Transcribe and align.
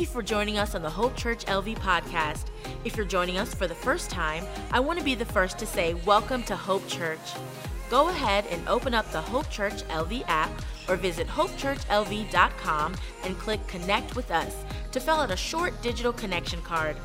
Thank 0.00 0.08
you 0.08 0.14
for 0.14 0.22
joining 0.22 0.56
us 0.56 0.74
on 0.74 0.80
the 0.80 0.88
Hope 0.88 1.14
Church 1.14 1.44
LV 1.44 1.76
podcast. 1.80 2.46
If 2.84 2.96
you're 2.96 3.04
joining 3.04 3.36
us 3.36 3.52
for 3.52 3.66
the 3.66 3.74
first 3.74 4.08
time, 4.08 4.46
I 4.72 4.80
want 4.80 4.98
to 4.98 5.04
be 5.04 5.14
the 5.14 5.26
first 5.26 5.58
to 5.58 5.66
say 5.66 5.92
welcome 6.06 6.42
to 6.44 6.56
Hope 6.56 6.88
Church. 6.88 7.34
Go 7.90 8.08
ahead 8.08 8.46
and 8.46 8.66
open 8.66 8.94
up 8.94 9.12
the 9.12 9.20
Hope 9.20 9.50
Church 9.50 9.82
LV 9.88 10.24
app 10.26 10.50
or 10.88 10.96
visit 10.96 11.26
hopechurchlv.com 11.26 12.94
and 13.24 13.38
click 13.38 13.66
Connect 13.66 14.16
with 14.16 14.30
Us 14.30 14.64
to 14.92 15.00
fill 15.00 15.16
out 15.16 15.32
a 15.32 15.36
short 15.36 15.82
digital 15.82 16.14
connection 16.14 16.62
card. 16.62 16.96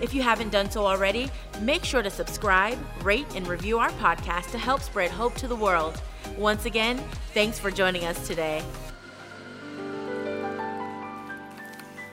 If 0.00 0.12
you 0.12 0.22
haven't 0.22 0.50
done 0.50 0.68
so 0.68 0.84
already, 0.84 1.30
make 1.60 1.84
sure 1.84 2.02
to 2.02 2.10
subscribe, 2.10 2.76
rate, 3.04 3.36
and 3.36 3.46
review 3.46 3.78
our 3.78 3.90
podcast 3.90 4.50
to 4.50 4.58
help 4.58 4.80
spread 4.80 5.12
hope 5.12 5.36
to 5.36 5.46
the 5.46 5.54
world. 5.54 6.02
Once 6.36 6.64
again, 6.64 6.98
thanks 7.34 7.60
for 7.60 7.70
joining 7.70 8.04
us 8.04 8.26
today. 8.26 8.64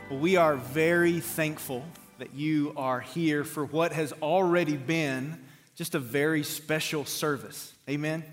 Well, 0.10 0.18
we 0.18 0.38
are 0.38 0.56
very 0.56 1.20
thankful 1.20 1.84
that 2.18 2.34
you 2.34 2.74
are 2.76 3.00
here 3.00 3.44
for 3.44 3.64
what 3.64 3.92
has 3.92 4.12
already 4.24 4.76
been 4.76 5.40
just 5.76 5.94
a 5.94 6.00
very 6.00 6.42
special 6.42 7.06
service. 7.06 7.76
Amen. 7.88 8.24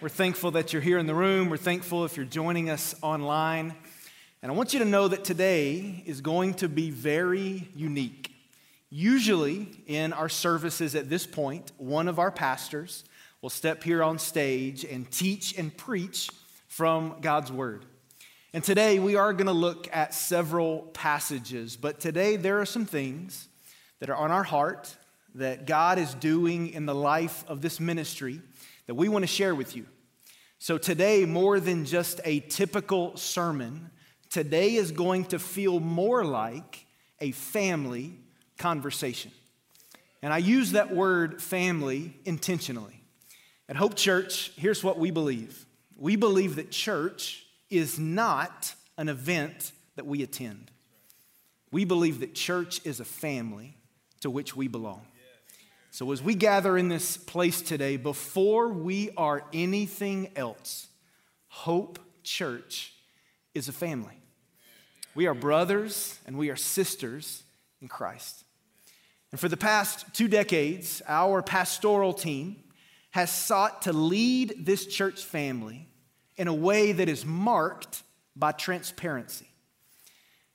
We're 0.00 0.08
thankful 0.08 0.52
that 0.52 0.72
you're 0.72 0.80
here 0.80 0.96
in 0.96 1.06
the 1.06 1.14
room. 1.14 1.50
We're 1.50 1.58
thankful 1.58 2.06
if 2.06 2.16
you're 2.16 2.24
joining 2.24 2.70
us 2.70 2.94
online. 3.02 3.74
And 4.40 4.50
I 4.50 4.54
want 4.54 4.72
you 4.72 4.78
to 4.78 4.86
know 4.86 5.06
that 5.06 5.22
today 5.22 6.02
is 6.06 6.22
going 6.22 6.54
to 6.54 6.68
be 6.68 6.88
very 6.88 7.68
unique. 7.76 8.34
Usually, 8.88 9.68
in 9.86 10.14
our 10.14 10.30
services 10.30 10.94
at 10.94 11.10
this 11.10 11.26
point, 11.26 11.72
one 11.76 12.08
of 12.08 12.18
our 12.18 12.30
pastors 12.30 13.04
will 13.42 13.50
step 13.50 13.84
here 13.84 14.02
on 14.02 14.18
stage 14.18 14.82
and 14.82 15.10
teach 15.10 15.58
and 15.58 15.76
preach 15.76 16.30
from 16.68 17.16
God's 17.20 17.52
Word. 17.52 17.84
And 18.56 18.64
today 18.64 18.98
we 18.98 19.16
are 19.16 19.34
going 19.34 19.48
to 19.48 19.52
look 19.52 19.86
at 19.92 20.14
several 20.14 20.78
passages, 20.94 21.76
but 21.76 22.00
today 22.00 22.36
there 22.36 22.58
are 22.58 22.64
some 22.64 22.86
things 22.86 23.48
that 24.00 24.08
are 24.08 24.16
on 24.16 24.30
our 24.30 24.44
heart 24.44 24.96
that 25.34 25.66
God 25.66 25.98
is 25.98 26.14
doing 26.14 26.70
in 26.70 26.86
the 26.86 26.94
life 26.94 27.44
of 27.48 27.60
this 27.60 27.78
ministry 27.80 28.40
that 28.86 28.94
we 28.94 29.10
want 29.10 29.24
to 29.24 29.26
share 29.26 29.54
with 29.54 29.76
you. 29.76 29.84
So, 30.58 30.78
today, 30.78 31.26
more 31.26 31.60
than 31.60 31.84
just 31.84 32.22
a 32.24 32.40
typical 32.40 33.14
sermon, 33.18 33.90
today 34.30 34.76
is 34.76 34.90
going 34.90 35.26
to 35.26 35.38
feel 35.38 35.78
more 35.78 36.24
like 36.24 36.86
a 37.20 37.32
family 37.32 38.18
conversation. 38.56 39.32
And 40.22 40.32
I 40.32 40.38
use 40.38 40.72
that 40.72 40.94
word 40.94 41.42
family 41.42 42.16
intentionally. 42.24 43.02
At 43.68 43.76
Hope 43.76 43.96
Church, 43.96 44.50
here's 44.56 44.82
what 44.82 44.98
we 44.98 45.10
believe 45.10 45.66
we 45.98 46.16
believe 46.16 46.56
that 46.56 46.70
church 46.70 47.42
is 47.70 47.98
not 47.98 48.74
an 48.96 49.08
event 49.08 49.72
that 49.96 50.06
we 50.06 50.22
attend. 50.22 50.70
We 51.70 51.84
believe 51.84 52.20
that 52.20 52.34
church 52.34 52.80
is 52.84 53.00
a 53.00 53.04
family 53.04 53.76
to 54.20 54.30
which 54.30 54.56
we 54.56 54.68
belong. 54.68 55.02
So, 55.90 56.12
as 56.12 56.22
we 56.22 56.34
gather 56.34 56.76
in 56.76 56.88
this 56.88 57.16
place 57.16 57.62
today, 57.62 57.96
before 57.96 58.68
we 58.68 59.10
are 59.16 59.44
anything 59.52 60.30
else, 60.36 60.88
Hope 61.48 61.98
Church 62.22 62.92
is 63.54 63.68
a 63.68 63.72
family. 63.72 64.20
We 65.14 65.26
are 65.26 65.32
brothers 65.32 66.18
and 66.26 66.36
we 66.36 66.50
are 66.50 66.56
sisters 66.56 67.42
in 67.80 67.88
Christ. 67.88 68.44
And 69.32 69.40
for 69.40 69.48
the 69.48 69.56
past 69.56 70.14
two 70.14 70.28
decades, 70.28 71.00
our 71.08 71.40
pastoral 71.40 72.12
team 72.12 72.56
has 73.12 73.30
sought 73.30 73.82
to 73.82 73.94
lead 73.94 74.66
this 74.66 74.86
church 74.86 75.24
family 75.24 75.88
in 76.36 76.48
a 76.48 76.54
way 76.54 76.92
that 76.92 77.08
is 77.08 77.24
marked 77.24 78.02
by 78.34 78.52
transparency. 78.52 79.46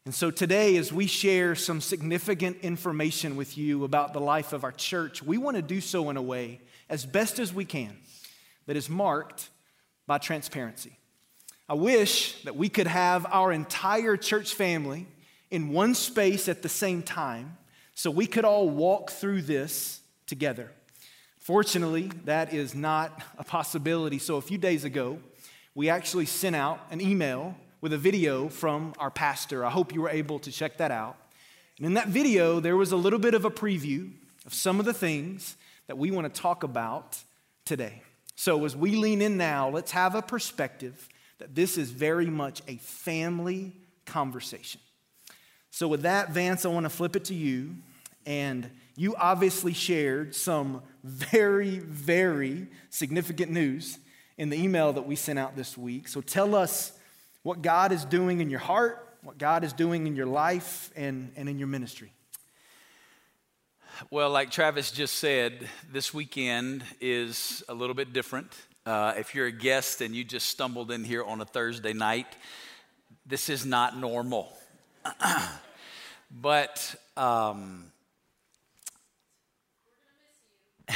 And 0.05 0.13
so 0.15 0.31
today, 0.31 0.77
as 0.77 0.91
we 0.91 1.05
share 1.05 1.53
some 1.53 1.79
significant 1.79 2.57
information 2.61 3.35
with 3.35 3.57
you 3.57 3.83
about 3.83 4.13
the 4.13 4.19
life 4.19 4.51
of 4.51 4.63
our 4.63 4.71
church, 4.71 5.21
we 5.21 5.37
want 5.37 5.57
to 5.57 5.61
do 5.61 5.79
so 5.79 6.09
in 6.09 6.17
a 6.17 6.21
way, 6.21 6.59
as 6.89 7.05
best 7.05 7.37
as 7.37 7.53
we 7.53 7.65
can, 7.65 7.95
that 8.65 8.75
is 8.75 8.89
marked 8.89 9.49
by 10.07 10.17
transparency. 10.17 10.97
I 11.69 11.75
wish 11.75 12.41
that 12.43 12.55
we 12.55 12.67
could 12.67 12.87
have 12.87 13.25
our 13.29 13.51
entire 13.51 14.17
church 14.17 14.55
family 14.55 15.07
in 15.51 15.69
one 15.69 15.93
space 15.93 16.49
at 16.49 16.63
the 16.63 16.69
same 16.69 17.03
time 17.03 17.57
so 17.93 18.09
we 18.09 18.25
could 18.25 18.45
all 18.45 18.69
walk 18.69 19.11
through 19.11 19.43
this 19.43 20.01
together. 20.25 20.71
Fortunately, 21.37 22.11
that 22.25 22.53
is 22.53 22.73
not 22.73 23.21
a 23.37 23.43
possibility. 23.43 24.17
So 24.17 24.37
a 24.37 24.41
few 24.41 24.57
days 24.57 24.83
ago, 24.83 25.19
we 25.73 25.89
actually 25.89 26.25
sent 26.25 26.55
out 26.55 26.85
an 26.91 27.01
email 27.01 27.55
with 27.79 27.93
a 27.93 27.97
video 27.97 28.49
from 28.49 28.93
our 28.99 29.09
pastor. 29.09 29.65
I 29.65 29.69
hope 29.69 29.93
you 29.93 30.01
were 30.01 30.09
able 30.09 30.39
to 30.39 30.51
check 30.51 30.77
that 30.77 30.91
out. 30.91 31.17
And 31.77 31.85
in 31.85 31.93
that 31.95 32.09
video, 32.09 32.59
there 32.59 32.77
was 32.77 32.91
a 32.91 32.97
little 32.97 33.19
bit 33.19 33.33
of 33.33 33.45
a 33.45 33.49
preview 33.49 34.11
of 34.45 34.53
some 34.53 34.79
of 34.79 34.85
the 34.85 34.93
things 34.93 35.55
that 35.87 35.97
we 35.97 36.11
want 36.11 36.31
to 36.33 36.41
talk 36.41 36.63
about 36.63 37.17
today. 37.65 38.01
So, 38.35 38.65
as 38.65 38.75
we 38.75 38.95
lean 38.95 39.21
in 39.21 39.37
now, 39.37 39.69
let's 39.69 39.91
have 39.91 40.15
a 40.15 40.21
perspective 40.21 41.07
that 41.39 41.55
this 41.55 41.77
is 41.77 41.91
very 41.91 42.27
much 42.27 42.61
a 42.67 42.77
family 42.77 43.73
conversation. 44.05 44.81
So, 45.69 45.87
with 45.87 46.01
that, 46.03 46.31
Vance, 46.31 46.65
I 46.65 46.69
want 46.69 46.85
to 46.85 46.89
flip 46.89 47.15
it 47.15 47.25
to 47.25 47.33
you. 47.33 47.75
And 48.25 48.69
you 48.95 49.15
obviously 49.15 49.73
shared 49.73 50.35
some 50.35 50.83
very, 51.03 51.79
very 51.79 52.67
significant 52.89 53.51
news 53.51 53.97
in 54.41 54.49
the 54.49 54.57
email 54.57 54.91
that 54.91 55.03
we 55.03 55.15
sent 55.15 55.37
out 55.37 55.55
this 55.55 55.77
week. 55.77 56.07
So, 56.07 56.19
tell 56.19 56.55
us 56.55 56.93
what 57.43 57.61
God 57.61 57.91
is 57.91 58.03
doing 58.05 58.41
in 58.41 58.49
your 58.49 58.59
heart, 58.59 59.07
what 59.21 59.37
God 59.37 59.63
is 59.63 59.71
doing 59.71 60.07
in 60.07 60.15
your 60.15 60.25
life, 60.25 60.89
and, 60.95 61.31
and 61.35 61.47
in 61.47 61.59
your 61.59 61.67
ministry. 61.67 62.11
Well, 64.09 64.31
like 64.31 64.49
Travis 64.49 64.89
just 64.89 65.19
said, 65.19 65.69
this 65.91 66.11
weekend 66.11 66.83
is 66.99 67.63
a 67.69 67.75
little 67.75 67.93
bit 67.93 68.13
different. 68.13 68.51
Uh, 68.83 69.13
if 69.15 69.35
you're 69.35 69.45
a 69.45 69.51
guest 69.51 70.01
and 70.01 70.15
you 70.15 70.23
just 70.23 70.47
stumbled 70.47 70.89
in 70.89 71.03
here 71.03 71.23
on 71.23 71.39
a 71.39 71.45
Thursday 71.45 71.93
night, 71.93 72.35
this 73.27 73.47
is 73.47 73.63
not 73.63 73.95
normal. 73.95 74.57
but 76.31 76.95
um, 77.15 77.91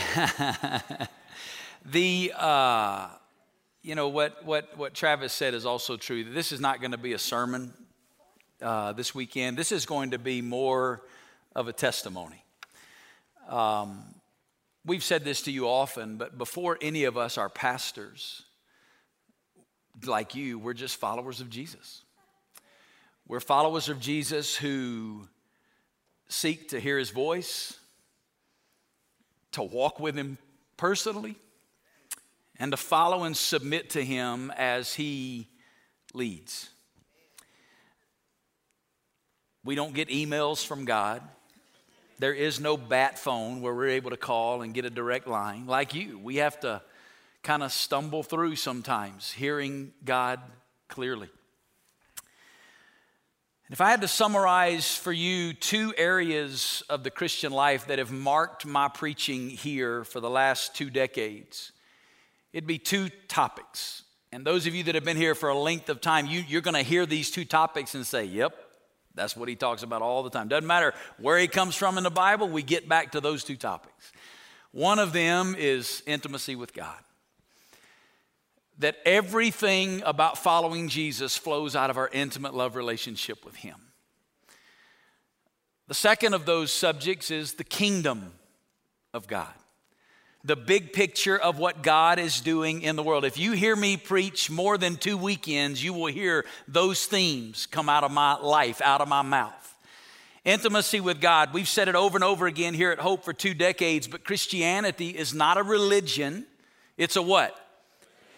the 1.85 2.33
uh, 2.35 3.09
you 3.85 3.93
know, 3.93 4.07
what, 4.07 4.43
what, 4.43 4.75
what 4.77 4.95
Travis 4.95 5.31
said 5.31 5.53
is 5.53 5.63
also 5.63 5.95
true. 5.95 6.23
This 6.23 6.51
is 6.51 6.59
not 6.59 6.81
going 6.81 6.93
to 6.93 6.97
be 6.97 7.13
a 7.13 7.19
sermon 7.19 7.71
uh, 8.59 8.93
this 8.93 9.13
weekend. 9.13 9.57
This 9.57 9.71
is 9.71 9.85
going 9.85 10.09
to 10.09 10.17
be 10.17 10.41
more 10.41 11.03
of 11.55 11.67
a 11.67 11.73
testimony. 11.73 12.43
Um, 13.47 14.03
we've 14.85 15.03
said 15.03 15.23
this 15.23 15.43
to 15.43 15.51
you 15.51 15.67
often, 15.67 16.17
but 16.17 16.35
before 16.35 16.79
any 16.81 17.03
of 17.03 17.15
us 17.15 17.37
are 17.37 17.47
pastors, 17.47 18.41
like 20.03 20.33
you, 20.33 20.57
we're 20.57 20.73
just 20.73 20.95
followers 20.95 21.39
of 21.39 21.51
Jesus. 21.51 22.01
We're 23.27 23.39
followers 23.39 23.87
of 23.87 23.99
Jesus 23.99 24.55
who 24.55 25.27
seek 26.27 26.69
to 26.69 26.79
hear 26.79 26.97
his 26.97 27.11
voice, 27.11 27.77
to 29.51 29.61
walk 29.61 29.99
with 29.99 30.15
him 30.15 30.39
personally, 30.75 31.35
and 32.59 32.71
to 32.71 32.77
follow 32.77 33.23
and 33.23 33.35
submit 33.35 33.91
to 33.91 34.03
him 34.03 34.51
as 34.55 34.93
he 34.93 35.47
leads. 36.13 36.69
We 39.63 39.75
don't 39.75 39.93
get 39.93 40.09
emails 40.09 40.65
from 40.65 40.85
God. 40.85 41.21
There 42.19 42.33
is 42.33 42.59
no 42.59 42.77
bat 42.77 43.19
phone 43.19 43.61
where 43.61 43.73
we're 43.73 43.89
able 43.89 44.11
to 44.11 44.17
call 44.17 44.61
and 44.61 44.73
get 44.73 44.85
a 44.85 44.89
direct 44.89 45.27
line. 45.27 45.65
Like 45.65 45.93
you, 45.93 46.19
we 46.19 46.37
have 46.37 46.59
to 46.61 46.81
kind 47.43 47.61
of 47.61 47.71
stumble 47.71 48.23
through 48.23 48.55
sometimes, 48.55 49.31
hearing 49.31 49.91
God 50.03 50.39
clearly. 50.87 51.29
And 53.67 53.73
if 53.73 53.81
I 53.81 53.89
had 53.89 54.01
to 54.01 54.07
summarize 54.07 54.95
for 54.95 55.11
you 55.11 55.53
two 55.53 55.93
areas 55.97 56.83
of 56.87 57.03
the 57.03 57.09
Christian 57.09 57.51
life 57.51 57.87
that 57.87 57.97
have 57.97 58.11
marked 58.11 58.65
my 58.65 58.87
preaching 58.87 59.49
here 59.49 60.03
for 60.03 60.19
the 60.19 60.29
last 60.29 60.75
two 60.75 60.91
decades, 60.91 61.71
it'd 62.55 62.65
be 62.65 62.77
two 62.77 63.09
topics. 63.27 64.03
And 64.31 64.47
those 64.47 64.65
of 64.65 64.73
you 64.73 64.83
that 64.85 64.95
have 64.95 65.03
been 65.03 65.17
here 65.17 65.35
for 65.35 65.49
a 65.49 65.57
length 65.57 65.89
of 65.89 65.99
time, 65.99 66.25
you, 66.25 66.41
you're 66.47 66.61
going 66.61 66.73
to 66.73 66.83
hear 66.83 67.05
these 67.05 67.29
two 67.29 67.43
topics 67.43 67.95
and 67.95 68.07
say, 68.07 68.23
yep, 68.23 68.55
that's 69.13 69.35
what 69.35 69.49
he 69.49 69.55
talks 69.55 69.83
about 69.83 70.01
all 70.01 70.23
the 70.23 70.29
time. 70.29 70.47
Doesn't 70.47 70.65
matter 70.65 70.93
where 71.19 71.37
he 71.37 71.49
comes 71.49 71.75
from 71.75 71.97
in 71.97 72.05
the 72.05 72.09
Bible, 72.09 72.47
we 72.47 72.63
get 72.63 72.87
back 72.87 73.11
to 73.11 73.19
those 73.19 73.43
two 73.43 73.57
topics. 73.57 74.13
One 74.71 74.99
of 74.99 75.11
them 75.11 75.55
is 75.57 76.01
intimacy 76.05 76.55
with 76.55 76.73
God. 76.73 76.97
That 78.79 78.95
everything 79.05 80.01
about 80.05 80.37
following 80.37 80.87
Jesus 80.87 81.35
flows 81.35 81.75
out 81.75 81.89
of 81.89 81.97
our 81.97 82.09
intimate 82.13 82.53
love 82.53 82.77
relationship 82.77 83.43
with 83.43 83.55
him. 83.55 83.75
The 85.89 85.93
second 85.93 86.33
of 86.33 86.45
those 86.45 86.71
subjects 86.71 87.31
is 87.31 87.55
the 87.55 87.63
kingdom 87.65 88.31
of 89.13 89.27
God. 89.27 89.53
The 90.45 90.55
big 90.55 90.93
picture 90.93 91.37
of 91.37 91.57
what 91.57 91.81
God 91.81 92.19
is 92.19 92.39
doing 92.39 92.83
in 92.83 92.95
the 92.95 93.01
world. 93.01 93.25
If 93.25 93.39
you 93.39 93.53
hear 93.53 93.75
me 93.75 93.97
preach 93.97 94.51
more 94.51 94.77
than 94.77 94.95
two 94.95 95.17
weekends, 95.17 95.83
you 95.83 95.91
will 95.91 96.05
hear 96.05 96.45
those 96.67 97.07
themes 97.07 97.65
come 97.65 97.89
out 97.89 98.03
of 98.03 98.11
my 98.11 98.35
life, 98.35 98.79
out 98.81 99.01
of 99.01 99.07
my 99.07 99.23
mouth. 99.23 99.53
Intimacy 100.43 100.99
with 100.99 101.19
God. 101.19 101.51
We've 101.51 101.67
said 101.67 101.87
it 101.87 101.95
over 101.95 102.15
and 102.15 102.23
over 102.23 102.45
again 102.45 102.75
here 102.75 102.91
at 102.91 102.99
Hope 102.99 103.25
for 103.25 103.33
two 103.33 103.55
decades, 103.55 104.07
but 104.07 104.23
Christianity 104.23 105.09
is 105.09 105.33
not 105.33 105.57
a 105.57 105.63
religion. 105.63 106.45
It's 106.95 107.15
a 107.15 107.21
what? 107.23 107.59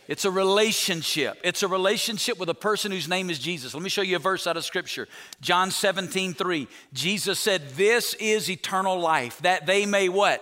It's 0.07 0.23
a 0.23 0.31
relationship. 0.31 1.37
It's 1.43 1.63
a 1.63 1.67
relationship 1.67 2.39
with 2.39 2.47
a 2.47 2.55
person 2.55 2.93
whose 2.93 3.09
name 3.09 3.29
is 3.29 3.39
Jesus. 3.39 3.73
Let 3.73 3.83
me 3.83 3.89
show 3.89 4.01
you 4.01 4.15
a 4.15 4.19
verse 4.19 4.47
out 4.47 4.55
of 4.55 4.63
Scripture. 4.63 5.09
John 5.41 5.69
17, 5.69 6.33
3. 6.33 6.69
Jesus 6.93 7.37
said, 7.37 7.71
This 7.71 8.13
is 8.13 8.49
eternal 8.49 8.97
life, 8.97 9.39
that 9.39 9.65
they 9.65 9.85
may 9.85 10.07
what? 10.07 10.41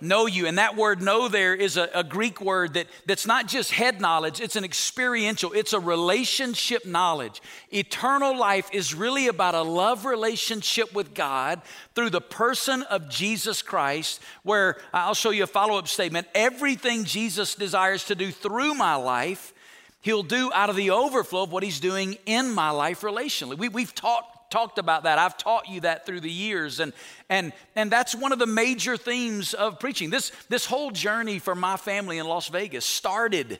Know 0.00 0.26
you. 0.26 0.46
And 0.46 0.58
that 0.58 0.76
word 0.76 1.02
know 1.02 1.28
there 1.28 1.54
is 1.54 1.76
a, 1.76 1.88
a, 1.94 2.04
Greek 2.04 2.40
word 2.40 2.74
that, 2.74 2.86
that's 3.06 3.26
not 3.26 3.48
just 3.48 3.70
head 3.70 4.00
knowledge, 4.00 4.40
it's 4.40 4.56
an 4.56 4.64
experiential, 4.64 5.52
it's 5.52 5.72
a 5.72 5.80
relationship 5.80 6.86
knowledge. 6.86 7.40
Eternal 7.72 8.36
life 8.36 8.68
is 8.72 8.94
really 8.94 9.28
about 9.28 9.54
a 9.54 9.62
love 9.62 10.04
relationship 10.04 10.92
with 10.92 11.14
God 11.14 11.62
through 11.94 12.10
the 12.10 12.20
person 12.20 12.82
of 12.84 13.08
Jesus 13.08 13.62
Christ, 13.62 14.20
where 14.42 14.78
I'll 14.92 15.14
show 15.14 15.30
you 15.30 15.44
a 15.44 15.46
follow 15.46 15.78
up 15.78 15.88
statement. 15.88 16.26
Everything 16.34 17.04
Jesus 17.04 17.54
desires 17.54 18.04
to 18.06 18.14
do 18.14 18.30
through 18.30 18.74
my 18.74 18.94
life, 18.94 19.52
He'll 20.00 20.22
do 20.22 20.52
out 20.52 20.68
of 20.68 20.76
the 20.76 20.90
overflow 20.90 21.44
of 21.44 21.52
what 21.52 21.62
He's 21.62 21.80
doing 21.80 22.18
in 22.26 22.52
my 22.52 22.70
life 22.70 23.00
relationally. 23.00 23.56
We, 23.56 23.68
we've 23.68 23.94
taught 23.94 24.33
talked 24.54 24.78
about 24.78 25.02
that. 25.02 25.18
I've 25.18 25.36
taught 25.36 25.68
you 25.68 25.80
that 25.80 26.06
through 26.06 26.20
the 26.20 26.30
years. 26.30 26.78
And, 26.78 26.92
and, 27.28 27.52
and 27.74 27.90
that's 27.90 28.14
one 28.14 28.30
of 28.30 28.38
the 28.38 28.46
major 28.46 28.96
themes 28.96 29.52
of 29.52 29.80
preaching. 29.80 30.10
This, 30.10 30.30
this 30.48 30.64
whole 30.64 30.92
journey 30.92 31.40
for 31.40 31.56
my 31.56 31.76
family 31.76 32.18
in 32.18 32.28
Las 32.28 32.46
Vegas 32.46 32.84
started 32.84 33.58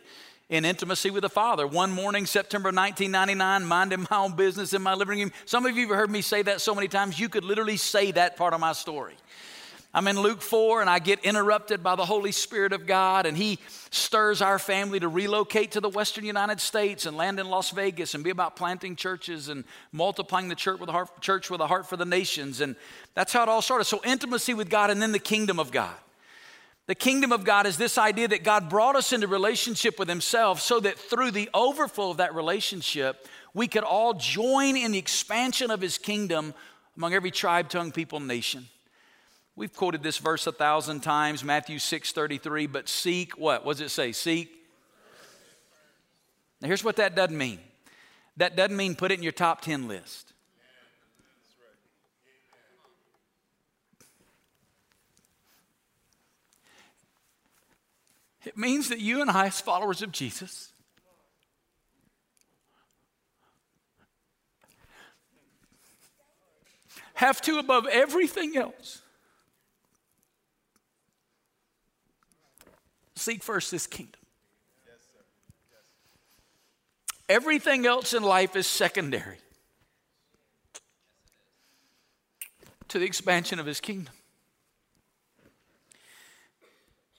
in 0.48 0.64
intimacy 0.64 1.10
with 1.10 1.22
the 1.22 1.28
Father. 1.28 1.66
One 1.66 1.90
morning, 1.90 2.26
September 2.26 2.68
1999, 2.68 3.64
minding 3.66 4.06
my 4.08 4.18
own 4.18 4.36
business 4.36 4.72
in 4.72 4.82
my 4.82 4.94
living 4.94 5.18
room. 5.18 5.32
Some 5.46 5.66
of 5.66 5.76
you 5.76 5.88
have 5.88 5.96
heard 5.96 6.10
me 6.12 6.22
say 6.22 6.42
that 6.42 6.60
so 6.60 6.76
many 6.76 6.86
times, 6.86 7.18
you 7.18 7.28
could 7.28 7.44
literally 7.44 7.76
say 7.76 8.12
that 8.12 8.36
part 8.36 8.54
of 8.54 8.60
my 8.60 8.72
story. 8.72 9.16
I'm 9.96 10.08
in 10.08 10.18
Luke 10.20 10.42
4 10.42 10.80
and 10.80 10.90
I 10.90 10.98
get 10.98 11.24
interrupted 11.24 11.80
by 11.80 11.94
the 11.94 12.04
Holy 12.04 12.32
Spirit 12.32 12.72
of 12.72 12.84
God, 12.84 13.26
and 13.26 13.36
He 13.36 13.60
stirs 13.90 14.42
our 14.42 14.58
family 14.58 14.98
to 14.98 15.06
relocate 15.06 15.70
to 15.72 15.80
the 15.80 15.88
Western 15.88 16.24
United 16.24 16.60
States 16.60 17.06
and 17.06 17.16
land 17.16 17.38
in 17.38 17.48
Las 17.48 17.70
Vegas 17.70 18.16
and 18.16 18.24
be 18.24 18.30
about 18.30 18.56
planting 18.56 18.96
churches 18.96 19.48
and 19.48 19.62
multiplying 19.92 20.48
the 20.48 20.56
church 20.56 20.80
with 20.80 20.88
a 20.88 20.92
heart, 20.92 21.20
church 21.20 21.48
with 21.48 21.60
a 21.60 21.68
heart 21.68 21.86
for 21.86 21.96
the 21.96 22.04
nations. 22.04 22.60
And 22.60 22.74
that's 23.14 23.32
how 23.32 23.44
it 23.44 23.48
all 23.48 23.62
started. 23.62 23.84
So, 23.84 24.00
intimacy 24.04 24.52
with 24.52 24.68
God 24.68 24.90
and 24.90 25.00
then 25.00 25.12
the 25.12 25.20
kingdom 25.20 25.60
of 25.60 25.70
God. 25.70 25.94
The 26.86 26.96
kingdom 26.96 27.30
of 27.30 27.44
God 27.44 27.64
is 27.64 27.78
this 27.78 27.96
idea 27.96 28.26
that 28.28 28.42
God 28.42 28.68
brought 28.68 28.96
us 28.96 29.12
into 29.12 29.28
relationship 29.28 29.96
with 29.96 30.08
Himself 30.08 30.60
so 30.60 30.80
that 30.80 30.98
through 30.98 31.30
the 31.30 31.48
overflow 31.54 32.10
of 32.10 32.16
that 32.16 32.34
relationship, 32.34 33.28
we 33.54 33.68
could 33.68 33.84
all 33.84 34.12
join 34.14 34.76
in 34.76 34.90
the 34.90 34.98
expansion 34.98 35.70
of 35.70 35.80
His 35.80 35.98
kingdom 35.98 36.52
among 36.96 37.14
every 37.14 37.30
tribe, 37.30 37.68
tongue, 37.68 37.92
people, 37.92 38.18
nation. 38.18 38.66
We've 39.56 39.72
quoted 39.72 40.02
this 40.02 40.18
verse 40.18 40.46
a 40.46 40.52
thousand 40.52 41.00
times, 41.00 41.44
Matthew 41.44 41.78
6 41.78 42.12
33, 42.12 42.66
but 42.66 42.88
seek 42.88 43.38
what? 43.38 43.64
What 43.64 43.76
does 43.76 43.86
it 43.86 43.90
say? 43.90 44.12
Seek. 44.12 44.50
Now, 46.60 46.68
here's 46.68 46.82
what 46.82 46.96
that 46.96 47.14
doesn't 47.14 47.36
mean 47.36 47.60
that 48.36 48.56
doesn't 48.56 48.76
mean 48.76 48.96
put 48.96 49.12
it 49.12 49.18
in 49.18 49.22
your 49.22 49.32
top 49.32 49.60
10 49.60 49.86
list. 49.86 50.32
It 58.44 58.58
means 58.58 58.88
that 58.90 58.98
you 58.98 59.22
and 59.22 59.30
I, 59.30 59.46
as 59.46 59.60
followers 59.60 60.02
of 60.02 60.12
Jesus, 60.12 60.70
have 67.14 67.40
to, 67.42 67.58
above 67.58 67.86
everything 67.86 68.56
else, 68.56 69.00
Seek 73.24 73.42
first 73.42 73.70
this 73.70 73.86
kingdom. 73.86 74.20
Everything 77.26 77.86
else 77.86 78.12
in 78.12 78.22
life 78.22 78.54
is 78.54 78.66
secondary 78.66 79.38
to 82.88 82.98
the 82.98 83.06
expansion 83.06 83.58
of 83.58 83.64
his 83.64 83.80
kingdom. 83.80 84.12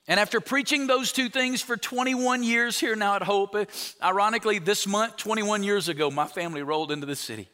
And 0.07 0.19
after 0.19 0.39
preaching 0.39 0.85
those 0.85 1.11
two 1.11 1.27
things 1.27 1.63
for 1.63 1.75
21 1.75 2.43
years 2.43 2.79
here 2.79 2.95
now 2.95 3.15
at 3.15 3.23
Hope, 3.23 3.55
eh, 3.55 3.65
ironically, 4.03 4.59
this 4.59 4.85
month, 4.85 5.17
21 5.17 5.63
years 5.63 5.89
ago, 5.89 6.11
my 6.11 6.27
family 6.27 6.61
rolled 6.61 6.91
into 6.91 7.07
the 7.07 7.15
city. 7.15 7.49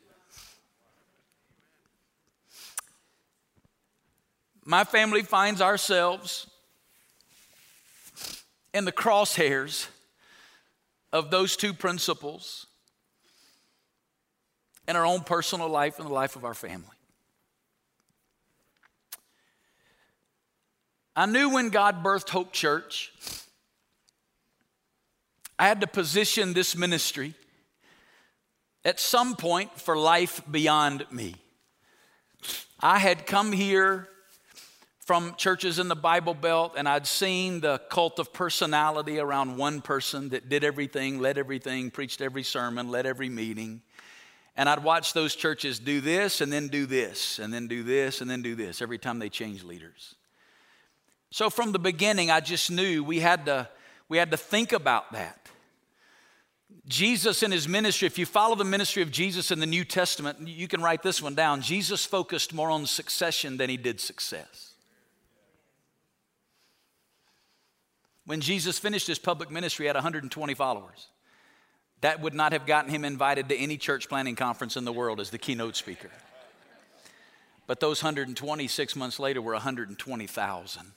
My 4.65 4.83
family 4.83 5.23
finds 5.23 5.61
ourselves 5.61 6.50
in 8.73 8.85
the 8.85 8.91
crosshairs 8.91 9.87
of 11.11 11.29
those 11.31 11.55
two 11.55 11.73
principles 11.73 12.67
in 14.87 14.95
our 14.95 15.05
own 15.05 15.21
personal 15.21 15.69
life 15.69 15.99
and 15.99 16.07
the 16.07 16.13
life 16.13 16.35
of 16.35 16.45
our 16.45 16.53
family. 16.53 16.87
I 21.15 21.25
knew 21.25 21.49
when 21.49 21.69
God 21.69 22.03
birthed 22.03 22.29
Hope 22.29 22.53
Church, 22.53 23.11
I 25.59 25.67
had 25.67 25.81
to 25.81 25.87
position 25.87 26.53
this 26.53 26.75
ministry 26.75 27.33
at 28.83 28.99
some 28.99 29.35
point 29.35 29.79
for 29.79 29.97
life 29.97 30.41
beyond 30.49 31.05
me. 31.11 31.35
I 32.79 32.97
had 32.97 33.27
come 33.27 33.51
here 33.51 34.07
from 35.05 35.35
churches 35.35 35.79
in 35.79 35.87
the 35.87 35.95
Bible 35.95 36.35
Belt, 36.35 36.73
and 36.77 36.87
I'd 36.87 37.07
seen 37.07 37.61
the 37.61 37.79
cult 37.89 38.19
of 38.19 38.31
personality 38.31 39.19
around 39.19 39.57
one 39.57 39.81
person 39.81 40.29
that 40.29 40.47
did 40.47 40.63
everything, 40.63 41.19
led 41.19 41.37
everything, 41.37 41.89
preached 41.89 42.21
every 42.21 42.43
sermon, 42.43 42.89
led 42.89 43.05
every 43.05 43.29
meeting. 43.29 43.81
And 44.55 44.69
I'd 44.69 44.83
watch 44.83 45.13
those 45.13 45.35
churches 45.35 45.79
do 45.79 46.01
this 46.01 46.39
and 46.39 46.53
then 46.53 46.67
do 46.67 46.85
this 46.85 47.39
and 47.39 47.53
then 47.53 47.67
do 47.67 47.83
this 47.83 48.21
and 48.21 48.29
then 48.29 48.41
do 48.41 48.53
this 48.53 48.81
every 48.81 48.99
time 48.99 49.17
they 49.17 49.29
change 49.29 49.63
leaders. 49.63 50.15
So 51.31 51.49
from 51.49 51.71
the 51.71 51.79
beginning, 51.79 52.29
I 52.29 52.41
just 52.41 52.69
knew 52.69 53.03
we 53.03 53.21
had 53.21 53.45
to, 53.45 53.69
we 54.07 54.17
had 54.17 54.31
to 54.31 54.37
think 54.37 54.71
about 54.71 55.13
that. 55.13 55.47
Jesus 56.87 57.41
in 57.41 57.51
his 57.51 57.67
ministry, 57.67 58.05
if 58.05 58.19
you 58.19 58.25
follow 58.25 58.55
the 58.55 58.65
ministry 58.65 59.01
of 59.01 59.11
Jesus 59.11 59.49
in 59.49 59.59
the 59.59 59.65
New 59.65 59.83
Testament, 59.83 60.47
you 60.47 60.67
can 60.67 60.81
write 60.81 61.01
this 61.01 61.21
one 61.21 61.33
down. 61.33 61.61
Jesus 61.61 62.05
focused 62.05 62.53
more 62.53 62.69
on 62.69 62.85
succession 62.85 63.57
than 63.57 63.69
he 63.69 63.77
did 63.77 63.99
success. 63.99 64.70
When 68.31 68.39
Jesus 68.39 68.79
finished 68.79 69.07
his 69.07 69.19
public 69.19 69.51
ministry, 69.51 69.83
he 69.83 69.87
had 69.87 69.97
120 69.97 70.53
followers. 70.53 71.09
That 71.99 72.21
would 72.21 72.33
not 72.33 72.53
have 72.53 72.65
gotten 72.65 72.89
him 72.89 73.03
invited 73.03 73.49
to 73.49 73.57
any 73.57 73.75
church 73.75 74.07
planning 74.07 74.37
conference 74.37 74.77
in 74.77 74.85
the 74.85 74.93
world 74.93 75.19
as 75.19 75.31
the 75.31 75.37
keynote 75.37 75.75
speaker. 75.75 76.09
But 77.67 77.81
those 77.81 78.01
120, 78.01 78.69
six 78.69 78.95
months 78.95 79.19
later, 79.19 79.41
were 79.41 79.51
120,000 79.51 80.93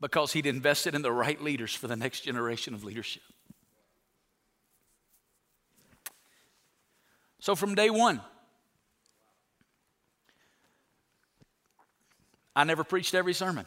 because 0.00 0.34
he'd 0.34 0.46
invested 0.46 0.94
in 0.94 1.02
the 1.02 1.10
right 1.10 1.42
leaders 1.42 1.74
for 1.74 1.88
the 1.88 1.96
next 1.96 2.20
generation 2.20 2.72
of 2.72 2.84
leadership. 2.84 3.24
So 7.40 7.56
from 7.56 7.74
day 7.74 7.90
one, 7.90 8.20
I 12.54 12.62
never 12.62 12.84
preached 12.84 13.16
every 13.16 13.34
sermon. 13.34 13.66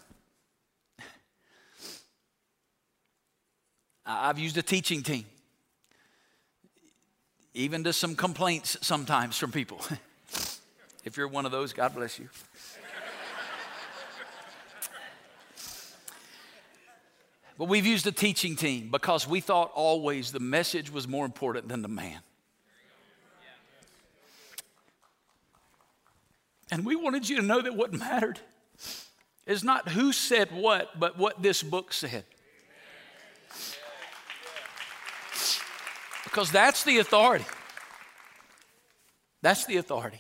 I've 4.06 4.38
used 4.38 4.58
a 4.58 4.62
teaching 4.62 5.02
team, 5.02 5.26
even 7.54 7.84
to 7.86 7.94
some 7.94 8.16
complaints 8.16 8.78
sometimes 8.82 9.38
from 9.38 9.52
people. 9.52 9.82
if 11.06 11.16
you're 11.16 11.28
one 11.28 11.46
of 11.46 11.52
those, 11.52 11.72
God 11.72 11.96
bless 11.96 12.20
you. 12.20 12.30
but 17.58 17.70
we've 17.70 17.86
used 17.86 18.06
a 18.08 18.12
teaching 18.12 18.58
team 18.58 18.90
because 18.92 19.28
we 19.28 19.40
thought 19.40 19.72
always 19.74 20.32
the 20.32 20.40
message 20.40 20.92
was 20.92 21.08
more 21.08 21.26
important 21.26 21.70
than 21.70 21.82
the 21.82 21.88
man. 21.88 22.20
And 26.72 26.86
we 26.86 26.96
wanted 26.96 27.30
you 27.30 27.38
to 27.38 27.44
know 27.44 27.62
that 27.62 27.76
what 27.76 27.94
mattered 27.94 28.40
is 29.46 29.64
not 29.64 29.90
who 29.90 30.12
said 30.12 30.52
what, 30.52 31.00
but 31.00 31.18
what 31.18 31.42
this 31.42 31.62
book 31.62 31.94
said. 31.94 32.26
Because 36.34 36.50
that's 36.50 36.84
the 36.84 36.98
authority. 36.98 37.46
That's 39.44 39.66
the 39.66 39.78
authority. 39.78 40.20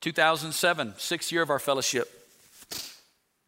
2007, 0.00 0.94
sixth 0.96 1.30
year 1.30 1.42
of 1.42 1.50
our 1.50 1.60
fellowship. 1.60 2.10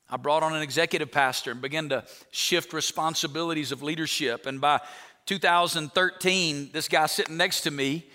I 0.09 0.19
brought 0.19 0.45
on 0.45 0.55
an 0.55 0.63
executive 0.63 1.11
pastor 1.11 1.51
and 1.51 1.61
began 1.61 1.89
to 1.89 2.05
shift 2.31 2.73
responsibilities 2.73 3.73
of 3.73 3.83
leadership. 3.83 4.47
And 4.47 4.61
by 4.61 4.79
2013, 5.27 6.71
this 6.73 6.87
guy 6.87 7.07
sitting 7.07 7.37
next 7.37 7.63
to 7.63 7.73
me 7.73 8.07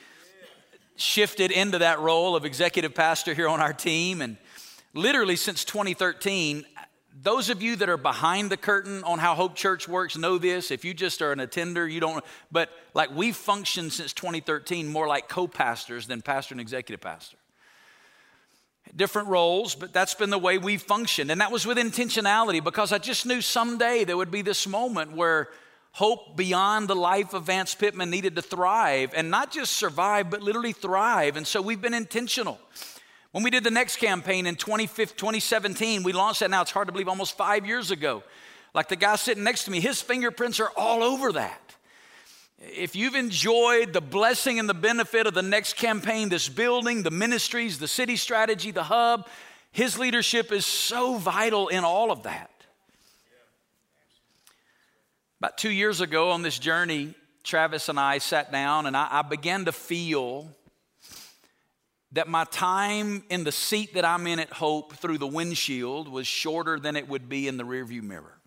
shifted 0.95 1.51
into 1.51 1.79
that 1.79 1.99
role 1.99 2.37
of 2.37 2.45
executive 2.45 2.95
pastor 2.95 3.33
here 3.33 3.49
on 3.49 3.59
our 3.59 3.73
team. 3.73 4.21
And 4.21 4.37
literally 4.93 5.35
since 5.35 5.65
2013, 5.65 6.63
those 7.21 7.49
of 7.49 7.61
you 7.61 7.77
that 7.77 7.87
are 7.87 7.97
behind 7.97 8.51
the 8.51 8.57
curtain 8.57 9.03
on 9.03 9.19
how 9.19 9.35
Hope 9.35 9.55
Church 9.55 9.87
works 9.87 10.17
know 10.17 10.37
this. 10.37 10.69
If 10.69 10.83
you 10.83 10.93
just 10.93 11.21
are 11.21 11.31
an 11.31 11.39
attender, 11.39 11.87
you 11.87 12.01
don't, 12.01 12.23
but 12.51 12.69
like 12.93 13.15
we've 13.15 13.35
functioned 13.35 13.93
since 13.93 14.11
2013 14.11 14.87
more 14.87 15.07
like 15.07 15.29
co 15.29 15.47
pastors 15.47 16.07
than 16.07 16.21
pastor 16.21 16.53
and 16.53 16.61
executive 16.61 16.99
pastor. 16.99 17.37
Different 18.95 19.29
roles, 19.29 19.75
but 19.75 19.93
that's 19.93 20.13
been 20.13 20.29
the 20.29 20.37
way 20.37 20.57
we've 20.57 20.81
functioned. 20.81 21.31
And 21.31 21.41
that 21.41 21.51
was 21.51 21.65
with 21.65 21.77
intentionality 21.77 22.63
because 22.63 22.91
I 22.91 22.97
just 22.97 23.25
knew 23.25 23.41
someday 23.41 24.03
there 24.03 24.17
would 24.17 24.31
be 24.31 24.41
this 24.41 24.67
moment 24.67 25.13
where 25.13 25.49
hope 25.93 26.35
beyond 26.35 26.89
the 26.89 26.95
life 26.95 27.33
of 27.33 27.45
Vance 27.45 27.73
Pitman 27.73 28.09
needed 28.09 28.35
to 28.35 28.41
thrive 28.41 29.13
and 29.15 29.31
not 29.31 29.51
just 29.51 29.73
survive, 29.73 30.29
but 30.29 30.41
literally 30.41 30.73
thrive. 30.73 31.37
And 31.37 31.47
so 31.47 31.61
we've 31.61 31.81
been 31.81 31.93
intentional. 31.93 32.59
When 33.35 33.43
we 33.43 33.49
did 33.49 33.65
the 33.65 33.69
next 33.69 33.97
campaign 33.97 34.45
in 34.45 34.55
2017, 34.55 36.03
we 36.03 36.13
launched 36.13 36.39
that 36.39 36.49
now, 36.49 36.61
it's 36.61 36.71
hard 36.71 36.87
to 36.87 36.93
believe, 36.93 37.09
almost 37.09 37.35
five 37.35 37.65
years 37.65 37.91
ago. 37.91 38.23
Like 38.73 38.87
the 38.87 38.95
guy 38.95 39.17
sitting 39.17 39.43
next 39.43 39.65
to 39.65 39.71
me, 39.71 39.81
his 39.81 40.01
fingerprints 40.01 40.61
are 40.61 40.71
all 40.77 41.03
over 41.03 41.33
that. 41.33 41.75
If 42.59 42.95
you've 42.95 43.15
enjoyed 43.15 43.91
the 43.91 43.99
blessing 43.99 44.57
and 44.57 44.69
the 44.69 44.73
benefit 44.73 45.27
of 45.27 45.33
the 45.33 45.41
next 45.41 45.75
campaign, 45.75 46.29
this 46.29 46.47
building, 46.47 47.03
the 47.03 47.11
ministries, 47.11 47.77
the 47.77 47.89
city 47.89 48.15
strategy, 48.15 48.71
the 48.71 48.83
hub, 48.83 49.27
his 49.73 49.99
leadership 49.99 50.53
is 50.53 50.65
so 50.65 51.17
vital 51.17 51.67
in 51.67 51.83
all 51.83 52.11
of 52.11 52.23
that. 52.23 52.51
About 55.41 55.57
two 55.57 55.71
years 55.71 55.99
ago 55.99 56.31
on 56.31 56.41
this 56.41 56.57
journey, 56.57 57.13
Travis 57.43 57.89
and 57.89 57.99
I 57.99 58.19
sat 58.19 58.53
down 58.53 58.85
and 58.85 58.95
I, 58.95 59.09
I 59.11 59.21
began 59.23 59.65
to 59.65 59.73
feel 59.73 60.55
that 62.15 62.29
my 62.29 62.45
time 62.45 63.23
in 63.29 63.43
the 63.43 63.51
seat 63.51 63.93
that 63.93 64.05
I'm 64.05 64.25
in 64.25 64.39
at 64.39 64.49
Hope 64.49 64.93
through 64.93 65.17
the 65.17 65.27
windshield 65.27 66.07
was 66.07 66.25
shorter 66.25 66.79
than 66.79 66.95
it 66.95 67.09
would 67.09 67.27
be 67.27 67.45
in 67.49 67.57
the 67.57 67.65
rearview 67.65 68.01
mirror. 68.01 68.39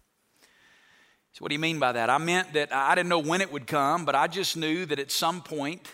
So, 1.34 1.40
what 1.40 1.50
do 1.50 1.54
you 1.54 1.58
mean 1.58 1.78
by 1.78 1.92
that? 1.92 2.08
I 2.08 2.16
meant 2.16 2.54
that 2.54 2.72
I 2.72 2.94
didn't 2.94 3.10
know 3.10 3.18
when 3.18 3.42
it 3.42 3.52
would 3.52 3.66
come, 3.66 4.06
but 4.06 4.14
I 4.14 4.26
just 4.26 4.56
knew 4.56 4.86
that 4.86 4.98
at 4.98 5.10
some 5.10 5.42
point, 5.42 5.86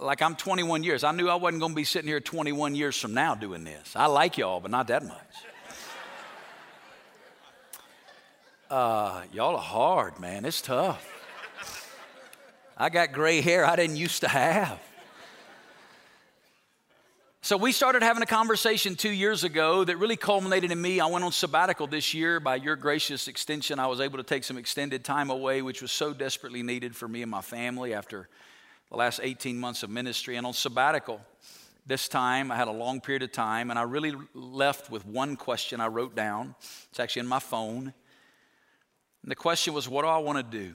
like 0.00 0.20
I'm 0.20 0.34
21 0.34 0.82
years, 0.82 1.04
I 1.04 1.12
knew 1.12 1.28
I 1.28 1.36
wasn't 1.36 1.60
going 1.60 1.72
to 1.72 1.76
be 1.76 1.84
sitting 1.84 2.08
here 2.08 2.18
21 2.18 2.74
years 2.74 2.96
from 2.98 3.14
now 3.14 3.36
doing 3.36 3.62
this. 3.62 3.94
I 3.94 4.06
like 4.06 4.36
y'all, 4.36 4.58
but 4.58 4.72
not 4.72 4.88
that 4.88 5.04
much. 5.04 5.16
Uh, 8.68 9.22
y'all 9.32 9.56
are 9.56 9.60
hard, 9.60 10.20
man. 10.20 10.44
It's 10.44 10.62
tough. 10.62 11.04
I 12.76 12.88
got 12.88 13.10
gray 13.10 13.40
hair 13.40 13.64
I 13.64 13.74
didn't 13.74 13.96
used 13.96 14.20
to 14.20 14.28
have. 14.28 14.80
So 17.42 17.56
we 17.56 17.72
started 17.72 18.02
having 18.02 18.22
a 18.22 18.26
conversation 18.26 18.96
two 18.96 19.10
years 19.10 19.44
ago 19.44 19.82
that 19.82 19.96
really 19.96 20.18
culminated 20.18 20.70
in 20.70 20.80
me. 20.80 21.00
I 21.00 21.06
went 21.06 21.24
on 21.24 21.32
sabbatical 21.32 21.86
this 21.86 22.12
year. 22.12 22.38
By 22.38 22.56
your 22.56 22.76
gracious 22.76 23.28
extension, 23.28 23.78
I 23.78 23.86
was 23.86 23.98
able 23.98 24.18
to 24.18 24.22
take 24.22 24.44
some 24.44 24.58
extended 24.58 25.04
time 25.04 25.30
away, 25.30 25.62
which 25.62 25.80
was 25.80 25.90
so 25.90 26.12
desperately 26.12 26.62
needed 26.62 26.94
for 26.94 27.08
me 27.08 27.22
and 27.22 27.30
my 27.30 27.40
family 27.40 27.94
after 27.94 28.28
the 28.90 28.98
last 28.98 29.20
18 29.22 29.58
months 29.58 29.82
of 29.82 29.88
ministry. 29.88 30.36
And 30.36 30.46
on 30.46 30.52
sabbatical, 30.52 31.18
this 31.86 32.08
time 32.08 32.52
I 32.52 32.56
had 32.56 32.68
a 32.68 32.72
long 32.72 33.00
period 33.00 33.22
of 33.22 33.32
time, 33.32 33.70
and 33.70 33.78
I 33.78 33.84
really 33.84 34.12
left 34.34 34.90
with 34.90 35.06
one 35.06 35.36
question 35.36 35.80
I 35.80 35.86
wrote 35.86 36.14
down. 36.14 36.54
It's 36.90 37.00
actually 37.00 37.20
in 37.20 37.26
my 37.26 37.40
phone. 37.40 37.94
And 39.22 39.30
the 39.30 39.36
question 39.36 39.72
was, 39.72 39.88
What 39.88 40.02
do 40.02 40.08
I 40.08 40.18
want 40.18 40.36
to 40.36 40.58
do? 40.58 40.74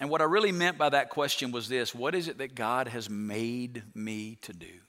And 0.00 0.08
what 0.08 0.22
I 0.22 0.24
really 0.24 0.50
meant 0.50 0.78
by 0.78 0.88
that 0.88 1.10
question 1.10 1.52
was 1.52 1.68
this 1.68 1.94
What 1.94 2.14
is 2.14 2.28
it 2.28 2.38
that 2.38 2.54
God 2.54 2.88
has 2.88 3.10
made 3.10 3.82
me 3.94 4.38
to 4.40 4.54
do? 4.54 4.80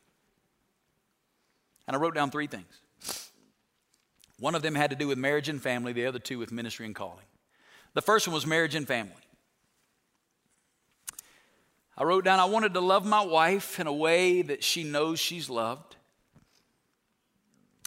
And 1.88 1.96
I 1.96 2.00
wrote 2.00 2.16
down 2.16 2.32
three 2.32 2.48
things. 2.48 3.30
One 4.40 4.56
of 4.56 4.62
them 4.62 4.76
had 4.76 4.90
to 4.90 4.96
do 4.96 5.08
with 5.08 5.18
marriage 5.18 5.50
and 5.50 5.62
family, 5.62 5.94
the 5.94 6.06
other 6.06 6.20
two 6.20 6.40
with 6.40 6.52
ministry 6.52 6.86
and 6.86 6.96
calling. 6.96 7.26
The 7.94 8.02
first 8.02 8.28
one 8.28 8.34
was 8.34 8.46
marriage 8.46 8.76
and 8.76 8.88
family. 8.88 9.14
I 11.96 12.04
wrote 12.04 12.26
down 12.26 12.40
I 12.40 12.46
wanted 12.46 12.74
to 12.74 12.82
love 12.82 13.06
my 13.06 13.24
wife 13.24 13.80
in 13.80 13.88
a 13.88 13.94
way 13.94 14.42
that 14.42 14.64
she 14.64 14.84
knows 14.84 15.20
she's 15.20 15.50
loved 15.50 15.96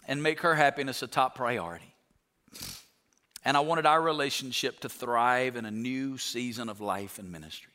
and 0.06 0.22
make 0.22 0.40
her 0.40 0.54
happiness 0.54 1.02
a 1.02 1.08
top 1.08 1.34
priority. 1.34 1.94
And 3.44 3.56
I 3.56 3.60
wanted 3.60 3.86
our 3.86 4.00
relationship 4.00 4.80
to 4.80 4.88
thrive 4.88 5.56
in 5.56 5.64
a 5.64 5.70
new 5.70 6.18
season 6.18 6.68
of 6.68 6.80
life 6.80 7.18
and 7.18 7.30
ministry. 7.30 7.72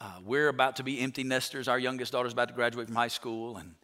Uh, 0.00 0.18
we're 0.24 0.48
about 0.48 0.76
to 0.76 0.82
be 0.82 1.00
empty 1.00 1.24
nesters. 1.24 1.68
Our 1.68 1.78
youngest 1.78 2.12
daughter's 2.12 2.32
about 2.32 2.48
to 2.48 2.54
graduate 2.54 2.86
from 2.86 2.96
high 2.96 3.08
school, 3.08 3.56
and 3.56 3.74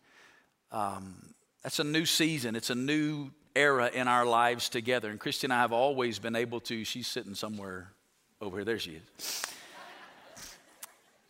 um, 0.72 1.14
that's 1.62 1.78
a 1.78 1.84
new 1.84 2.06
season. 2.06 2.56
It's 2.56 2.70
a 2.70 2.74
new 2.74 3.30
era 3.54 3.90
in 3.92 4.08
our 4.08 4.24
lives 4.26 4.68
together. 4.68 5.10
And 5.10 5.20
Christy 5.20 5.46
and 5.46 5.52
I 5.52 5.60
have 5.60 5.72
always 5.72 6.18
been 6.18 6.34
able 6.34 6.60
to, 6.60 6.84
she's 6.84 7.06
sitting 7.06 7.34
somewhere 7.34 7.92
over 8.40 8.56
here. 8.56 8.64
There 8.64 8.78
she 8.78 8.92
is. 9.18 9.42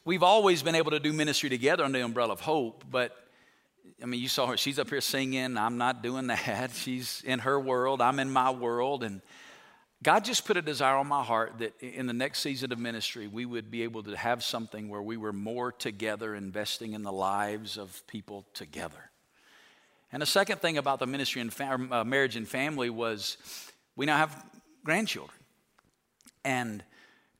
We've 0.05 0.23
always 0.23 0.63
been 0.63 0.75
able 0.75 0.93
to 0.93 1.01
do 1.01 1.13
ministry 1.13 1.49
together 1.49 1.85
under 1.85 1.99
the 1.99 2.05
umbrella 2.05 2.33
of 2.33 2.41
hope, 2.41 2.85
but 2.91 3.17
I 4.03 4.07
mean, 4.07 4.21
you 4.21 4.29
saw 4.29 4.47
her, 4.49 4.57
she's 4.57 4.79
up 4.81 4.91
here 4.91 5.01
singing. 5.01 5.57
I'm 5.57 5.79
not 5.79 6.03
doing 6.03 6.27
that. 6.27 6.71
She's 6.75 7.23
in 7.25 7.39
her 7.41 7.59
world, 7.59 8.01
I'm 8.01 8.19
in 8.19 8.31
my 8.31 8.51
world. 8.51 9.05
And 9.05 9.21
God 10.03 10.25
just 10.25 10.45
put 10.45 10.57
a 10.57 10.63
desire 10.63 10.97
on 10.97 11.07
my 11.07 11.23
heart 11.23 11.59
that 11.59 11.81
in 11.81 12.07
the 12.07 12.13
next 12.13 12.41
season 12.41 12.73
of 12.73 12.81
ministry, 12.81 13.29
we 13.29 13.45
would 13.45 13.71
be 13.71 13.85
able 13.85 14.03
to 14.03 14.17
have 14.17 14.43
something 14.43 14.89
where 14.89 15.03
we 15.03 15.17
were 15.17 15.33
more 15.33 15.71
together, 15.71 16.35
investing 16.35 16.95
in 16.95 17.03
the 17.03 17.13
lives 17.13 17.79
of 17.79 18.05
people 18.09 18.45
together. 18.55 19.12
And 20.13 20.21
the 20.21 20.27
second 20.27 20.61
thing 20.61 20.77
about 20.77 20.99
the 20.99 21.07
ministry 21.07 21.41
and 21.41 21.53
fam- 21.53 21.93
uh, 21.93 22.05
marriage 22.05 22.37
and 22.37 22.47
family 22.47 22.91
was 22.91 23.39
we 23.97 24.05
now 24.07 24.19
have 24.19 24.45
grandchildren. 24.85 25.39
And 26.45 26.85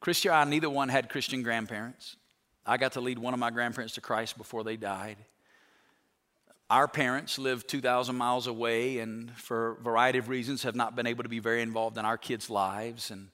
Christy 0.01 0.29
and 0.29 0.37
I, 0.37 0.45
neither 0.45 0.71
one 0.71 0.89
had 0.89 1.09
Christian 1.09 1.43
grandparents. 1.43 2.17
I 2.65 2.77
got 2.77 2.93
to 2.93 3.01
lead 3.01 3.19
one 3.19 3.35
of 3.35 3.41
my 3.41 3.51
grandparents 3.51 3.95
to 3.95 4.01
Christ 4.01 4.39
before 4.39 4.65
they 4.65 4.77
died. 4.77 5.17
Our 6.71 6.89
parents 6.89 7.39
live 7.39 7.67
2,000 7.67 8.17
miles 8.17 8.47
away 8.47 8.99
and, 9.01 9.31
for 9.33 9.73
a 9.73 9.83
variety 9.83 10.19
of 10.19 10.29
reasons, 10.29 10.63
have 10.63 10.75
not 10.75 10.97
been 10.97 11.07
able 11.07 11.25
to 11.25 11.29
be 11.29 11.41
very 11.41 11.61
involved 11.61 11.99
in 11.99 12.07
our 12.07 12.17
kids' 12.17 12.49
lives. 12.49 13.11
And 13.11 13.29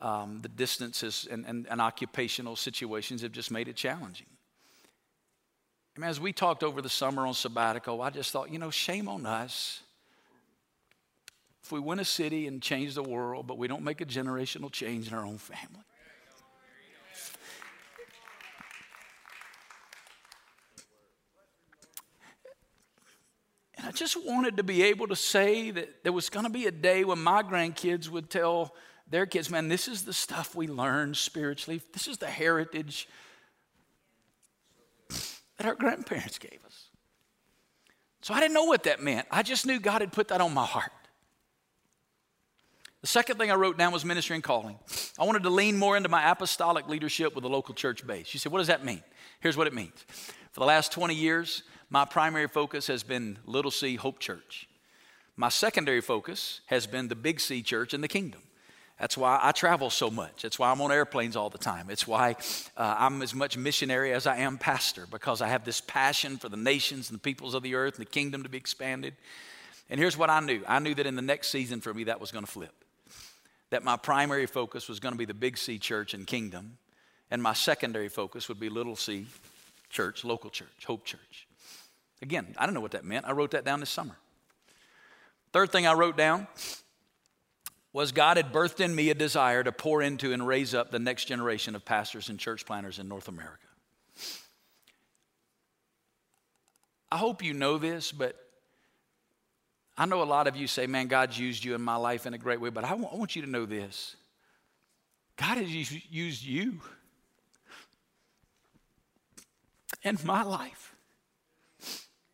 um, 0.00 0.40
the 0.40 0.48
distances 0.48 1.28
and, 1.30 1.44
and, 1.46 1.66
and 1.68 1.80
occupational 1.80 2.56
situations 2.56 3.20
have 3.22 3.32
just 3.32 3.50
made 3.50 3.68
it 3.68 3.76
challenging. 3.76 4.26
And 5.96 6.04
as 6.04 6.20
we 6.20 6.30
talked 6.34 6.62
over 6.62 6.82
the 6.82 6.90
summer 6.90 7.26
on 7.26 7.32
sabbatical, 7.32 8.02
I 8.02 8.10
just 8.10 8.30
thought, 8.30 8.52
you 8.52 8.58
know, 8.58 8.70
shame 8.70 9.08
on 9.08 9.24
us. 9.24 9.80
If 11.64 11.72
we 11.72 11.80
win 11.80 11.98
a 11.98 12.04
city 12.04 12.46
and 12.46 12.62
change 12.62 12.94
the 12.94 13.02
world, 13.02 13.46
but 13.46 13.56
we 13.56 13.66
don't 13.66 13.82
make 13.82 14.02
a 14.02 14.04
generational 14.04 14.70
change 14.70 15.08
in 15.08 15.14
our 15.14 15.24
own 15.24 15.38
family. 15.38 15.80
And 23.78 23.86
I 23.86 23.90
just 23.90 24.22
wanted 24.22 24.58
to 24.58 24.62
be 24.62 24.82
able 24.82 25.08
to 25.08 25.16
say 25.16 25.70
that 25.70 26.04
there 26.04 26.12
was 26.12 26.28
going 26.28 26.44
to 26.44 26.52
be 26.52 26.66
a 26.66 26.70
day 26.70 27.04
when 27.04 27.22
my 27.22 27.42
grandkids 27.42 28.08
would 28.10 28.28
tell 28.28 28.74
their 29.08 29.24
kids, 29.24 29.48
man, 29.50 29.68
this 29.68 29.88
is 29.88 30.04
the 30.04 30.12
stuff 30.12 30.54
we 30.54 30.68
learned 30.68 31.16
spiritually. 31.16 31.80
This 31.94 32.06
is 32.06 32.18
the 32.18 32.26
heritage 32.26 33.08
that 35.56 35.66
our 35.66 35.74
grandparents 35.74 36.38
gave 36.38 36.58
us. 36.64 36.88
So 38.22 38.34
I 38.34 38.40
didn't 38.40 38.54
know 38.54 38.64
what 38.64 38.84
that 38.84 39.02
meant. 39.02 39.26
I 39.30 39.42
just 39.42 39.66
knew 39.66 39.78
God 39.78 40.00
had 40.00 40.12
put 40.12 40.28
that 40.28 40.40
on 40.40 40.52
my 40.52 40.64
heart. 40.64 40.90
The 43.02 43.06
second 43.06 43.38
thing 43.38 43.52
I 43.52 43.54
wrote 43.54 43.78
down 43.78 43.92
was 43.92 44.04
ministry 44.04 44.34
and 44.34 44.42
calling. 44.42 44.78
I 45.18 45.24
wanted 45.24 45.44
to 45.44 45.50
lean 45.50 45.76
more 45.76 45.96
into 45.96 46.08
my 46.08 46.28
apostolic 46.28 46.88
leadership 46.88 47.36
with 47.36 47.44
a 47.44 47.48
local 47.48 47.72
church 47.72 48.04
base. 48.04 48.34
You 48.34 48.40
said, 48.40 48.50
What 48.50 48.58
does 48.58 48.66
that 48.66 48.84
mean? 48.84 49.02
Here's 49.38 49.56
what 49.56 49.68
it 49.68 49.74
means. 49.74 50.04
For 50.52 50.60
the 50.60 50.66
last 50.66 50.90
20 50.90 51.14
years, 51.14 51.62
my 51.88 52.04
primary 52.04 52.48
focus 52.48 52.88
has 52.88 53.04
been 53.04 53.38
Little 53.46 53.70
C 53.70 53.94
Hope 53.94 54.18
Church. 54.18 54.68
My 55.36 55.50
secondary 55.50 56.00
focus 56.00 56.62
has 56.66 56.86
been 56.86 57.08
the 57.08 57.14
Big 57.14 57.38
C 57.38 57.62
Church 57.62 57.94
in 57.94 58.00
the 58.00 58.08
kingdom. 58.08 58.40
That's 58.98 59.16
why 59.16 59.38
I 59.42 59.52
travel 59.52 59.90
so 59.90 60.10
much. 60.10 60.42
That's 60.42 60.58
why 60.58 60.70
I'm 60.70 60.80
on 60.80 60.90
airplanes 60.90 61.36
all 61.36 61.50
the 61.50 61.58
time. 61.58 61.90
It's 61.90 62.06
why 62.06 62.36
uh, 62.76 62.96
I'm 62.98 63.20
as 63.20 63.34
much 63.34 63.56
missionary 63.56 64.12
as 64.12 64.26
I 64.26 64.38
am 64.38 64.56
pastor, 64.56 65.06
because 65.10 65.42
I 65.42 65.48
have 65.48 65.64
this 65.64 65.82
passion 65.82 66.38
for 66.38 66.48
the 66.48 66.56
nations 66.56 67.10
and 67.10 67.18
the 67.18 67.22
peoples 67.22 67.54
of 67.54 67.62
the 67.62 67.74
earth 67.74 67.98
and 67.98 68.06
the 68.06 68.10
kingdom 68.10 68.42
to 68.42 68.48
be 68.48 68.56
expanded. 68.56 69.14
And 69.90 70.00
here's 70.00 70.16
what 70.16 70.30
I 70.30 70.40
knew 70.40 70.62
I 70.66 70.78
knew 70.78 70.94
that 70.94 71.06
in 71.06 71.14
the 71.14 71.22
next 71.22 71.48
season 71.48 71.80
for 71.80 71.92
me, 71.92 72.04
that 72.04 72.20
was 72.20 72.32
going 72.32 72.44
to 72.44 72.50
flip. 72.50 72.72
That 73.70 73.84
my 73.84 73.96
primary 73.96 74.46
focus 74.46 74.88
was 74.88 74.98
going 74.98 75.12
to 75.12 75.18
be 75.18 75.24
the 75.26 75.34
Big 75.34 75.58
C 75.58 75.78
church 75.78 76.14
and 76.14 76.26
kingdom, 76.26 76.78
and 77.30 77.42
my 77.42 77.52
secondary 77.52 78.08
focus 78.08 78.48
would 78.48 78.58
be 78.58 78.70
Little 78.70 78.96
C 78.96 79.26
church, 79.90 80.24
local 80.24 80.48
church, 80.48 80.86
Hope 80.86 81.04
Church. 81.04 81.46
Again, 82.22 82.54
I 82.56 82.64
don't 82.64 82.74
know 82.74 82.80
what 82.80 82.92
that 82.92 83.04
meant. 83.04 83.26
I 83.26 83.32
wrote 83.32 83.50
that 83.50 83.64
down 83.64 83.80
this 83.80 83.90
summer. 83.90 84.16
Third 85.52 85.70
thing 85.70 85.86
I 85.86 85.92
wrote 85.92 86.16
down 86.16 86.46
was 87.96 88.12
God 88.12 88.36
had 88.36 88.52
birthed 88.52 88.80
in 88.80 88.94
me 88.94 89.08
a 89.08 89.14
desire 89.14 89.64
to 89.64 89.72
pour 89.72 90.02
into 90.02 90.34
and 90.34 90.46
raise 90.46 90.74
up 90.74 90.90
the 90.90 90.98
next 90.98 91.24
generation 91.24 91.74
of 91.74 91.82
pastors 91.82 92.28
and 92.28 92.38
church 92.38 92.66
planters 92.66 92.98
in 92.98 93.08
North 93.08 93.26
America. 93.26 93.66
I 97.10 97.16
hope 97.16 97.42
you 97.42 97.54
know 97.54 97.78
this, 97.78 98.12
but 98.12 98.36
I 99.96 100.04
know 100.04 100.22
a 100.22 100.24
lot 100.24 100.46
of 100.46 100.56
you 100.56 100.66
say, 100.66 100.86
man, 100.86 101.06
God's 101.06 101.38
used 101.38 101.64
you 101.64 101.74
in 101.74 101.80
my 101.80 101.96
life 101.96 102.26
in 102.26 102.34
a 102.34 102.38
great 102.38 102.60
way, 102.60 102.68
but 102.68 102.84
I 102.84 102.92
want 102.92 103.34
you 103.34 103.40
to 103.40 103.48
know 103.48 103.64
this 103.64 104.14
God 105.38 105.56
has 105.56 105.70
used 106.12 106.44
you 106.44 106.82
in 110.02 110.18
my 110.22 110.42
life. 110.42 110.94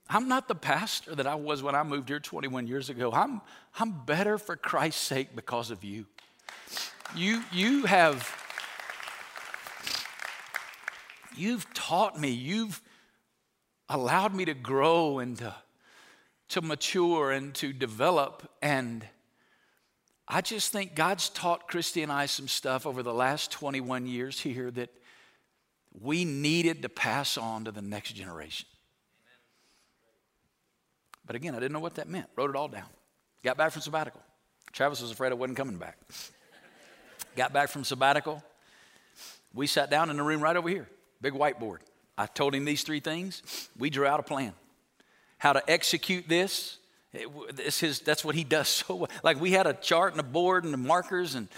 I'm 0.09 0.27
not 0.27 0.49
the 0.49 0.57
pastor 0.57 1.15
that 1.15 1.29
I 1.29 1.37
was 1.37 1.63
when 1.63 1.77
I 1.77 1.85
moved 1.85 2.09
here 2.09 2.19
21 2.19 2.67
years 2.67 2.91
ago. 2.91 3.13
I'm, 3.13 3.41
I'm 3.79 4.05
better 4.05 4.39
for 4.39 4.57
Christ's 4.57 5.01
sake 5.01 5.35
because 5.35 5.71
of 5.71 5.83
you. 5.83 6.07
You, 7.17 7.43
you 7.53 7.85
have, 7.85 8.31
you've 11.37 11.73
taught 11.75 12.19
me, 12.19 12.31
you've 12.31 12.81
allowed 13.89 14.35
me 14.35 14.45
to 14.47 14.55
grow 14.55 15.19
and 15.19 15.39
to, 15.39 15.55
to 16.51 16.63
mature 16.63 17.31
and 17.31 17.55
to 17.57 17.73
develop. 17.73 18.51
And 18.61 19.07
I 20.29 20.41
just 20.41 20.73
think 20.73 20.95
God's 20.95 21.29
taught 21.31 21.69
Christy 21.69 22.03
and 22.03 22.13
I 22.13 22.27
some 22.27 22.49
stuff 22.49 22.87
over 22.87 23.03
the 23.03 23.15
last 23.15 23.51
21 23.51 24.07
years 24.07 24.41
here 24.41 24.71
that 24.71 24.91
we 26.01 26.25
needed 26.25 26.83
to 26.83 26.89
pass 26.89 27.37
on 27.37 27.65
to 27.65 27.73
the 27.73 27.83
next 27.83 28.13
generation. 28.13 28.67
But 31.27 31.37
again, 31.37 31.55
I 31.55 31.61
didn't 31.61 31.73
know 31.73 31.81
what 31.81 31.97
that 31.97 32.09
meant. 32.09 32.27
Wrote 32.37 32.51
it 32.51 32.57
all 32.57 32.69
down. 32.69 32.89
Got 33.43 33.57
back 33.57 33.73
from 33.73 33.83
sabbatical. 33.83 34.21
Travis 34.73 35.03
was 35.03 35.11
afraid 35.11 35.33
I 35.33 35.35
wasn't 35.35 35.59
coming 35.59 35.77
back. 35.77 35.99
Got 37.37 37.53
back 37.53 37.69
from 37.69 37.85
sabbatical. 37.85 38.43
We 39.55 39.67
sat 39.67 39.91
down 39.91 40.11
in 40.11 40.17
the 40.17 40.23
room 40.23 40.41
right 40.41 40.57
over 40.57 40.69
here, 40.69 40.89
big 41.21 41.35
whiteboard. 41.35 41.79
I 42.17 42.27
told 42.27 42.55
him 42.55 42.65
these 42.65 42.83
three 42.83 43.01
things. 43.01 43.69
We 43.79 43.91
drew 43.91 44.07
out 44.07 44.21
a 44.21 44.23
plan. 44.23 44.53
How 45.39 45.53
to 45.53 45.71
execute 45.71 46.29
this. 46.29 46.79
this 47.53 47.81
his, 47.81 48.01
that's 48.01 48.25
what 48.25 48.35
he 48.35 48.45
does 48.45 48.69
so 48.69 48.95
well. 48.95 49.11
Like 49.23 49.41
we 49.41 49.53
had 49.53 49.67
a 49.67 49.75
chart 49.75 50.13
and 50.13 50.21
a 50.21 50.25
board 50.25 50.65
and 50.65 50.73
the 50.73 50.79
markers, 50.79 51.35
and 51.35 51.49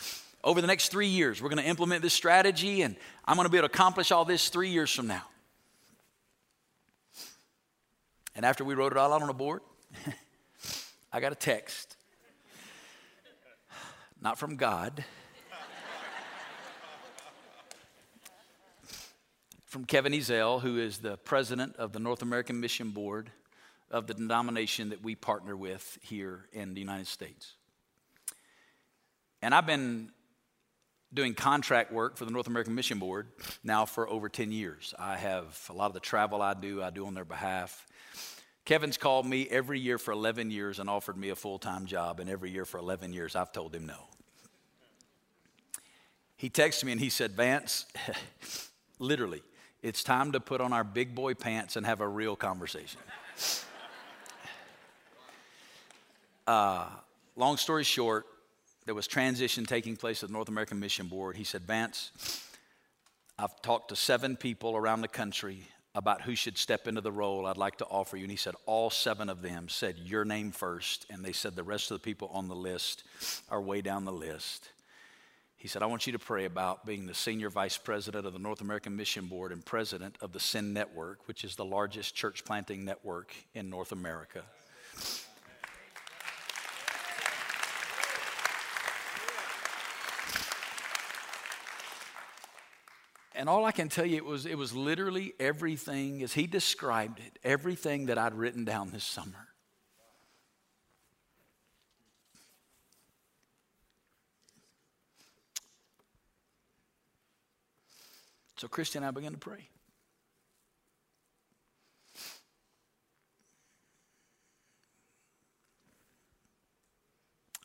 over 0.43 0.61
the 0.61 0.67
next 0.67 0.88
three 0.88 1.09
years, 1.09 1.43
we're 1.43 1.49
going 1.49 1.62
to 1.62 1.69
implement 1.69 2.03
this 2.03 2.14
strategy, 2.14 2.83
and 2.83 2.97
I'm 3.25 3.37
going 3.37 3.47
to 3.47 3.50
be 3.50 3.59
able 3.59 3.69
to 3.69 3.75
accomplish 3.75 4.11
all 4.11 4.25
this 4.25 4.49
three 4.49 4.71
years 4.71 4.93
from 4.93 5.07
now. 5.07 5.23
And 8.37 8.45
after 8.45 8.64
we 8.64 8.75
wrote 8.75 8.93
it 8.93 8.99
all 8.99 9.12
out 9.12 9.23
on 9.23 9.29
a 9.29 9.35
board, 9.35 9.61
I 11.14 11.21
got 11.21 11.30
a 11.30 11.37
text. 11.37 11.97
Not 14.21 14.37
from 14.37 14.56
God. 14.56 15.04
from 19.66 19.85
Kevin 19.85 20.12
Ezell, 20.12 20.61
who 20.61 20.76
is 20.76 20.99
the 20.99 21.16
president 21.18 21.76
of 21.76 21.92
the 21.92 22.00
North 22.00 22.23
American 22.23 22.59
Mission 22.59 22.90
Board 22.90 23.30
of 23.92 24.09
the 24.09 24.14
denomination 24.14 24.88
that 24.88 25.04
we 25.04 25.14
partner 25.14 25.56
with 25.56 26.00
here 26.02 26.47
in 26.52 26.75
the 26.75 26.80
United 26.80 27.06
States. 27.06 27.52
And 29.40 29.54
I've 29.54 29.66
been 29.66 30.11
doing 31.12 31.35
contract 31.35 31.92
work 31.92 32.16
for 32.16 32.25
the 32.25 32.33
North 32.33 32.49
American 32.49 32.75
Mission 32.75 32.99
Board 32.99 33.28
now 33.62 33.85
for 33.85 34.09
over 34.09 34.28
10 34.28 34.50
years. 34.50 34.94
I 34.99 35.16
have 35.16 35.64
a 35.71 35.75
lot 35.75 35.87
of 35.87 35.94
the 35.94 36.00
travel 36.00 36.42
I 36.42 36.54
do, 36.54 36.83
I 36.83 36.90
do 36.90 37.06
on 37.06 37.14
their 37.14 37.25
behalf. 37.25 37.87
Kevin's 38.64 38.97
called 38.97 39.26
me 39.26 39.47
every 39.50 39.78
year 39.78 39.99
for 39.99 40.12
11 40.12 40.50
years 40.50 40.78
and 40.78 40.88
offered 40.88 41.16
me 41.16 41.28
a 41.28 41.37
full 41.37 41.59
time 41.59 41.87
job, 41.87 42.21
and 42.21 42.30
every 42.30 42.50
year 42.50 42.64
for 42.64 42.78
11 42.78 43.12
years 43.12 43.37
I've 43.37 43.52
told 43.52 43.75
him 43.75 43.87
no. 43.87 44.06
He 46.37 46.50
texted 46.50 46.85
me 46.85 46.92
and 46.92 47.00
he 47.00 47.11
said, 47.11 47.33
Vance, 47.33 47.87
literally, 48.99 49.42
it's 49.83 50.02
time 50.02 50.33
to 50.33 50.40
put 50.40 50.61
on 50.61 50.73
our 50.73 50.85
big 50.85 51.14
boy 51.14 51.35
pants 51.35 51.76
and 51.76 51.85
have 51.85 52.00
a 52.00 52.09
real 52.09 52.37
conversation. 52.37 53.00
uh, 56.46 56.87
long 57.37 57.57
story 57.57 57.85
short, 57.85 58.27
there 58.87 58.94
was 58.94 59.07
transition 59.07 59.64
taking 59.64 59.96
place 59.96 60.22
at 60.22 60.31
the 60.31 60.33
North 60.33 60.48
American 60.48 60.81
Mission 60.81 61.07
Board. 61.07 61.37
He 61.37 61.44
said, 61.44 61.62
Vance, 61.62 62.11
I've 63.38 63.61
talked 63.62 63.90
to 63.90 63.96
seven 63.96 64.37
people 64.37 64.77
around 64.77 65.03
the 65.03 65.09
country 65.09 65.66
about 65.94 66.22
who 66.22 66.35
should 66.35 66.59
step 66.59 66.88
into 66.88 67.00
the 67.00 67.12
role 67.12 67.46
I'd 67.46 67.57
like 67.57 67.78
to 67.78 67.87
offer 67.87 68.16
you. 68.16 68.24
And 68.24 68.30
he 68.30 68.37
said, 68.37 68.54
All 68.66 68.90
seven 68.90 69.28
of 69.28 69.42
them 69.42 69.68
said 69.68 69.98
your 69.98 70.24
name 70.24 70.50
first. 70.50 71.07
And 71.11 71.24
they 71.24 71.33
said 71.33 71.54
the 71.54 71.62
rest 71.62 71.90
of 71.90 72.00
the 72.00 72.04
people 72.04 72.30
on 72.33 72.48
the 72.48 72.57
list 72.57 73.04
are 73.48 73.61
way 73.61 73.80
down 73.80 74.04
the 74.04 74.12
list. 74.12 74.68
He 75.57 75.68
said, 75.68 75.83
I 75.83 75.87
want 75.87 76.07
you 76.07 76.12
to 76.12 76.18
pray 76.18 76.44
about 76.44 76.85
being 76.85 77.07
the 77.07 77.14
senior 77.14 77.48
vice 77.48 77.78
president 77.78 78.26
of 78.26 78.35
the 78.35 78.38
North 78.38 78.61
American 78.61 78.96
Mission 78.96 79.26
Board 79.26 79.50
and 79.50 79.64
president 79.64 80.18
of 80.20 80.33
the 80.33 80.40
Send 80.40 80.74
Network, 80.74 81.26
which 81.26 81.42
is 81.42 81.57
the 81.57 81.64
largest 81.64 82.14
church 82.14 82.44
planting 82.44 82.85
network 82.85 83.35
in 83.54 83.70
North 83.70 83.92
America. 83.92 84.42
And 93.35 93.49
all 93.49 93.64
I 93.64 93.73
can 93.73 93.88
tell 93.88 94.07
you, 94.07 94.16
it 94.16 94.25
was, 94.25 94.47
it 94.47 94.57
was 94.57 94.73
literally 94.73 95.35
everything, 95.40 96.23
as 96.23 96.33
he 96.33 96.47
described 96.47 97.18
it, 97.18 97.38
everything 97.42 98.07
that 98.07 98.16
I'd 98.16 98.35
written 98.35 98.64
down 98.64 98.90
this 98.90 99.03
summer. 99.03 99.49
So 108.57 108.68
Christian 108.68 109.03
and 109.03 109.09
I 109.09 109.11
began 109.11 109.33
to 109.33 109.38
pray. 109.38 109.68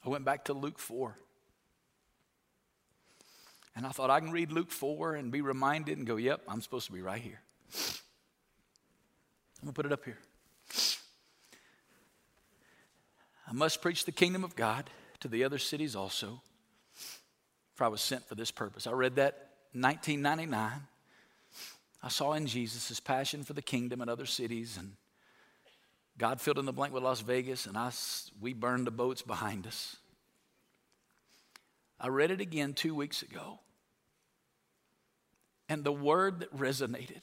I 0.03 0.10
went 0.10 0.25
back 0.25 0.45
to 0.45 0.53
Luke 0.53 0.79
4. 0.79 1.15
And 3.79 3.87
I 3.87 3.91
thought 3.91 4.09
I 4.09 4.19
can 4.19 4.33
read 4.33 4.51
Luke 4.51 4.71
4 4.71 5.15
and 5.15 5.31
be 5.31 5.39
reminded 5.39 5.97
and 5.97 6.05
go, 6.05 6.17
yep, 6.17 6.41
I'm 6.49 6.59
supposed 6.59 6.87
to 6.87 6.91
be 6.91 7.01
right 7.01 7.21
here. 7.21 7.39
I'm 9.57 9.67
going 9.67 9.67
to 9.67 9.71
put 9.71 9.85
it 9.85 9.93
up 9.93 10.03
here. 10.03 10.17
I 13.47 13.53
must 13.53 13.81
preach 13.81 14.03
the 14.03 14.11
kingdom 14.11 14.43
of 14.43 14.57
God 14.57 14.89
to 15.21 15.29
the 15.29 15.45
other 15.45 15.57
cities 15.57 15.95
also, 15.95 16.41
for 17.75 17.85
I 17.85 17.87
was 17.87 18.01
sent 18.01 18.27
for 18.27 18.35
this 18.35 18.51
purpose. 18.51 18.85
I 18.85 18.91
read 18.91 19.15
that 19.15 19.51
1999. 19.71 20.71
I 22.03 22.09
saw 22.09 22.33
in 22.33 22.47
Jesus 22.47 22.89
his 22.89 22.99
passion 22.99 23.45
for 23.45 23.53
the 23.53 23.61
kingdom 23.61 24.01
in 24.01 24.09
other 24.09 24.25
cities, 24.25 24.75
and 24.77 24.91
God 26.17 26.41
filled 26.41 26.59
in 26.59 26.65
the 26.65 26.73
blank 26.73 26.93
with 26.93 27.03
Las 27.03 27.21
Vegas, 27.21 27.65
and 27.65 27.77
I, 27.77 27.93
we 28.41 28.51
burned 28.51 28.87
the 28.87 28.91
boats 28.91 29.21
behind 29.21 29.65
us. 29.65 29.95
I 31.97 32.09
read 32.09 32.29
it 32.29 32.41
again 32.41 32.73
two 32.73 32.93
weeks 32.93 33.21
ago. 33.21 33.59
And 35.69 35.84
the 35.84 35.91
word 35.91 36.39
that 36.39 36.58
resonated 36.58 37.21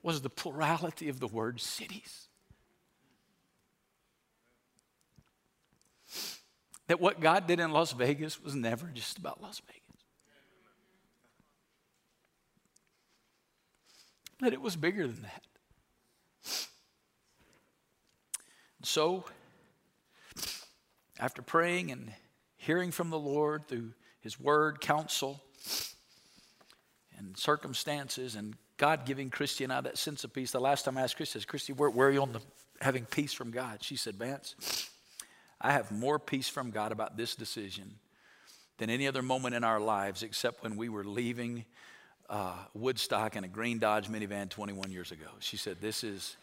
was 0.00 0.22
the 0.22 0.30
plurality 0.30 1.08
of 1.08 1.18
the 1.18 1.26
word 1.26 1.60
cities. 1.60 2.28
That 6.86 7.00
what 7.00 7.20
God 7.20 7.48
did 7.48 7.58
in 7.58 7.72
Las 7.72 7.90
Vegas 7.90 8.40
was 8.40 8.54
never 8.54 8.86
just 8.86 9.18
about 9.18 9.42
Las 9.42 9.60
Vegas. 9.66 9.82
That 14.40 14.52
it 14.52 14.60
was 14.60 14.76
bigger 14.76 15.08
than 15.08 15.22
that. 15.22 15.42
So, 18.84 19.24
after 21.18 21.42
praying 21.42 21.90
and 21.90 22.12
hearing 22.56 22.92
from 22.92 23.10
the 23.10 23.18
Lord 23.18 23.66
through 23.66 23.94
his 24.26 24.40
word, 24.40 24.80
counsel, 24.80 25.40
and 27.16 27.38
circumstances, 27.38 28.34
and 28.34 28.56
God 28.76 29.06
giving 29.06 29.30
Christy 29.30 29.62
and 29.62 29.72
I 29.72 29.80
that 29.82 29.98
sense 29.98 30.24
of 30.24 30.34
peace. 30.34 30.50
The 30.50 30.58
last 30.58 30.84
time 30.84 30.98
I 30.98 31.02
asked 31.02 31.16
Christy, 31.16 31.38
I 31.38 31.40
said, 31.42 31.48
Christy, 31.48 31.72
where, 31.72 31.88
where 31.90 32.08
are 32.08 32.10
you 32.10 32.22
on 32.22 32.32
the 32.32 32.40
having 32.80 33.04
peace 33.04 33.32
from 33.32 33.52
God? 33.52 33.84
She 33.84 33.94
said, 33.94 34.16
Vance, 34.16 34.90
I 35.60 35.70
have 35.70 35.92
more 35.92 36.18
peace 36.18 36.48
from 36.48 36.72
God 36.72 36.90
about 36.90 37.16
this 37.16 37.36
decision 37.36 37.94
than 38.78 38.90
any 38.90 39.06
other 39.06 39.22
moment 39.22 39.54
in 39.54 39.62
our 39.62 39.78
lives 39.78 40.24
except 40.24 40.64
when 40.64 40.76
we 40.76 40.88
were 40.88 41.04
leaving 41.04 41.64
uh, 42.28 42.56
Woodstock 42.74 43.36
in 43.36 43.44
a 43.44 43.48
green 43.48 43.78
Dodge 43.78 44.08
minivan 44.08 44.50
21 44.50 44.90
years 44.90 45.12
ago. 45.12 45.28
She 45.38 45.56
said, 45.56 45.76
this 45.80 46.02
is, 46.02 46.36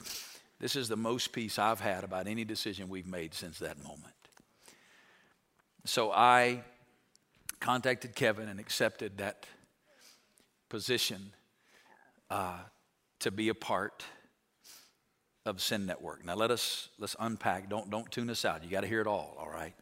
this 0.62 0.78
is 0.78 0.88
the 0.88 0.96
most 0.96 1.34
peace 1.34 1.60
I've 1.60 1.82
had 1.82 2.06
about 2.06 2.28
any 2.28 2.46
decision 2.46 2.88
we've 2.88 3.06
made 3.06 3.34
since 3.34 3.60
that 3.60 3.84
moment. 3.84 4.15
So 5.84 6.13
I 6.13 6.63
contacted 7.63 8.13
Kevin 8.13 8.49
and 8.49 8.60
accepted 8.60 9.17
that 9.19 9.45
position 10.67 11.32
uh, 12.30 12.58
to 13.21 13.32
be 13.32 13.47
a 13.47 13.56
part 13.56 14.04
of 15.45 15.62
Send 15.62 15.88
Network. 15.88 16.26
Now 16.26 16.36
let 16.36 16.52
us 16.52 16.89
let's 16.99 17.15
unpack. 17.19 17.69
Don't 17.69 17.89
don't 17.89 18.12
tune 18.12 18.30
us 18.30 18.43
out. 18.43 18.65
You 18.65 18.69
got 18.69 18.82
to 18.82 18.88
hear 18.88 18.99
it 18.99 19.08
all. 19.08 19.38
All 19.39 19.49
right. 19.49 19.73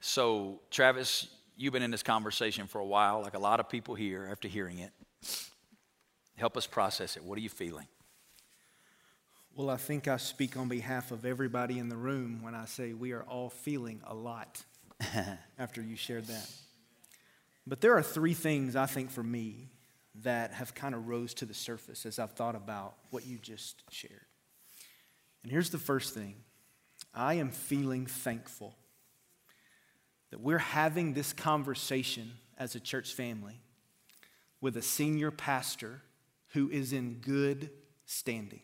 So 0.00 0.60
Travis, 0.70 1.26
you've 1.56 1.72
been 1.72 1.82
in 1.82 1.90
this 1.90 2.04
conversation 2.04 2.68
for 2.68 2.80
a 2.80 2.86
while, 2.86 3.22
like 3.22 3.34
a 3.34 3.40
lot 3.40 3.58
of 3.58 3.68
people 3.68 3.96
here 3.96 4.28
after 4.30 4.46
hearing 4.46 4.78
it. 4.78 4.92
Help 6.36 6.56
us 6.56 6.66
process 6.66 7.16
it. 7.16 7.24
What 7.24 7.36
are 7.38 7.42
you 7.42 7.48
feeling? 7.48 7.88
Well, 9.56 9.68
I 9.68 9.78
think 9.78 10.06
I 10.06 10.18
speak 10.18 10.56
on 10.56 10.68
behalf 10.68 11.10
of 11.10 11.24
everybody 11.24 11.80
in 11.80 11.88
the 11.88 11.96
room 11.96 12.40
when 12.40 12.54
I 12.54 12.66
say 12.66 12.92
we 12.92 13.12
are 13.12 13.22
all 13.24 13.50
feeling 13.50 14.00
a 14.06 14.14
lot 14.14 14.62
after 15.58 15.82
you 15.82 15.96
shared 15.96 16.26
that. 16.26 16.48
But 17.66 17.80
there 17.80 17.96
are 17.96 18.02
three 18.02 18.34
things 18.34 18.76
I 18.76 18.86
think 18.86 19.10
for 19.10 19.22
me 19.22 19.70
that 20.22 20.52
have 20.52 20.74
kind 20.74 20.94
of 20.94 21.08
rose 21.08 21.34
to 21.34 21.46
the 21.46 21.54
surface 21.54 22.06
as 22.06 22.18
I've 22.18 22.32
thought 22.32 22.54
about 22.54 22.94
what 23.10 23.26
you 23.26 23.38
just 23.38 23.82
shared. 23.90 24.26
And 25.42 25.50
here's 25.50 25.70
the 25.70 25.78
first 25.78 26.14
thing 26.14 26.36
I 27.12 27.34
am 27.34 27.50
feeling 27.50 28.06
thankful 28.06 28.74
that 30.30 30.40
we're 30.40 30.58
having 30.58 31.14
this 31.14 31.32
conversation 31.32 32.32
as 32.58 32.74
a 32.74 32.80
church 32.80 33.14
family 33.14 33.60
with 34.60 34.76
a 34.76 34.82
senior 34.82 35.30
pastor 35.30 36.02
who 36.52 36.70
is 36.70 36.92
in 36.92 37.14
good 37.14 37.70
standing. 38.06 38.62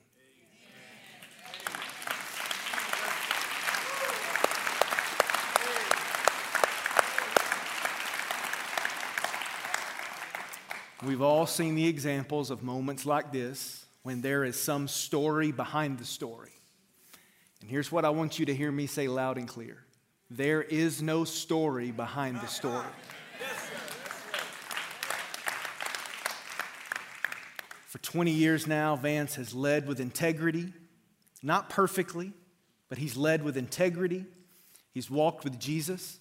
We've 11.03 11.23
all 11.23 11.47
seen 11.47 11.77
the 11.77 11.87
examples 11.87 12.51
of 12.51 12.63
moments 12.63 13.07
like 13.07 13.33
this 13.33 13.87
when 14.03 14.21
there 14.21 14.45
is 14.45 14.61
some 14.61 14.87
story 14.87 15.51
behind 15.51 15.99
the 15.99 16.05
story. 16.05 16.51
And 17.63 17.71
here's 17.71 17.91
what 17.91 18.05
I 18.05 18.11
want 18.11 18.39
you 18.39 18.45
to 18.47 18.55
hear 18.55 18.71
me 18.71 18.87
say 18.87 19.09
loud 19.09 19.39
and 19.39 19.49
clear 19.49 19.79
there 20.29 20.63
is 20.63 21.01
no 21.01 21.25
story 21.25 21.91
behind 21.91 22.41
the 22.41 22.47
story. 22.47 22.87
For 27.87 27.99
20 27.99 28.31
years 28.31 28.67
now, 28.67 28.95
Vance 28.95 29.35
has 29.37 29.55
led 29.55 29.89
with 29.89 30.01
integrity, 30.01 30.73
not 31.43 31.71
perfectly, 31.71 32.33
but 32.89 32.99
he's 32.99 33.17
led 33.17 33.43
with 33.43 33.57
integrity. 33.57 34.27
He's 34.93 35.11
walked 35.11 35.45
with 35.45 35.59
Jesus. 35.59 36.21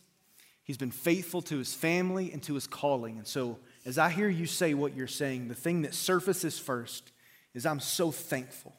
He's 0.63 0.77
been 0.77 0.89
faithful 0.89 1.41
to 1.43 1.57
his 1.57 1.73
family 1.73 2.31
and 2.31 2.41
to 2.43 2.55
his 2.55 2.65
calling. 2.65 3.17
And 3.17 3.27
so, 3.27 3.59
as 3.85 3.97
I 3.97 4.09
hear 4.09 4.29
you 4.29 4.45
say 4.45 4.73
what 4.73 4.95
you're 4.95 5.07
saying, 5.07 5.47
the 5.47 5.55
thing 5.55 5.83
that 5.83 5.93
surfaces 5.93 6.59
first 6.59 7.11
is 7.53 7.65
I'm 7.65 7.79
so 7.79 8.11
thankful 8.11 8.75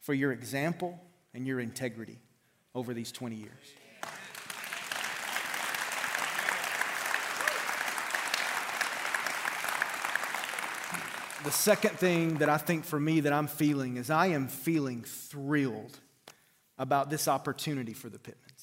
for 0.00 0.14
your 0.14 0.32
example 0.32 1.00
and 1.34 1.46
your 1.46 1.60
integrity 1.60 2.18
over 2.74 2.92
these 2.94 3.12
20 3.12 3.36
years. 3.36 3.52
The 11.44 11.52
second 11.52 11.92
thing 11.92 12.38
that 12.38 12.48
I 12.48 12.56
think 12.56 12.84
for 12.84 12.98
me 12.98 13.20
that 13.20 13.32
I'm 13.32 13.46
feeling 13.46 13.98
is 13.98 14.10
I 14.10 14.26
am 14.28 14.48
feeling 14.48 15.04
thrilled 15.04 15.96
about 16.76 17.08
this 17.08 17.28
opportunity 17.28 17.92
for 17.92 18.08
the 18.08 18.18
Pitmans. 18.18 18.55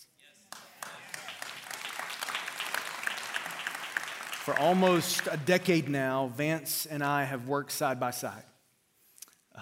For 4.44 4.60
almost 4.60 5.22
a 5.32 5.38
decade 5.38 5.88
now, 5.88 6.30
Vance 6.36 6.86
and 6.86 7.02
I 7.02 7.24
have 7.24 7.48
worked 7.48 7.72
side 7.72 7.98
by 7.98 8.12
side. 8.12 8.44
Uh, 9.56 9.62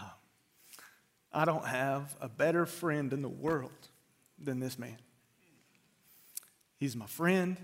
I 1.31 1.45
don't 1.45 1.67
have 1.67 2.15
a 2.19 2.27
better 2.27 2.65
friend 2.65 3.13
in 3.13 3.21
the 3.21 3.29
world 3.29 3.69
than 4.39 4.59
this 4.59 4.79
man. 4.79 4.97
He's 6.79 6.95
my 6.95 7.05
friend, 7.05 7.57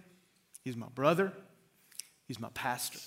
he's 0.63 0.77
my 0.77 0.89
brother, 0.93 1.33
he's 2.27 2.39
my 2.39 2.49
pastor. 2.53 2.99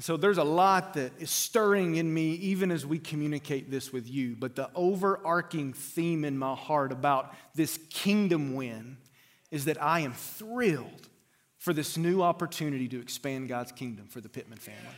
So 0.00 0.16
there's 0.16 0.38
a 0.38 0.42
lot 0.42 0.94
that 0.94 1.12
is 1.20 1.30
stirring 1.30 1.94
in 1.94 2.12
me 2.12 2.32
even 2.32 2.72
as 2.72 2.84
we 2.84 2.98
communicate 2.98 3.70
this 3.70 3.92
with 3.92 4.10
you. 4.10 4.34
But 4.36 4.56
the 4.56 4.70
overarching 4.74 5.72
theme 5.72 6.24
in 6.24 6.36
my 6.36 6.56
heart 6.56 6.90
about 6.90 7.32
this 7.54 7.78
kingdom 7.90 8.56
win 8.56 8.96
is 9.52 9.66
that 9.66 9.80
I 9.80 10.00
am 10.00 10.14
thrilled 10.14 11.08
for 11.58 11.72
this 11.72 11.96
new 11.96 12.22
opportunity 12.22 12.88
to 12.88 13.00
expand 13.00 13.48
God's 13.48 13.72
kingdom 13.72 14.06
for 14.06 14.20
the 14.20 14.28
Pitman 14.28 14.58
family. 14.58 14.94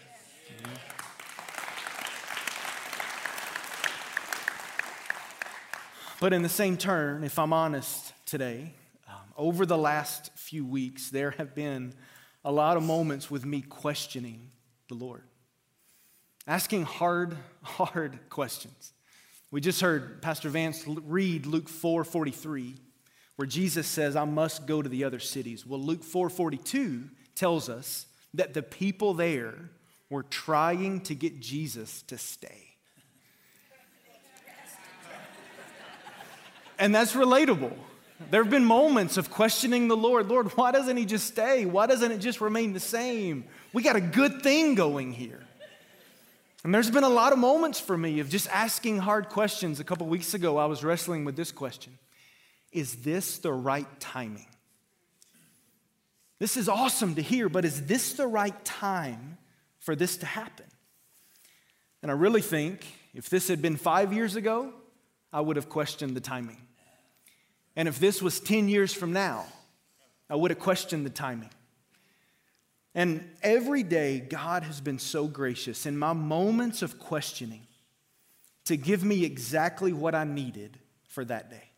But 6.21 6.35
in 6.35 6.43
the 6.43 6.51
same 6.51 6.77
turn, 6.77 7.25
if 7.25 7.39
I'm 7.39 7.55
honest 7.55 8.13
today, 8.27 8.75
um, 9.09 9.17
over 9.39 9.65
the 9.65 9.79
last 9.79 10.31
few 10.37 10.67
weeks, 10.67 11.09
there 11.09 11.31
have 11.33 11.55
been 11.55 11.95
a 12.45 12.53
lot 12.53 12.77
of 12.77 12.83
moments 12.83 13.31
with 13.31 13.47
me 13.47 13.63
questioning 13.63 14.51
the 14.89 14.97
Lord, 14.97 15.23
asking 16.47 16.83
hard, 16.83 17.39
hard 17.63 18.19
questions. 18.29 18.93
We 19.51 19.63
just 19.63 19.81
heard 19.81 20.21
Pastor 20.21 20.51
Vance 20.51 20.85
read 20.87 21.47
Luke 21.47 21.71
4 21.71 22.05
43 22.05 22.75
where 23.41 23.47
Jesus 23.47 23.87
says, 23.87 24.17
I 24.17 24.27
must 24.27 24.67
go 24.67 24.83
to 24.83 24.89
the 24.91 25.03
other 25.03 25.19
cities. 25.19 25.65
Well, 25.65 25.81
Luke 25.81 26.03
4:42 26.03 27.09
tells 27.35 27.71
us 27.71 28.05
that 28.35 28.53
the 28.53 28.63
people 28.63 29.15
there 29.15 29.55
were 30.11 30.25
trying 30.25 31.01
to 31.05 31.15
get 31.15 31.41
Jesus 31.41 32.03
to 32.03 32.19
stay. 32.19 32.75
And 36.79 36.95
that's 36.95 37.15
relatable. 37.15 37.73
There 38.31 38.43
have 38.43 38.51
been 38.51 38.67
moments 38.67 39.17
of 39.17 39.31
questioning 39.31 39.89
the 39.89 39.97
Lord. 39.97 40.29
Lord, 40.29 40.49
why 40.49 40.71
doesn't 40.71 40.99
he 40.99 41.07
just 41.07 41.27
stay? 41.27 41.65
Why 41.65 41.87
doesn't 41.87 42.13
it 42.13 42.19
just 42.19 42.43
remain 42.43 42.75
the 42.75 42.79
same? 42.79 43.45
We 43.73 43.83
got 43.83 43.97
a 43.97 44.03
good 44.03 44.43
thing 44.43 44.75
going 44.75 45.15
here. 45.15 45.41
And 46.63 46.75
there's 46.75 46.91
been 46.91 47.05
a 47.05 47.09
lot 47.09 47.33
of 47.33 47.39
moments 47.39 47.81
for 47.81 47.97
me 47.97 48.21
of 48.21 48.29
just 48.29 48.51
asking 48.51 48.99
hard 48.99 49.31
questions. 49.31 49.81
A 49.81 49.85
couple 49.85 50.07
weeks 50.09 50.35
ago, 50.35 50.59
I 50.59 50.67
was 50.67 50.85
wrestling 50.85 51.25
with 51.25 51.37
this 51.37 51.51
question 51.51 51.97
is 52.73 52.97
this 52.97 53.39
the 53.39 53.53
right 53.53 53.89
timing? 54.01 54.47
This 56.39 56.57
is 56.57 56.69
awesome 56.69 57.15
to 57.17 57.23
hear, 57.23 57.49
but 57.49 57.65
is 57.65 57.87
this 57.87 58.15
the 58.15 58.27
right 58.27 58.65
time 58.65 59.39
for 59.79 59.95
this 59.95 60.17
to 60.19 60.27
happen? 60.27 60.67
And 62.03 62.11
I 62.11 62.15
really 62.15 62.41
think 62.41 62.87
if 63.15 63.29
this 63.29 63.49
had 63.49 63.61
been 63.61 63.77
five 63.77 64.13
years 64.13 64.37
ago, 64.37 64.73
I 65.33 65.41
would 65.41 65.57
have 65.57 65.69
questioned 65.69 66.17
the 66.17 66.21
timing. 66.21 66.57
And 67.77 67.89
if 67.89 67.99
this 67.99 68.23
was 68.23 68.41
10 68.41 68.69
years 68.69 68.93
from 68.93 69.13
now, 69.13 69.47
I 70.29 70.37
would 70.37 70.51
have 70.51 70.61
questioned 70.61 71.05
the 71.05 71.11
timing. 71.11 71.51
And 72.95 73.29
every 73.43 73.83
day, 73.83 74.19
God 74.19 74.65
has 74.65 74.81
been 74.81 74.99
so 74.99 75.27
gracious 75.27 75.87
in 75.87 75.97
my 75.97 76.13
moments 76.13 76.83
of 76.83 76.99
questioning 76.99 77.67
to 78.65 78.77
give 78.77 79.05
me 79.05 79.25
exactly 79.25 79.93
what 79.93 80.15
I 80.15 80.25
needed 80.25 80.79
for 81.05 81.25
that 81.25 81.51
day. 81.51 81.70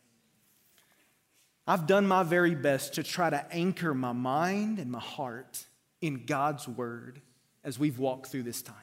I've 1.65 1.87
done 1.87 2.07
my 2.07 2.23
very 2.23 2.55
best 2.55 2.95
to 2.95 3.03
try 3.03 3.29
to 3.29 3.45
anchor 3.51 3.93
my 3.93 4.11
mind 4.11 4.79
and 4.79 4.91
my 4.91 4.99
heart 4.99 5.65
in 6.01 6.25
God's 6.25 6.67
word 6.67 7.21
as 7.63 7.79
we've 7.79 7.99
walked 7.99 8.27
through 8.27 8.43
this 8.43 8.61
time. 8.61 8.75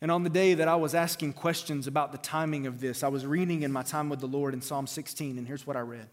And 0.00 0.10
on 0.10 0.24
the 0.24 0.30
day 0.30 0.54
that 0.54 0.66
I 0.66 0.74
was 0.74 0.94
asking 0.94 1.34
questions 1.34 1.86
about 1.86 2.10
the 2.10 2.18
timing 2.18 2.66
of 2.66 2.80
this, 2.80 3.02
I 3.02 3.08
was 3.08 3.24
reading 3.24 3.62
in 3.62 3.70
my 3.72 3.82
time 3.82 4.08
with 4.08 4.20
the 4.20 4.26
Lord 4.26 4.52
in 4.52 4.60
Psalm 4.60 4.86
16, 4.86 5.38
and 5.38 5.46
here's 5.46 5.66
what 5.66 5.76
I 5.76 5.80
read 5.80 6.08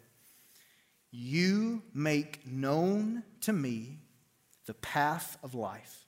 You 1.10 1.82
make 1.94 2.48
known 2.48 3.24
to 3.41 3.52
me 3.52 4.00
the 4.67 4.76
path 4.76 5.38
of 5.44 5.56
life. 5.56 6.06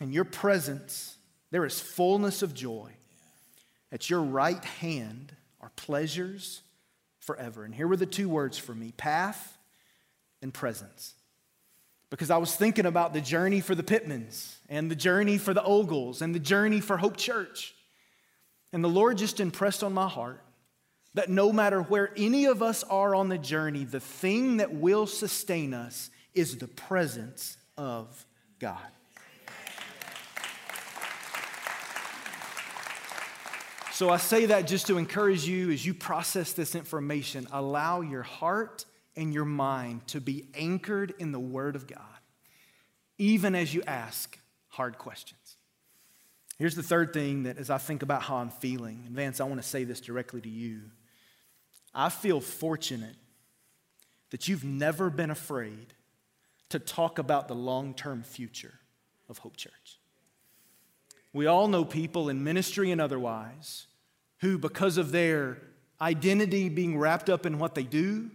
In 0.00 0.12
your 0.12 0.24
presence, 0.24 1.18
there 1.50 1.64
is 1.64 1.80
fullness 1.80 2.42
of 2.42 2.54
joy. 2.54 2.92
At 3.92 4.08
your 4.08 4.22
right 4.22 4.64
hand 4.64 5.36
are 5.60 5.70
pleasures 5.76 6.62
forever. 7.24 7.64
And 7.64 7.74
here 7.74 7.88
were 7.88 7.96
the 7.96 8.06
two 8.06 8.28
words 8.28 8.58
for 8.58 8.74
me 8.74 8.92
path 8.96 9.58
and 10.42 10.52
presence. 10.52 11.14
Because 12.10 12.30
I 12.30 12.36
was 12.36 12.54
thinking 12.54 12.86
about 12.86 13.12
the 13.12 13.20
journey 13.20 13.60
for 13.60 13.74
the 13.74 13.82
Pitmans 13.82 14.54
and 14.68 14.90
the 14.90 14.96
journey 14.96 15.38
for 15.38 15.52
the 15.52 15.64
Ogles 15.64 16.22
and 16.22 16.34
the 16.34 16.38
journey 16.38 16.80
for 16.80 16.96
Hope 16.96 17.16
Church. 17.16 17.74
And 18.72 18.84
the 18.84 18.88
Lord 18.88 19.18
just 19.18 19.40
impressed 19.40 19.82
on 19.82 19.92
my 19.92 20.08
heart 20.08 20.40
that 21.14 21.30
no 21.30 21.52
matter 21.52 21.80
where 21.80 22.10
any 22.16 22.44
of 22.44 22.62
us 22.62 22.84
are 22.84 23.14
on 23.14 23.28
the 23.28 23.38
journey, 23.38 23.84
the 23.84 24.00
thing 24.00 24.58
that 24.58 24.74
will 24.74 25.06
sustain 25.06 25.72
us 25.72 26.10
is 26.34 26.58
the 26.58 26.68
presence 26.68 27.56
of 27.76 28.26
God. 28.58 28.78
So 33.94 34.10
I 34.10 34.16
say 34.16 34.46
that 34.46 34.66
just 34.66 34.88
to 34.88 34.98
encourage 34.98 35.46
you 35.46 35.70
as 35.70 35.86
you 35.86 35.94
process 35.94 36.52
this 36.52 36.74
information, 36.74 37.46
allow 37.52 38.00
your 38.00 38.24
heart 38.24 38.84
and 39.14 39.32
your 39.32 39.44
mind 39.44 40.04
to 40.08 40.20
be 40.20 40.46
anchored 40.52 41.14
in 41.20 41.30
the 41.30 41.38
Word 41.38 41.76
of 41.76 41.86
God, 41.86 42.00
even 43.18 43.54
as 43.54 43.72
you 43.72 43.84
ask 43.86 44.36
hard 44.66 44.98
questions. 44.98 45.58
Here's 46.58 46.74
the 46.74 46.82
third 46.82 47.12
thing 47.12 47.44
that 47.44 47.56
as 47.56 47.70
I 47.70 47.78
think 47.78 48.02
about 48.02 48.22
how 48.22 48.38
I'm 48.38 48.50
feeling, 48.50 49.04
and 49.06 49.14
Vance, 49.14 49.40
I 49.40 49.44
want 49.44 49.62
to 49.62 49.68
say 49.68 49.84
this 49.84 50.00
directly 50.00 50.40
to 50.40 50.50
you. 50.50 50.80
I 51.94 52.08
feel 52.08 52.40
fortunate 52.40 53.14
that 54.30 54.48
you've 54.48 54.64
never 54.64 55.08
been 55.08 55.30
afraid 55.30 55.94
to 56.70 56.80
talk 56.80 57.20
about 57.20 57.46
the 57.46 57.54
long 57.54 57.94
term 57.94 58.24
future 58.24 58.74
of 59.28 59.38
Hope 59.38 59.56
Church. 59.56 60.00
We 61.34 61.46
all 61.46 61.66
know 61.68 61.84
people 61.84 62.30
in 62.30 62.44
ministry 62.44 62.92
and 62.92 63.00
otherwise 63.00 63.88
who, 64.38 64.56
because 64.56 64.96
of 64.96 65.10
their 65.10 65.58
identity 66.00 66.68
being 66.68 66.96
wrapped 66.96 67.28
up 67.28 67.44
in 67.44 67.58
what 67.58 67.74
they 67.74 67.82
do, 67.82 68.30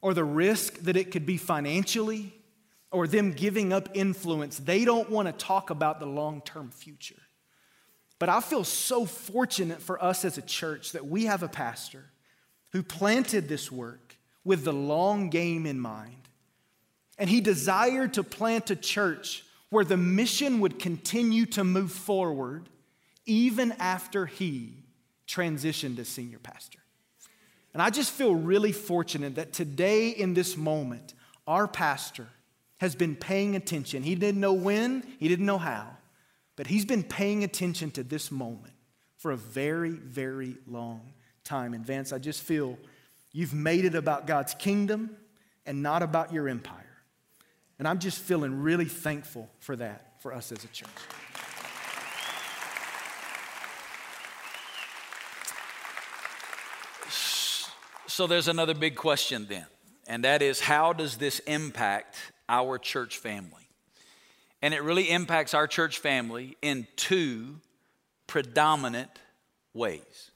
or 0.00 0.14
the 0.14 0.24
risk 0.24 0.78
that 0.80 0.96
it 0.96 1.10
could 1.10 1.26
be 1.26 1.36
financially, 1.36 2.32
or 2.90 3.06
them 3.06 3.32
giving 3.32 3.72
up 3.72 3.88
influence, 3.94 4.58
they 4.58 4.84
don't 4.84 5.10
want 5.10 5.26
to 5.26 5.32
talk 5.32 5.70
about 5.70 5.98
the 5.98 6.06
long 6.06 6.40
term 6.42 6.70
future. 6.70 7.20
But 8.18 8.28
I 8.28 8.40
feel 8.40 8.62
so 8.62 9.04
fortunate 9.04 9.82
for 9.82 10.02
us 10.02 10.24
as 10.24 10.38
a 10.38 10.42
church 10.42 10.92
that 10.92 11.06
we 11.06 11.24
have 11.24 11.42
a 11.42 11.48
pastor 11.48 12.04
who 12.70 12.84
planted 12.84 13.48
this 13.48 13.72
work 13.72 14.16
with 14.44 14.62
the 14.62 14.72
long 14.72 15.28
game 15.28 15.66
in 15.66 15.80
mind. 15.80 16.28
And 17.18 17.28
he 17.28 17.40
desired 17.40 18.14
to 18.14 18.22
plant 18.22 18.70
a 18.70 18.76
church 18.76 19.44
where 19.72 19.86
the 19.86 19.96
mission 19.96 20.60
would 20.60 20.78
continue 20.78 21.46
to 21.46 21.64
move 21.64 21.90
forward 21.90 22.68
even 23.24 23.72
after 23.78 24.26
he 24.26 24.84
transitioned 25.26 25.98
as 25.98 26.08
senior 26.08 26.38
pastor. 26.38 26.78
And 27.72 27.80
I 27.80 27.88
just 27.88 28.10
feel 28.10 28.34
really 28.34 28.72
fortunate 28.72 29.36
that 29.36 29.54
today, 29.54 30.10
in 30.10 30.34
this 30.34 30.58
moment, 30.58 31.14
our 31.46 31.66
pastor 31.66 32.26
has 32.80 32.94
been 32.94 33.16
paying 33.16 33.56
attention. 33.56 34.02
He 34.02 34.14
didn't 34.14 34.42
know 34.42 34.52
when, 34.52 35.06
he 35.18 35.26
didn't 35.26 35.46
know 35.46 35.56
how, 35.56 35.96
but 36.54 36.66
he's 36.66 36.84
been 36.84 37.02
paying 37.02 37.42
attention 37.42 37.90
to 37.92 38.02
this 38.02 38.30
moment 38.30 38.74
for 39.16 39.30
a 39.30 39.38
very, 39.38 39.92
very 39.92 40.58
long 40.66 41.14
time. 41.44 41.72
And 41.72 41.82
Vance, 41.82 42.12
I 42.12 42.18
just 42.18 42.42
feel 42.42 42.76
you've 43.32 43.54
made 43.54 43.86
it 43.86 43.94
about 43.94 44.26
God's 44.26 44.52
kingdom 44.52 45.16
and 45.64 45.82
not 45.82 46.02
about 46.02 46.30
your 46.30 46.46
empire. 46.46 46.91
And 47.82 47.88
I'm 47.88 47.98
just 47.98 48.20
feeling 48.20 48.62
really 48.62 48.84
thankful 48.84 49.50
for 49.58 49.74
that 49.74 50.12
for 50.20 50.32
us 50.32 50.52
as 50.52 50.62
a 50.62 50.68
church. 50.68 50.88
So 58.06 58.28
there's 58.28 58.46
another 58.46 58.74
big 58.74 58.94
question 58.94 59.48
then, 59.48 59.66
and 60.06 60.22
that 60.22 60.42
is 60.42 60.60
how 60.60 60.92
does 60.92 61.16
this 61.16 61.40
impact 61.40 62.14
our 62.48 62.78
church 62.78 63.18
family? 63.18 63.68
And 64.62 64.72
it 64.72 64.84
really 64.84 65.10
impacts 65.10 65.52
our 65.52 65.66
church 65.66 65.98
family 65.98 66.56
in 66.62 66.86
two 66.94 67.56
predominant 68.28 69.10
ways. 69.74 70.30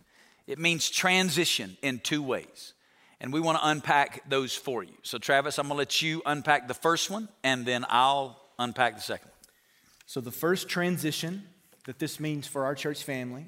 It 0.48 0.58
means 0.58 0.90
transition 0.90 1.76
in 1.80 2.00
two 2.00 2.24
ways. 2.24 2.72
And 3.20 3.32
we 3.32 3.40
want 3.40 3.58
to 3.58 3.68
unpack 3.68 4.28
those 4.28 4.54
for 4.54 4.82
you. 4.82 4.94
So, 5.02 5.18
Travis, 5.18 5.58
I'm 5.58 5.68
going 5.68 5.76
to 5.76 5.78
let 5.78 6.02
you 6.02 6.22
unpack 6.26 6.68
the 6.68 6.74
first 6.74 7.10
one, 7.10 7.28
and 7.42 7.64
then 7.64 7.86
I'll 7.88 8.40
unpack 8.58 8.96
the 8.96 9.02
second 9.02 9.28
one. 9.28 9.52
So, 10.06 10.20
the 10.20 10.30
first 10.30 10.68
transition 10.68 11.44
that 11.86 11.98
this 11.98 12.20
means 12.20 12.46
for 12.46 12.64
our 12.64 12.74
church 12.74 13.02
family 13.02 13.44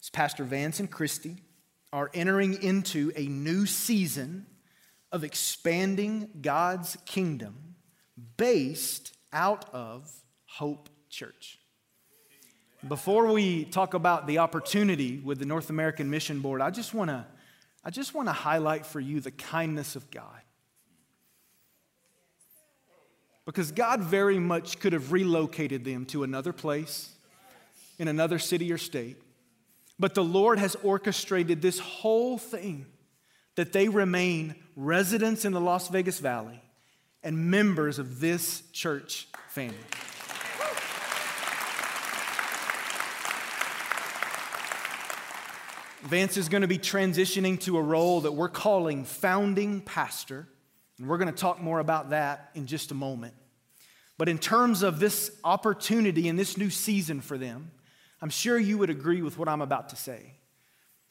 is 0.00 0.10
Pastor 0.10 0.44
Vance 0.44 0.78
and 0.78 0.90
Christy 0.90 1.36
are 1.92 2.10
entering 2.14 2.62
into 2.62 3.12
a 3.16 3.26
new 3.26 3.66
season 3.66 4.46
of 5.10 5.24
expanding 5.24 6.28
God's 6.40 6.96
kingdom 7.06 7.74
based 8.36 9.12
out 9.32 9.72
of 9.72 10.10
Hope 10.46 10.88
Church. 11.10 11.58
Before 12.86 13.32
we 13.32 13.64
talk 13.64 13.94
about 13.94 14.26
the 14.26 14.38
opportunity 14.38 15.18
with 15.18 15.38
the 15.38 15.46
North 15.46 15.70
American 15.70 16.10
Mission 16.10 16.40
Board, 16.40 16.60
I 16.60 16.70
just 16.70 16.94
want 16.94 17.10
to 17.10 17.26
I 17.86 17.90
just 17.90 18.14
want 18.14 18.26
to 18.26 18.32
highlight 18.32 18.84
for 18.84 18.98
you 18.98 19.20
the 19.20 19.30
kindness 19.30 19.94
of 19.94 20.10
God. 20.10 20.40
Because 23.44 23.70
God 23.70 24.00
very 24.00 24.40
much 24.40 24.80
could 24.80 24.92
have 24.92 25.12
relocated 25.12 25.84
them 25.84 26.04
to 26.06 26.24
another 26.24 26.52
place, 26.52 27.12
in 28.00 28.08
another 28.08 28.40
city 28.40 28.72
or 28.72 28.76
state. 28.76 29.18
But 30.00 30.14
the 30.14 30.24
Lord 30.24 30.58
has 30.58 30.74
orchestrated 30.82 31.62
this 31.62 31.78
whole 31.78 32.38
thing 32.38 32.86
that 33.54 33.72
they 33.72 33.88
remain 33.88 34.56
residents 34.74 35.44
in 35.44 35.52
the 35.52 35.60
Las 35.60 35.86
Vegas 35.86 36.18
Valley 36.18 36.60
and 37.22 37.52
members 37.52 38.00
of 38.00 38.18
this 38.18 38.64
church 38.72 39.28
family. 39.50 39.76
Vance 46.06 46.36
is 46.36 46.48
going 46.48 46.62
to 46.62 46.68
be 46.68 46.78
transitioning 46.78 47.60
to 47.62 47.78
a 47.78 47.82
role 47.82 48.20
that 48.20 48.32
we're 48.32 48.48
calling 48.48 49.04
founding 49.04 49.80
pastor. 49.80 50.46
And 50.98 51.08
we're 51.08 51.18
going 51.18 51.32
to 51.32 51.38
talk 51.38 51.60
more 51.60 51.80
about 51.80 52.10
that 52.10 52.50
in 52.54 52.66
just 52.66 52.90
a 52.92 52.94
moment. 52.94 53.34
But 54.16 54.28
in 54.28 54.38
terms 54.38 54.82
of 54.82 54.98
this 54.98 55.30
opportunity 55.44 56.28
and 56.28 56.38
this 56.38 56.56
new 56.56 56.70
season 56.70 57.20
for 57.20 57.36
them, 57.36 57.70
I'm 58.22 58.30
sure 58.30 58.58
you 58.58 58.78
would 58.78 58.88
agree 58.88 59.20
with 59.20 59.36
what 59.36 59.48
I'm 59.48 59.60
about 59.60 59.90
to 59.90 59.96
say. 59.96 60.34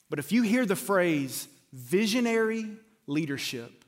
But 0.09 0.19
if 0.19 0.31
you 0.31 0.43
hear 0.43 0.65
the 0.65 0.75
phrase 0.75 1.47
visionary 1.73 2.65
leadership 3.05 3.83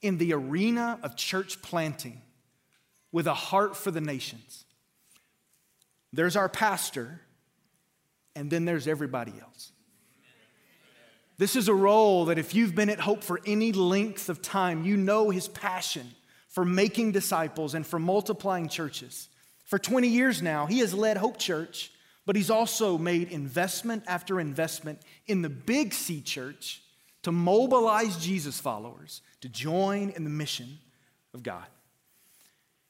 in 0.00 0.18
the 0.18 0.34
arena 0.34 0.98
of 1.02 1.16
church 1.16 1.62
planting 1.62 2.20
with 3.10 3.26
a 3.26 3.34
heart 3.34 3.76
for 3.76 3.90
the 3.90 4.00
nations, 4.00 4.64
there's 6.12 6.36
our 6.36 6.48
pastor, 6.48 7.20
and 8.36 8.50
then 8.50 8.64
there's 8.64 8.86
everybody 8.86 9.32
else. 9.40 9.72
This 11.42 11.56
is 11.56 11.66
a 11.66 11.74
role 11.74 12.26
that 12.26 12.38
if 12.38 12.54
you've 12.54 12.76
been 12.76 12.88
at 12.88 13.00
Hope 13.00 13.24
for 13.24 13.40
any 13.44 13.72
length 13.72 14.28
of 14.28 14.42
time, 14.42 14.84
you 14.84 14.96
know 14.96 15.30
his 15.30 15.48
passion 15.48 16.08
for 16.46 16.64
making 16.64 17.10
disciples 17.10 17.74
and 17.74 17.84
for 17.84 17.98
multiplying 17.98 18.68
churches. 18.68 19.28
For 19.64 19.76
20 19.76 20.06
years 20.06 20.40
now, 20.40 20.66
he 20.66 20.78
has 20.78 20.94
led 20.94 21.16
Hope 21.16 21.38
Church 21.38 21.90
but 22.26 22.36
he's 22.36 22.48
also 22.48 22.96
made 22.96 23.32
investment 23.32 24.04
after 24.06 24.38
investment 24.38 25.00
in 25.26 25.42
the 25.42 25.48
Big 25.48 25.92
C 25.92 26.20
church 26.20 26.80
to 27.24 27.32
mobilize 27.32 28.16
Jesus 28.16 28.60
followers 28.60 29.22
to 29.40 29.48
join 29.48 30.10
in 30.10 30.22
the 30.22 30.30
mission 30.30 30.78
of 31.34 31.42
God. 31.42 31.66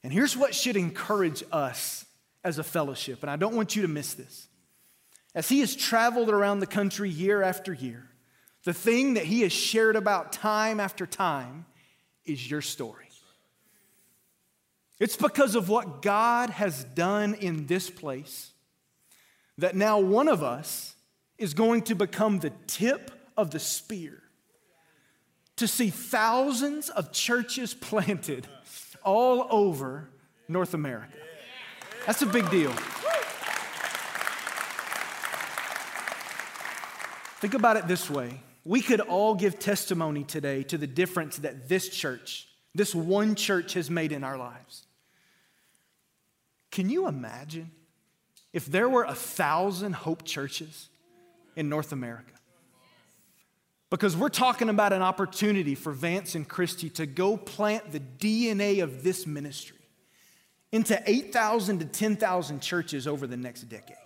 And 0.03 0.13
here's 0.13 0.37
what 0.37 0.53
should 0.53 0.77
encourage 0.77 1.43
us 1.51 2.05
as 2.43 2.59
a 2.59 2.63
fellowship, 2.63 3.23
and 3.23 3.31
I 3.31 3.35
don't 3.35 3.55
want 3.55 3.75
you 3.75 3.81
to 3.81 3.87
miss 3.87 4.13
this. 4.13 4.47
As 5.33 5.49
he 5.49 5.61
has 5.61 5.75
traveled 5.75 6.29
around 6.29 6.59
the 6.59 6.67
country 6.67 7.09
year 7.09 7.41
after 7.41 7.73
year, 7.73 8.07
the 8.63 8.73
thing 8.73 9.15
that 9.15 9.25
he 9.25 9.41
has 9.41 9.51
shared 9.51 9.95
about 9.95 10.31
time 10.31 10.79
after 10.79 11.05
time 11.05 11.65
is 12.25 12.49
your 12.49 12.61
story. 12.61 13.03
It's 14.99 15.17
because 15.17 15.55
of 15.55 15.67
what 15.69 16.01
God 16.01 16.49
has 16.49 16.83
done 16.83 17.33
in 17.33 17.65
this 17.65 17.89
place 17.89 18.51
that 19.57 19.75
now 19.75 19.99
one 19.99 20.29
of 20.29 20.43
us 20.43 20.95
is 21.37 21.53
going 21.53 21.81
to 21.83 21.95
become 21.95 22.39
the 22.39 22.51
tip 22.67 23.11
of 23.35 23.51
the 23.51 23.59
spear 23.59 24.23
to 25.57 25.67
see 25.67 25.89
thousands 25.89 26.89
of 26.89 27.11
churches 27.11 27.73
planted 27.81 28.47
all 29.03 29.47
over 29.49 30.09
North 30.47 30.73
America. 30.73 31.17
That's 32.05 32.21
a 32.21 32.25
big 32.25 32.49
deal. 32.49 32.71
Think 37.41 37.55
about 37.55 37.75
it 37.75 37.87
this 37.89 38.09
way 38.09 38.41
we 38.65 38.81
could 38.81 39.01
all 39.01 39.35
give 39.35 39.59
testimony 39.59 40.23
today 40.23 40.63
to 40.63 40.77
the 40.77 40.87
difference 40.87 41.37
that 41.37 41.67
this 41.69 41.89
church, 41.89 42.47
this 42.73 42.95
one 42.95 43.35
church, 43.35 43.73
has 43.73 43.89
made 43.89 44.11
in 44.11 44.23
our 44.23 44.37
lives. 44.37 44.85
Can 46.71 46.89
you 46.89 47.07
imagine? 47.07 47.71
if 48.53 48.67
there 48.67 48.87
were 48.87 49.03
a 49.03 49.15
thousand 49.15 49.93
hope 49.93 50.23
churches 50.23 50.89
in 51.55 51.67
North 51.67 51.91
America. 51.91 52.31
Because 53.89 54.15
we're 54.15 54.29
talking 54.29 54.69
about 54.69 54.93
an 54.93 55.01
opportunity 55.01 55.75
for 55.75 55.91
Vance 55.91 56.35
and 56.35 56.47
Christy 56.47 56.89
to 56.91 57.05
go 57.05 57.35
plant 57.35 57.91
the 57.91 57.99
DNA 57.99 58.81
of 58.81 59.03
this 59.03 59.27
ministry 59.27 59.77
into 60.71 61.01
8,000 61.05 61.79
to 61.79 61.85
10,000 61.85 62.59
churches 62.59 63.07
over 63.07 63.27
the 63.27 63.37
next 63.37 63.63
decade. 63.63 63.97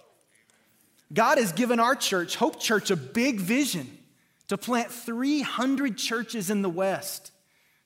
God 1.13 1.37
has 1.37 1.53
given 1.53 1.79
our 1.79 1.95
church, 1.95 2.35
Hope 2.35 2.59
Church, 2.59 2.91
a 2.91 2.97
big 2.97 3.39
vision 3.39 3.97
to 4.47 4.57
plant 4.57 4.91
300 4.91 5.97
churches 5.97 6.49
in 6.49 6.61
the 6.61 6.69
West, 6.69 7.31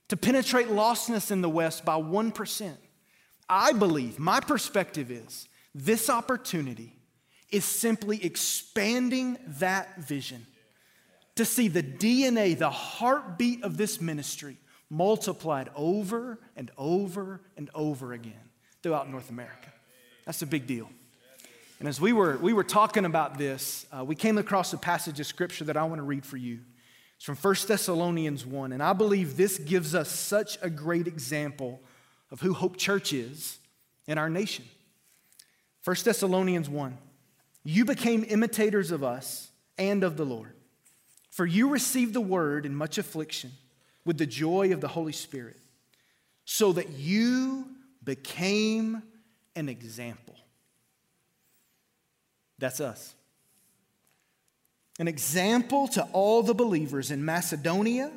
to 0.09 0.17
penetrate 0.17 0.67
lostness 0.67 1.31
in 1.31 1.41
the 1.41 1.49
West 1.49 1.85
by 1.85 1.95
1%. 1.95 2.77
I 3.49 3.73
believe, 3.73 4.19
my 4.19 4.39
perspective 4.39 5.11
is, 5.11 5.47
this 5.73 6.09
opportunity 6.09 6.95
is 7.49 7.65
simply 7.65 8.23
expanding 8.23 9.37
that 9.45 9.99
vision 9.99 10.45
to 11.35 11.45
see 11.45 11.67
the 11.67 11.83
DNA, 11.83 12.57
the 12.57 12.69
heartbeat 12.69 13.63
of 13.63 13.77
this 13.77 13.99
ministry 13.99 14.57
multiplied 14.89 15.69
over 15.75 16.39
and 16.55 16.69
over 16.77 17.41
and 17.57 17.69
over 17.73 18.13
again 18.13 18.49
throughout 18.83 19.09
North 19.09 19.29
America. 19.29 19.71
That's 20.25 20.41
a 20.41 20.47
big 20.47 20.67
deal. 20.67 20.89
And 21.81 21.87
as 21.87 21.99
we 21.99 22.13
were, 22.13 22.37
we 22.37 22.53
were 22.53 22.63
talking 22.63 23.05
about 23.05 23.39
this, 23.39 23.87
uh, 23.91 24.05
we 24.05 24.13
came 24.13 24.37
across 24.37 24.71
a 24.71 24.77
passage 24.77 25.19
of 25.19 25.25
scripture 25.25 25.63
that 25.63 25.75
I 25.75 25.83
want 25.85 25.97
to 25.97 26.03
read 26.03 26.23
for 26.23 26.37
you. 26.37 26.59
It's 27.15 27.25
from 27.25 27.35
1 27.35 27.55
Thessalonians 27.67 28.45
1. 28.45 28.71
And 28.71 28.83
I 28.83 28.93
believe 28.93 29.35
this 29.35 29.57
gives 29.57 29.95
us 29.95 30.07
such 30.07 30.59
a 30.61 30.69
great 30.69 31.07
example 31.07 31.81
of 32.29 32.39
who 32.39 32.53
Hope 32.53 32.77
Church 32.77 33.13
is 33.13 33.57
in 34.05 34.19
our 34.19 34.29
nation. 34.29 34.63
1 35.83 35.95
Thessalonians 36.03 36.69
1. 36.69 36.99
You 37.63 37.83
became 37.83 38.25
imitators 38.29 38.91
of 38.91 39.03
us 39.03 39.49
and 39.79 40.03
of 40.03 40.17
the 40.17 40.25
Lord, 40.25 40.53
for 41.31 41.47
you 41.47 41.67
received 41.67 42.13
the 42.13 42.21
word 42.21 42.67
in 42.67 42.75
much 42.75 42.99
affliction 42.99 43.53
with 44.05 44.19
the 44.19 44.27
joy 44.27 44.71
of 44.71 44.81
the 44.81 44.87
Holy 44.87 45.13
Spirit, 45.13 45.57
so 46.45 46.73
that 46.73 46.89
you 46.89 47.65
became 48.03 49.01
an 49.55 49.67
example. 49.67 50.35
That's 52.61 52.79
us. 52.79 53.15
An 54.99 55.07
example 55.07 55.87
to 55.89 56.03
all 56.13 56.43
the 56.43 56.53
believers 56.53 57.11
in 57.11 57.25
Macedonia 57.25 58.11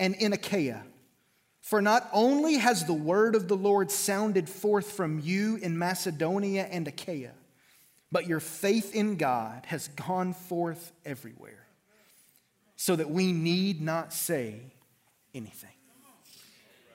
and 0.00 0.14
in 0.14 0.32
Achaia. 0.32 0.82
For 1.60 1.80
not 1.80 2.08
only 2.12 2.54
has 2.54 2.86
the 2.86 2.94
word 2.94 3.36
of 3.36 3.46
the 3.46 3.56
Lord 3.56 3.90
sounded 3.90 4.48
forth 4.48 4.90
from 4.90 5.20
you 5.20 5.56
in 5.56 5.78
Macedonia 5.78 6.64
and 6.64 6.88
Achaia, 6.88 7.32
but 8.10 8.26
your 8.26 8.40
faith 8.40 8.94
in 8.94 9.16
God 9.16 9.66
has 9.66 9.88
gone 9.88 10.32
forth 10.32 10.90
everywhere, 11.04 11.66
so 12.76 12.96
that 12.96 13.10
we 13.10 13.32
need 13.32 13.80
not 13.80 14.12
say 14.12 14.60
anything. 15.34 15.70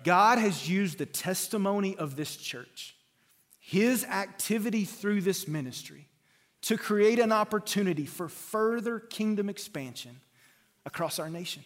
God 0.03 0.37
has 0.37 0.69
used 0.69 0.97
the 0.97 1.05
testimony 1.05 1.95
of 1.95 2.15
this 2.15 2.35
church, 2.35 2.95
his 3.59 4.03
activity 4.03 4.83
through 4.83 5.21
this 5.21 5.47
ministry, 5.47 6.07
to 6.67 6.77
create 6.77 7.17
an 7.17 7.31
opportunity 7.31 8.05
for 8.05 8.27
further 8.27 8.99
kingdom 8.99 9.47
expansion 9.47 10.19
across 10.85 11.17
our 11.17 11.29
nation. 11.29 11.63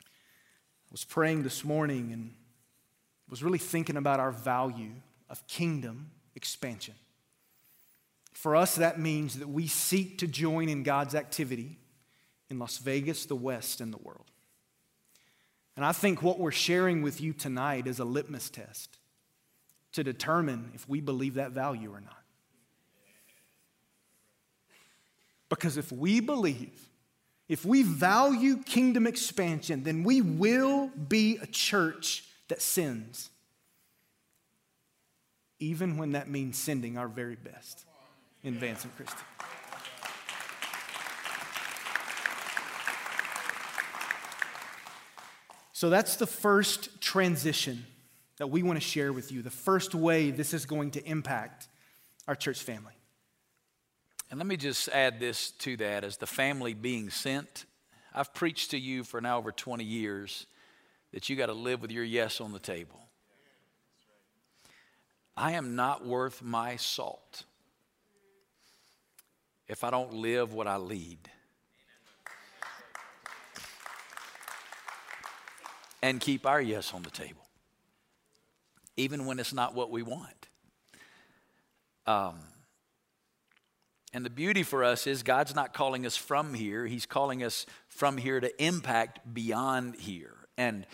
I 0.00 0.90
was 0.90 1.04
praying 1.04 1.44
this 1.44 1.62
morning 1.62 2.10
and 2.12 2.34
was 3.30 3.40
really 3.40 3.58
thinking 3.58 3.96
about 3.96 4.18
our 4.18 4.32
value 4.32 4.94
of 5.30 5.46
kingdom 5.46 6.10
expansion. 6.34 6.94
For 8.32 8.56
us, 8.56 8.74
that 8.74 8.98
means 8.98 9.38
that 9.38 9.48
we 9.48 9.68
seek 9.68 10.18
to 10.18 10.26
join 10.26 10.68
in 10.68 10.82
God's 10.82 11.14
activity 11.14 11.78
in 12.50 12.58
Las 12.58 12.78
Vegas, 12.78 13.26
the 13.26 13.36
West, 13.36 13.80
and 13.80 13.92
the 13.92 13.98
world. 13.98 14.32
And 15.76 15.84
I 15.84 15.92
think 15.92 16.20
what 16.20 16.40
we're 16.40 16.50
sharing 16.50 17.02
with 17.02 17.20
you 17.20 17.32
tonight 17.32 17.86
is 17.86 18.00
a 18.00 18.04
litmus 18.04 18.50
test 18.50 18.98
to 19.92 20.02
determine 20.02 20.72
if 20.74 20.88
we 20.88 21.00
believe 21.00 21.34
that 21.34 21.52
value 21.52 21.94
or 21.94 22.00
not. 22.00 22.17
Because 25.48 25.76
if 25.76 25.90
we 25.90 26.20
believe 26.20 26.88
if 27.48 27.64
we 27.64 27.82
value 27.82 28.62
kingdom 28.62 29.06
expansion, 29.06 29.82
then 29.82 30.04
we 30.04 30.20
will 30.20 30.88
be 30.88 31.38
a 31.40 31.46
church 31.46 32.24
that 32.48 32.60
sins, 32.60 33.30
even 35.58 35.96
when 35.96 36.12
that 36.12 36.28
means 36.28 36.58
sending 36.58 36.98
our 36.98 37.08
very 37.08 37.36
best 37.36 37.86
in 38.42 38.54
Vance 38.54 38.84
and 38.84 38.94
Christy. 38.96 39.16
So 45.72 45.88
that's 45.88 46.16
the 46.16 46.26
first 46.26 47.00
transition 47.00 47.86
that 48.36 48.48
we 48.48 48.62
want 48.62 48.78
to 48.78 48.84
share 48.84 49.12
with 49.12 49.32
you, 49.32 49.42
the 49.42 49.50
first 49.50 49.94
way 49.94 50.30
this 50.30 50.52
is 50.52 50.66
going 50.66 50.90
to 50.92 51.04
impact 51.04 51.68
our 52.26 52.34
church 52.34 52.62
family. 52.62 52.97
And 54.30 54.38
let 54.38 54.46
me 54.46 54.56
just 54.56 54.88
add 54.88 55.20
this 55.20 55.52
to 55.52 55.76
that 55.78 56.04
as 56.04 56.18
the 56.18 56.26
family 56.26 56.74
being 56.74 57.08
sent. 57.08 57.64
I've 58.14 58.34
preached 58.34 58.72
to 58.72 58.78
you 58.78 59.04
for 59.04 59.20
now 59.20 59.38
over 59.38 59.52
20 59.52 59.84
years 59.84 60.46
that 61.12 61.28
you 61.28 61.36
got 61.36 61.46
to 61.46 61.54
live 61.54 61.80
with 61.80 61.90
your 61.90 62.04
yes 62.04 62.40
on 62.40 62.52
the 62.52 62.58
table. 62.58 63.00
I 65.36 65.52
am 65.52 65.76
not 65.76 66.04
worth 66.04 66.42
my 66.42 66.76
salt 66.76 67.44
if 69.68 69.84
I 69.84 69.90
don't 69.90 70.14
live 70.14 70.52
what 70.52 70.66
I 70.66 70.76
lead. 70.76 71.18
And 76.02 76.20
keep 76.20 76.46
our 76.46 76.60
yes 76.60 76.92
on 76.94 77.02
the 77.02 77.10
table, 77.10 77.46
even 78.96 79.26
when 79.26 79.38
it's 79.38 79.52
not 79.52 79.74
what 79.74 79.90
we 79.90 80.02
want. 80.02 80.48
Um, 82.06 82.38
and 84.12 84.24
the 84.24 84.30
beauty 84.30 84.62
for 84.62 84.84
us 84.84 85.06
is 85.06 85.22
God's 85.22 85.54
not 85.54 85.74
calling 85.74 86.06
us 86.06 86.16
from 86.16 86.54
here, 86.54 86.86
He's 86.86 87.06
calling 87.06 87.42
us 87.42 87.66
from 87.88 88.16
here 88.16 88.40
to 88.40 88.64
impact 88.64 89.34
beyond 89.34 89.96
here. 89.96 90.34
And 90.56 90.86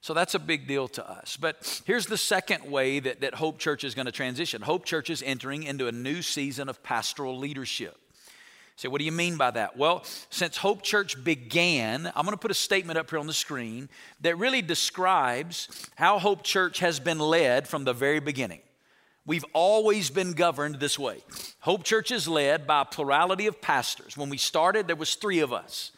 so 0.00 0.14
that's 0.14 0.34
a 0.34 0.38
big 0.40 0.66
deal 0.66 0.88
to 0.88 1.08
us. 1.08 1.36
But 1.40 1.82
here's 1.86 2.06
the 2.06 2.16
second 2.16 2.68
way 2.70 2.98
that, 2.98 3.20
that 3.20 3.34
Hope 3.34 3.58
Church 3.58 3.84
is 3.84 3.94
going 3.94 4.06
to 4.06 4.12
transition 4.12 4.62
Hope 4.62 4.84
Church 4.84 5.10
is 5.10 5.22
entering 5.22 5.62
into 5.62 5.86
a 5.86 5.92
new 5.92 6.22
season 6.22 6.68
of 6.68 6.82
pastoral 6.82 7.38
leadership. 7.38 7.96
Say, 8.76 8.88
so 8.88 8.90
what 8.90 8.98
do 8.98 9.04
you 9.04 9.12
mean 9.12 9.36
by 9.36 9.50
that? 9.50 9.76
Well, 9.76 10.02
since 10.30 10.56
Hope 10.56 10.82
Church 10.82 11.22
began, 11.22 12.10
I'm 12.16 12.24
going 12.24 12.34
to 12.34 12.40
put 12.40 12.50
a 12.50 12.54
statement 12.54 12.98
up 12.98 13.10
here 13.10 13.18
on 13.18 13.26
the 13.26 13.32
screen 13.32 13.88
that 14.22 14.38
really 14.38 14.62
describes 14.62 15.68
how 15.94 16.18
Hope 16.18 16.42
Church 16.42 16.78
has 16.80 16.98
been 16.98 17.18
led 17.18 17.68
from 17.68 17.84
the 17.84 17.92
very 17.92 18.18
beginning. 18.18 18.60
We've 19.24 19.44
always 19.52 20.10
been 20.10 20.32
governed 20.32 20.80
this 20.80 20.98
way. 20.98 21.22
Hope 21.60 21.84
Church 21.84 22.10
is 22.10 22.26
led 22.26 22.66
by 22.66 22.82
a 22.82 22.84
plurality 22.84 23.46
of 23.46 23.60
pastors. 23.60 24.16
When 24.16 24.30
we 24.30 24.38
started, 24.38 24.86
there 24.86 24.96
was 24.96 25.14
three 25.14 25.40
of 25.40 25.52
us. 25.52 25.92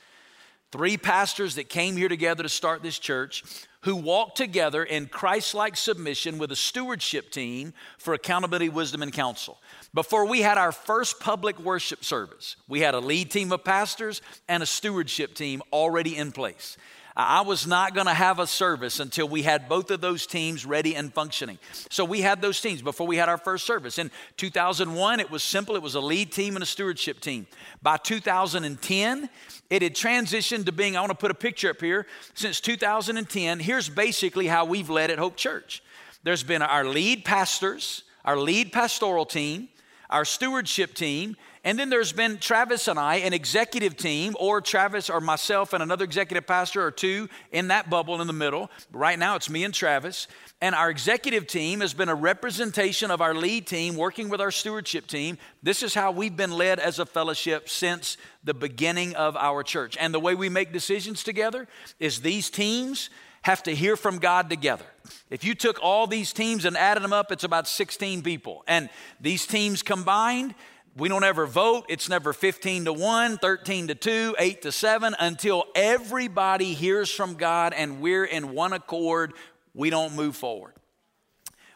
Three 0.73 0.97
pastors 0.97 1.55
that 1.55 1.69
came 1.69 1.97
here 1.97 2.09
together 2.09 2.43
to 2.43 2.49
start 2.49 2.83
this 2.83 2.99
church 2.99 3.45
who 3.83 3.95
walked 3.95 4.37
together 4.37 4.83
in 4.83 5.07
Christ 5.07 5.55
like 5.55 5.77
submission 5.77 6.39
with 6.39 6.51
a 6.51 6.57
stewardship 6.57 7.31
team 7.31 7.75
for 7.99 8.15
accountability, 8.15 8.71
wisdom, 8.71 9.03
and 9.03 9.13
counsel. 9.13 9.59
Before 9.93 10.27
we 10.27 10.41
had 10.41 10.59
our 10.59 10.73
first 10.73 11.21
public 11.21 11.59
worship 11.61 12.03
service, 12.03 12.57
we 12.67 12.81
had 12.81 12.95
a 12.95 12.99
lead 12.99 13.31
team 13.31 13.53
of 13.53 13.63
pastors 13.63 14.21
and 14.49 14.63
a 14.63 14.67
stewardship 14.67 15.35
team 15.35 15.63
already 15.73 16.17
in 16.17 16.33
place. 16.33 16.77
I 17.17 17.43
was 17.43 17.65
not 17.65 17.95
going 17.95 18.09
to 18.09 18.15
have 18.15 18.41
a 18.41 18.47
service 18.47 18.99
until 18.99 19.29
we 19.29 19.43
had 19.43 19.69
both 19.69 19.93
of 19.93 20.01
those 20.01 20.27
teams 20.27 20.67
ready 20.67 20.97
and 20.97 21.15
functioning. 21.15 21.59
So 21.89 22.05
we 22.05 22.23
had 22.23 22.43
those 22.43 22.61
teams 22.61 22.83
before 22.83 23.07
we 23.07 23.17
had 23.17 23.29
our 23.29 23.39
first 23.39 23.67
service. 23.67 23.99
In 24.01 24.11
2001, 24.37 25.21
it 25.21 25.31
was 25.31 25.45
simple 25.45 25.77
it 25.77 25.83
was 25.83 25.95
a 25.95 26.01
lead 26.01 26.33
team 26.33 26.57
and 26.57 26.63
a 26.65 26.67
stewardship 26.67 27.21
team. 27.21 27.47
By 27.83 27.99
2010, 27.99 29.31
it 29.71 29.83
had 29.83 29.95
transitioned 29.95 30.67
to 30.67 30.73
being, 30.73 30.97
I 30.97 31.01
want 31.01 31.11
to 31.11 31.17
put 31.17 31.31
a 31.31 31.35
picture 31.35 31.71
up 31.71 31.81
here. 31.81 32.07
Since 32.35 32.61
2010, 32.61 33.61
here's 33.61 33.89
basically 33.89 34.49
how 34.49 34.65
we've 34.65 34.91
led 34.91 35.11
at 35.11 35.19
Hope 35.19 35.37
Church 35.37 35.83
there's 36.25 36.43
been 36.43 36.63
our 36.63 36.87
lead 36.87 37.25
pastors, 37.25 38.03
our 38.25 38.39
lead 38.39 38.73
pastoral 38.73 39.27
team, 39.27 39.69
our 40.09 40.25
stewardship 40.25 40.95
team, 40.95 41.37
and 41.65 41.79
then 41.79 41.89
there's 41.89 42.13
been 42.13 42.37
Travis 42.39 42.89
and 42.89 42.99
I, 42.99 43.17
an 43.17 43.33
executive 43.33 43.97
team, 43.97 44.37
or 44.39 44.61
Travis 44.61 45.09
or 45.09 45.21
myself 45.21 45.73
and 45.73 45.83
another 45.83 46.05
executive 46.05 46.47
pastor 46.47 46.85
or 46.85 46.91
two 46.91 47.29
in 47.53 47.69
that 47.69 47.89
bubble 47.89 48.21
in 48.21 48.27
the 48.27 48.35
middle. 48.35 48.71
Right 48.93 49.19
now 49.19 49.35
it's 49.37 49.49
me 49.49 49.65
and 49.65 49.73
Travis. 49.73 50.29
And 50.61 50.75
our 50.75 50.91
executive 50.91 51.47
team 51.47 51.81
has 51.81 51.95
been 51.95 52.09
a 52.09 52.15
representation 52.15 53.11
of 53.11 53.21
our 53.21 53.35
lead 53.35 53.67
team 53.67 53.97
working 53.97 54.29
with 54.29 54.41
our 54.41 54.51
stewardship 54.51 55.07
team. 55.07 55.39
This 55.63 55.83
is 55.83 55.95
how 55.95 56.11
we've 56.13 56.37
been 56.37 56.53
led 56.53 56.79
as 56.79 56.99
a 56.99 57.07
fellowship 57.07 57.69
since 57.69 58.19
the 58.45 58.55
beginning 58.55 59.17
of 59.17 59.37
our 59.37 59.63
church. 59.63 59.97
And 59.99 60.13
the 60.13 60.21
way 60.21 60.35
we 60.35 60.51
make 60.51 60.73
decisions 60.73 61.25
together 61.25 61.67
is 61.99 62.21
these 62.21 62.51
teams 62.51 63.09
have 63.43 63.63
to 63.63 63.75
hear 63.75 63.97
from 63.97 64.19
God 64.19 64.49
together. 64.49 64.87
If 65.29 65.45
you 65.45 65.55
took 65.55 65.79
all 65.83 66.07
these 66.07 66.33
teams 66.33 66.65
and 66.65 66.77
added 66.77 67.03
them 67.03 67.13
up, 67.13 67.31
it's 67.31 67.45
about 67.45 67.69
16 67.69 68.23
people. 68.23 68.65
And 68.67 68.89
these 69.21 69.47
teams 69.47 69.83
combined, 69.83 70.55
we 70.97 71.09
don't 71.09 71.25
ever 71.25 71.47
vote. 71.47 71.87
It's 71.89 72.09
never 72.09 72.33
15 72.33 72.85
to 72.85 72.93
1, 72.93 73.39
13 73.39 73.89
to 73.89 73.95
2, 73.95 74.37
8 74.39 74.63
to 74.63 74.73
7 74.73 75.17
until 75.19 75.65
everybody 75.75 76.73
hears 76.75 77.11
from 77.11 77.35
God 77.35 77.73
and 77.73 78.01
we're 78.01 78.25
in 78.25 78.53
one 78.53 78.73
accord. 78.73 79.33
We 79.75 79.91
don't 79.91 80.15
move 80.15 80.37
forward. 80.37 80.74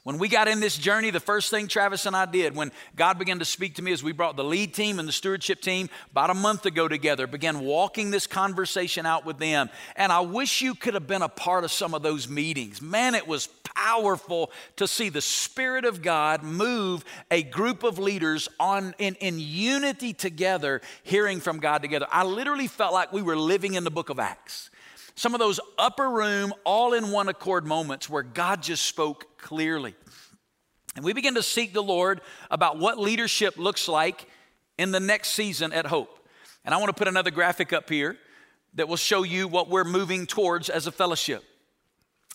When 0.09 0.17
we 0.17 0.29
got 0.29 0.49
in 0.49 0.61
this 0.61 0.79
journey, 0.79 1.11
the 1.11 1.21
first 1.21 1.51
thing 1.51 1.69
Travis 1.69 2.07
and 2.07 2.17
I 2.17 2.25
did 2.25 2.57
when 2.57 2.73
God 2.97 3.19
began 3.19 3.41
to 3.41 3.45
speak 3.45 3.75
to 3.75 3.83
me 3.83 3.93
is 3.93 4.03
we 4.03 4.13
brought 4.13 4.37
the 4.37 4.43
lead 4.43 4.73
team 4.73 4.99
and 4.99 5.07
the 5.07 5.13
stewardship 5.13 5.61
team 5.61 5.91
about 6.13 6.31
a 6.31 6.35
month 6.35 6.65
ago 6.65 6.89
together, 6.89 7.27
began 7.27 7.61
walking 7.61 8.11
this 8.11 8.27
conversation 8.27 9.05
out 9.05 9.27
with 9.27 9.37
them. 9.37 9.69
And 9.97 10.11
I 10.11 10.21
wish 10.21 10.63
you 10.63 10.75
could 10.75 10.95
have 10.95 11.07
been 11.07 11.21
a 11.21 11.29
part 11.29 11.63
of 11.63 11.71
some 11.71 11.93
of 11.93 12.01
those 12.01 12.27
meetings. 12.27 12.81
Man, 12.81 13.15
it 13.15 13.29
was 13.29 13.49
powerful 13.75 14.51
to 14.77 14.89
see 14.89 15.11
the 15.11 15.21
Spirit 15.21 15.85
of 15.85 16.01
God 16.01 16.43
move 16.43 17.05
a 17.31 17.43
group 17.43 17.83
of 17.83 17.99
leaders 17.99 18.49
on 18.59 18.95
in, 18.97 19.15
in 19.17 19.39
unity 19.39 20.15
together, 20.15 20.81
hearing 21.03 21.39
from 21.39 21.59
God 21.59 21.83
together. 21.83 22.07
I 22.11 22.25
literally 22.25 22.67
felt 22.67 22.95
like 22.95 23.13
we 23.13 23.21
were 23.21 23.37
living 23.37 23.75
in 23.75 23.85
the 23.85 23.91
book 23.91 24.09
of 24.09 24.19
Acts 24.19 24.71
some 25.19 25.35
of 25.35 25.41
those 25.41 25.59
upper 25.77 26.09
room, 26.09 26.55
all 26.63 26.93
in 26.93 27.11
one 27.11 27.29
accord 27.29 27.67
moments 27.67 28.09
where 28.09 28.23
God 28.23 28.63
just 28.63 28.85
spoke 28.85 29.37
clearly. 29.37 29.97
And 30.95 31.05
we 31.05 31.13
begin 31.13 31.35
to 31.35 31.43
seek 31.43 31.73
the 31.73 31.83
Lord 31.83 32.21
about 32.53 32.79
what 32.79 32.99
leadership 32.99 33.57
looks 33.57 33.89
like 33.89 34.29
in 34.79 34.93
the 34.93 35.01
next 35.01 35.31
season 35.31 35.73
at 35.73 35.87
Hope. 35.87 36.25
And 36.65 36.73
I 36.73 36.79
want 36.79 36.91
to 36.91 36.93
put 36.95 37.09
another 37.09 37.33
graphic 37.33 37.73
up 37.73 37.91
here 37.91 38.17
that 38.75 38.87
will 38.87 38.97
show 38.97 39.25
you 39.25 39.49
what 39.49 39.69
we're 39.69 39.83
moving 39.83 40.25
towards 40.25 40.69
as 40.69 40.87
a 40.87 40.93
fellowship. 40.93 41.43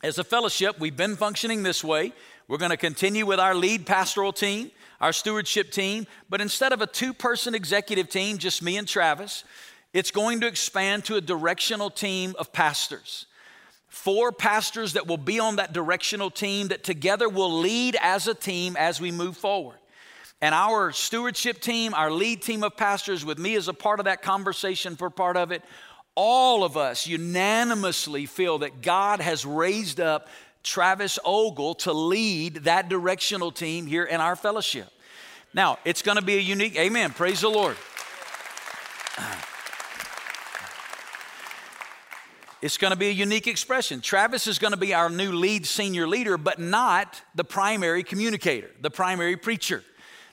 As 0.04 0.18
a 0.18 0.24
fellowship, 0.26 0.78
we've 0.78 0.98
been 0.98 1.16
functioning 1.16 1.64
this 1.64 1.86
way. 1.86 2.12
We're 2.50 2.58
going 2.58 2.72
to 2.72 2.78
continue 2.78 3.26
with 3.26 3.40
our 3.40 3.56
lead 3.56 3.86
pastoral 3.86 4.34
team, 4.34 4.72
our 5.00 5.14
stewardship 5.14 5.72
team, 5.72 6.06
but 6.30 6.42
instead 6.42 6.74
of 6.74 6.82
a 6.82 6.88
two 6.88 7.14
person 7.14 7.56
executive 7.56 8.10
team, 8.10 8.40
just 8.40 8.62
me 8.62 8.76
and 8.76 8.86
Travis, 8.86 9.46
it's 9.94 10.12
going 10.12 10.42
to 10.42 10.48
expand 10.48 11.06
to 11.06 11.16
a 11.16 11.22
directional 11.22 11.90
team 11.90 12.36
of 12.38 12.52
pastors 12.52 13.28
four 13.94 14.32
pastors 14.32 14.94
that 14.94 15.06
will 15.06 15.18
be 15.18 15.40
on 15.40 15.58
that 15.58 15.72
directional 15.72 16.32
team 16.32 16.70
that 16.70 16.84
together 16.84 17.30
will 17.30 17.60
lead 17.60 17.96
as 18.02 18.28
a 18.28 18.34
team 18.34 18.76
as 18.76 19.00
we 19.00 19.12
move 19.12 19.38
forward. 19.38 19.78
And 20.42 20.56
our 20.56 20.92
stewardship 20.92 21.62
team, 21.62 21.94
our 21.94 22.12
lead 22.12 22.42
team 22.42 22.64
of 22.64 22.76
pastors, 22.76 23.24
with 23.24 23.38
me 23.38 23.56
as 23.56 23.68
a 23.68 23.74
part 23.74 24.00
of 24.00 24.06
that 24.06 24.24
conversation 24.24 24.96
for 24.96 25.12
part 25.12 25.38
of 25.38 25.52
it, 25.52 25.62
all 26.16 26.64
of 26.64 26.76
us 26.76 27.06
unanimously 27.06 28.26
feel 28.26 28.58
that 28.58 28.82
God 28.82 29.22
has 29.22 29.46
raised 29.46 30.00
up 30.00 30.28
Travis 30.64 31.20
Ogle 31.24 31.76
to 31.76 31.94
lead 31.94 32.64
that 32.64 32.90
directional 32.90 33.52
team 33.52 33.86
here 33.86 34.06
in 34.06 34.20
our 34.20 34.36
fellowship. 34.36 34.88
Now, 35.54 35.78
it's 35.86 36.02
going 36.02 36.18
to 36.18 36.24
be 36.24 36.36
a 36.36 36.42
unique, 36.42 36.76
amen, 36.78 37.12
praise 37.12 37.42
the 37.42 37.50
Lord. 37.50 37.78
It's 42.64 42.78
going 42.78 42.92
to 42.92 42.98
be 42.98 43.10
a 43.10 43.12
unique 43.12 43.48
expression. 43.48 44.00
Travis 44.00 44.48
is 44.48 44.58
going 44.58 44.72
to 44.72 44.78
be 44.78 44.94
our 44.94 45.10
new 45.10 45.34
lead 45.34 45.66
senior 45.66 46.08
leader, 46.08 46.38
but 46.38 46.60
not 46.60 47.22
the 47.36 47.44
primary 47.44 48.04
communicator, 48.04 48.72
the 48.80 48.90
primary 48.90 49.36
preacher. 49.36 49.84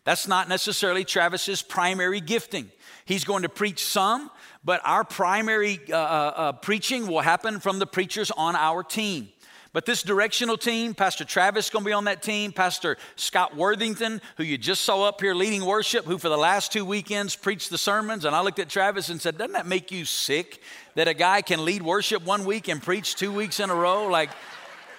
That's 0.05 0.29
not 0.29 0.49
necessarily 0.49 1.05
Travis's 1.05 1.61
primary 1.61 2.21
gifting. 2.21 2.71
He's 3.05 3.25
going 3.25 3.43
to 3.43 3.49
preach 3.49 3.85
some, 3.85 4.31
but 4.65 4.81
our 4.85 5.03
primary 5.03 5.81
uh, 5.91 5.97
uh, 5.97 5.99
uh 6.37 6.53
preaching 6.53 7.09
will 7.09 7.19
happen 7.19 7.59
from 7.59 7.81
the 7.81 7.87
preachers 7.87 8.31
on 8.31 8.55
our 8.55 8.85
team. 8.85 9.31
But 9.73 9.87
this 9.87 10.03
directional 10.03 10.57
team, 10.57 10.95
Pastor 10.95 11.25
Travis 11.25 11.67
is 11.67 11.71
going 11.71 11.85
to 11.85 11.89
be 11.89 11.93
on 11.93 12.05
that 12.05 12.23
team, 12.23 12.51
Pastor 12.51 12.97
Scott 13.15 13.57
Worthington, 13.57 14.21
who 14.37 14.43
you 14.43 14.59
just 14.59 14.83
saw 14.83 15.05
up 15.05 15.21
here 15.21 15.33
leading 15.33 15.65
worship, 15.65 16.05
who 16.07 16.19
for 16.19 16.29
the 16.29 16.37
last 16.37 16.73
two 16.73 16.85
weekends 16.85 17.37
preached 17.37 17.71
the 17.71 17.79
sermons. 17.79 18.25
And 18.25 18.35
I 18.35 18.41
looked 18.41 18.59
at 18.59 18.69
Travis 18.69 19.11
and 19.11 19.21
said, 19.21 19.39
Doesn't 19.39 19.53
that 19.53 19.69
make 19.69 19.93
you 19.93 20.05
sick 20.05 20.61
that 20.97 21.07
a 21.07 21.15
guy 21.15 21.41
can 21.43 21.65
lead 21.65 21.83
worship 21.83 22.25
one 22.25 22.45
week 22.45 22.67
and 22.67 22.83
preach 22.83 23.15
two 23.15 23.33
weeks 23.33 23.61
in 23.61 23.71
a 23.71 23.75
row? 23.75 24.09
Like, 24.09 24.31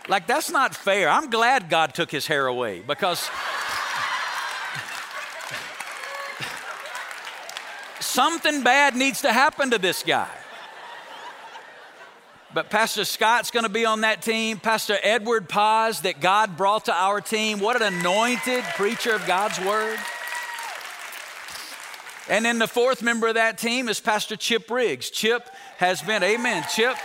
like 0.07 0.25
that's 0.25 0.49
not 0.49 0.73
fair. 0.73 1.09
I'm 1.09 1.29
glad 1.29 1.69
God 1.69 1.93
took 1.93 2.09
his 2.09 2.25
hair 2.25 2.47
away 2.47 2.79
because 2.79 3.19
something 7.99 8.63
bad 8.63 8.95
needs 8.95 9.19
to 9.23 9.33
happen 9.33 9.71
to 9.71 9.77
this 9.77 10.01
guy. 10.01 10.29
But 12.53 12.69
Pastor 12.69 13.05
Scott's 13.05 13.49
going 13.49 13.63
to 13.63 13.69
be 13.69 13.85
on 13.85 14.01
that 14.01 14.21
team. 14.21 14.59
Pastor 14.59 14.97
Edward 15.03 15.47
Paz, 15.47 16.01
that 16.01 16.19
God 16.19 16.57
brought 16.57 16.85
to 16.85 16.93
our 16.93 17.21
team. 17.21 17.59
What 17.59 17.81
an 17.81 17.93
anointed 17.93 18.63
preacher 18.75 19.13
of 19.13 19.25
God's 19.25 19.59
word. 19.61 19.97
And 22.29 22.43
then 22.43 22.59
the 22.59 22.67
fourth 22.67 23.01
member 23.01 23.27
of 23.27 23.35
that 23.35 23.57
team 23.57 23.87
is 23.87 23.99
Pastor 23.99 24.35
Chip 24.35 24.69
Riggs. 24.69 25.09
Chip 25.09 25.49
has 25.77 26.01
been, 26.01 26.23
amen, 26.23 26.65
Chip 26.73 26.95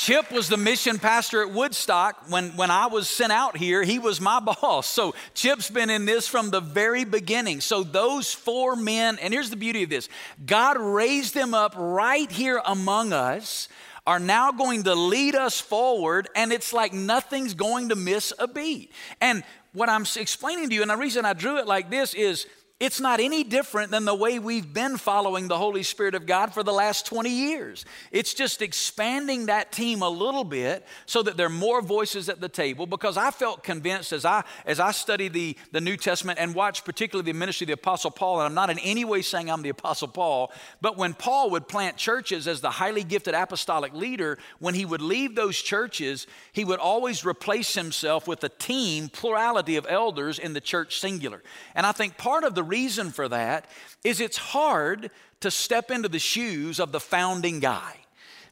Chip 0.00 0.32
was 0.32 0.48
the 0.48 0.56
mission 0.56 0.98
pastor 0.98 1.42
at 1.42 1.50
Woodstock. 1.50 2.30
When, 2.30 2.56
when 2.56 2.70
I 2.70 2.86
was 2.86 3.06
sent 3.06 3.32
out 3.32 3.58
here, 3.58 3.82
he 3.82 3.98
was 3.98 4.18
my 4.18 4.40
boss. 4.62 4.86
So 4.86 5.14
Chip's 5.34 5.68
been 5.68 5.90
in 5.90 6.06
this 6.06 6.26
from 6.26 6.48
the 6.48 6.60
very 6.60 7.04
beginning. 7.04 7.60
So 7.60 7.82
those 7.82 8.32
four 8.32 8.76
men, 8.76 9.18
and 9.18 9.34
here's 9.34 9.50
the 9.50 9.56
beauty 9.56 9.82
of 9.82 9.90
this 9.90 10.08
God 10.46 10.78
raised 10.78 11.34
them 11.34 11.52
up 11.52 11.74
right 11.76 12.32
here 12.32 12.62
among 12.64 13.12
us, 13.12 13.68
are 14.06 14.18
now 14.18 14.52
going 14.52 14.84
to 14.84 14.94
lead 14.94 15.34
us 15.34 15.60
forward, 15.60 16.30
and 16.34 16.50
it's 16.50 16.72
like 16.72 16.94
nothing's 16.94 17.52
going 17.52 17.90
to 17.90 17.94
miss 17.94 18.32
a 18.38 18.48
beat. 18.48 18.92
And 19.20 19.44
what 19.74 19.90
I'm 19.90 20.06
explaining 20.16 20.70
to 20.70 20.74
you, 20.74 20.80
and 20.80 20.90
the 20.90 20.96
reason 20.96 21.26
I 21.26 21.34
drew 21.34 21.58
it 21.58 21.66
like 21.66 21.90
this 21.90 22.14
is 22.14 22.46
it's 22.80 22.98
not 22.98 23.20
any 23.20 23.44
different 23.44 23.90
than 23.90 24.06
the 24.06 24.14
way 24.14 24.38
we've 24.38 24.72
been 24.72 24.96
following 24.96 25.48
the 25.48 25.58
Holy 25.58 25.82
Spirit 25.82 26.14
of 26.14 26.24
God 26.24 26.54
for 26.54 26.62
the 26.62 26.72
last 26.72 27.04
20 27.04 27.28
years. 27.28 27.84
It's 28.10 28.32
just 28.32 28.62
expanding 28.62 29.46
that 29.46 29.70
team 29.70 30.00
a 30.00 30.08
little 30.08 30.44
bit 30.44 30.86
so 31.04 31.22
that 31.22 31.36
there 31.36 31.46
are 31.46 31.50
more 31.50 31.82
voices 31.82 32.30
at 32.30 32.40
the 32.40 32.48
table 32.48 32.86
because 32.86 33.18
I 33.18 33.32
felt 33.32 33.62
convinced 33.62 34.14
as 34.14 34.24
I 34.24 34.44
as 34.64 34.80
I 34.80 34.92
studied 34.92 35.34
the, 35.34 35.58
the 35.72 35.80
New 35.82 35.98
Testament 35.98 36.38
and 36.38 36.54
watched 36.54 36.86
particularly 36.86 37.30
the 37.30 37.38
ministry 37.38 37.66
of 37.66 37.68
the 37.68 37.74
Apostle 37.74 38.10
Paul, 38.10 38.40
and 38.40 38.46
I'm 38.46 38.54
not 38.54 38.70
in 38.70 38.78
any 38.78 39.04
way 39.04 39.20
saying 39.20 39.50
I'm 39.50 39.60
the 39.60 39.68
Apostle 39.68 40.08
Paul, 40.08 40.50
but 40.80 40.96
when 40.96 41.12
Paul 41.12 41.50
would 41.50 41.68
plant 41.68 41.98
churches 41.98 42.48
as 42.48 42.62
the 42.62 42.70
highly 42.70 43.04
gifted 43.04 43.34
apostolic 43.34 43.92
leader, 43.92 44.38
when 44.58 44.74
he 44.74 44.86
would 44.86 45.02
leave 45.02 45.34
those 45.34 45.60
churches, 45.60 46.26
he 46.52 46.64
would 46.64 46.80
always 46.80 47.26
replace 47.26 47.74
himself 47.74 48.26
with 48.26 48.42
a 48.42 48.48
team, 48.48 49.10
plurality 49.10 49.76
of 49.76 49.86
elders 49.86 50.38
in 50.38 50.54
the 50.54 50.62
church 50.62 50.98
singular. 50.98 51.42
And 51.74 51.84
I 51.84 51.92
think 51.92 52.16
part 52.16 52.44
of 52.44 52.54
the 52.54 52.69
reason 52.70 53.10
for 53.10 53.28
that 53.28 53.66
is 54.04 54.20
it's 54.20 54.38
hard 54.38 55.10
to 55.40 55.50
step 55.50 55.90
into 55.90 56.08
the 56.08 56.18
shoes 56.18 56.78
of 56.78 56.92
the 56.92 57.00
founding 57.00 57.60
guy 57.60 57.96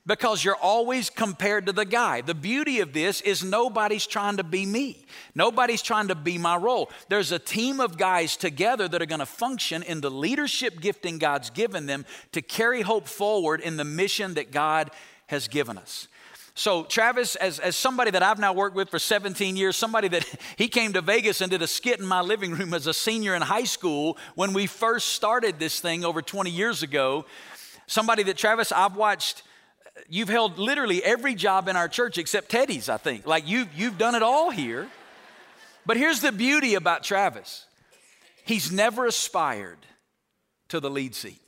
because 0.09 0.43
you're 0.43 0.57
always 0.57 1.11
compared 1.11 1.67
to 1.67 1.73
the 1.73 1.85
guy. 1.85 2.23
The 2.23 2.35
beauty 2.35 2.81
of 2.81 2.95
this 2.95 3.21
is 3.21 3.45
nobody's 3.45 4.07
trying 4.07 4.39
to 4.39 4.43
be 4.43 4.65
me. 4.65 5.05
Nobody's 5.35 5.83
trying 5.83 6.09
to 6.09 6.15
be 6.15 6.39
my 6.39 6.57
role. 6.57 6.91
There's 7.11 7.31
a 7.31 7.39
team 7.39 7.79
of 7.79 7.99
guys 7.99 8.35
together 8.37 8.89
that 8.89 9.03
are 9.03 9.07
going 9.07 9.19
to 9.21 9.27
function 9.27 9.83
in 9.83 10.01
the 10.01 10.11
leadership 10.11 10.81
gifting 10.81 11.19
God's 11.19 11.51
given 11.51 11.85
them 11.85 12.07
to 12.33 12.41
carry 12.41 12.81
hope 12.81 13.07
forward 13.07 13.61
in 13.61 13.77
the 13.77 13.85
mission 13.85 14.35
that 14.35 14.51
God 14.51 14.91
has 15.27 15.47
given 15.47 15.77
us. 15.77 16.09
So, 16.59 16.83
Travis, 16.83 17.37
as, 17.37 17.61
as 17.61 17.77
somebody 17.77 18.11
that 18.11 18.23
I've 18.25 18.41
now 18.41 18.53
worked 18.53 18.75
with 18.75 18.91
for 18.91 18.99
17 18.99 19.57
years, 19.57 19.77
somebody 19.77 20.09
that 20.09 20.27
he 20.57 20.67
came 20.67 20.93
to 20.95 21.01
Vegas 21.01 21.41
and 21.41 21.53
did 21.53 21.63
a 21.63 21.69
skit 21.69 22.01
in 22.01 22.05
my 22.05 22.21
living 22.21 22.51
room 22.51 22.75
as 22.75 22.89
a 22.89 22.93
senior 22.93 23.37
in 23.37 23.43
high 23.43 23.63
school 23.63 24.19
when 24.35 24.53
we 24.53 24.67
first 24.67 25.11
started 25.11 25.61
this 25.61 25.79
thing 25.79 26.05
over 26.05 26.21
20 26.21 26.51
years 26.51 26.83
ago. 26.83 27.27
Somebody 27.87 28.25
that, 28.25 28.37
Travis, 28.37 28.73
I've 28.73 28.97
watched, 28.97 29.45
uh, 29.87 30.01
you've 30.09 30.29
held 30.29 30.59
literally 30.59 31.01
every 31.05 31.37
job 31.37 31.69
in 31.69 31.77
our 31.77 31.87
church 31.87 32.19
except 32.19 32.49
Teddy's, 32.49 32.89
I 32.89 32.97
think. 32.97 33.25
Like 33.25 33.47
you've, 33.47 33.73
you've 33.73 33.97
done 33.97 34.17
it 34.17 34.25
all 34.25 34.51
here. 34.51 34.89
But 35.87 35.97
here's 35.97 36.23
the 36.23 36.33
beauty 36.33 36.75
about 36.75 37.05
Travis 37.05 37.67
he's 38.45 38.73
never 38.73 39.07
aspired 39.07 39.79
to 40.71 40.81
the 40.81 40.91
lead 40.91 41.15
seat. 41.15 41.41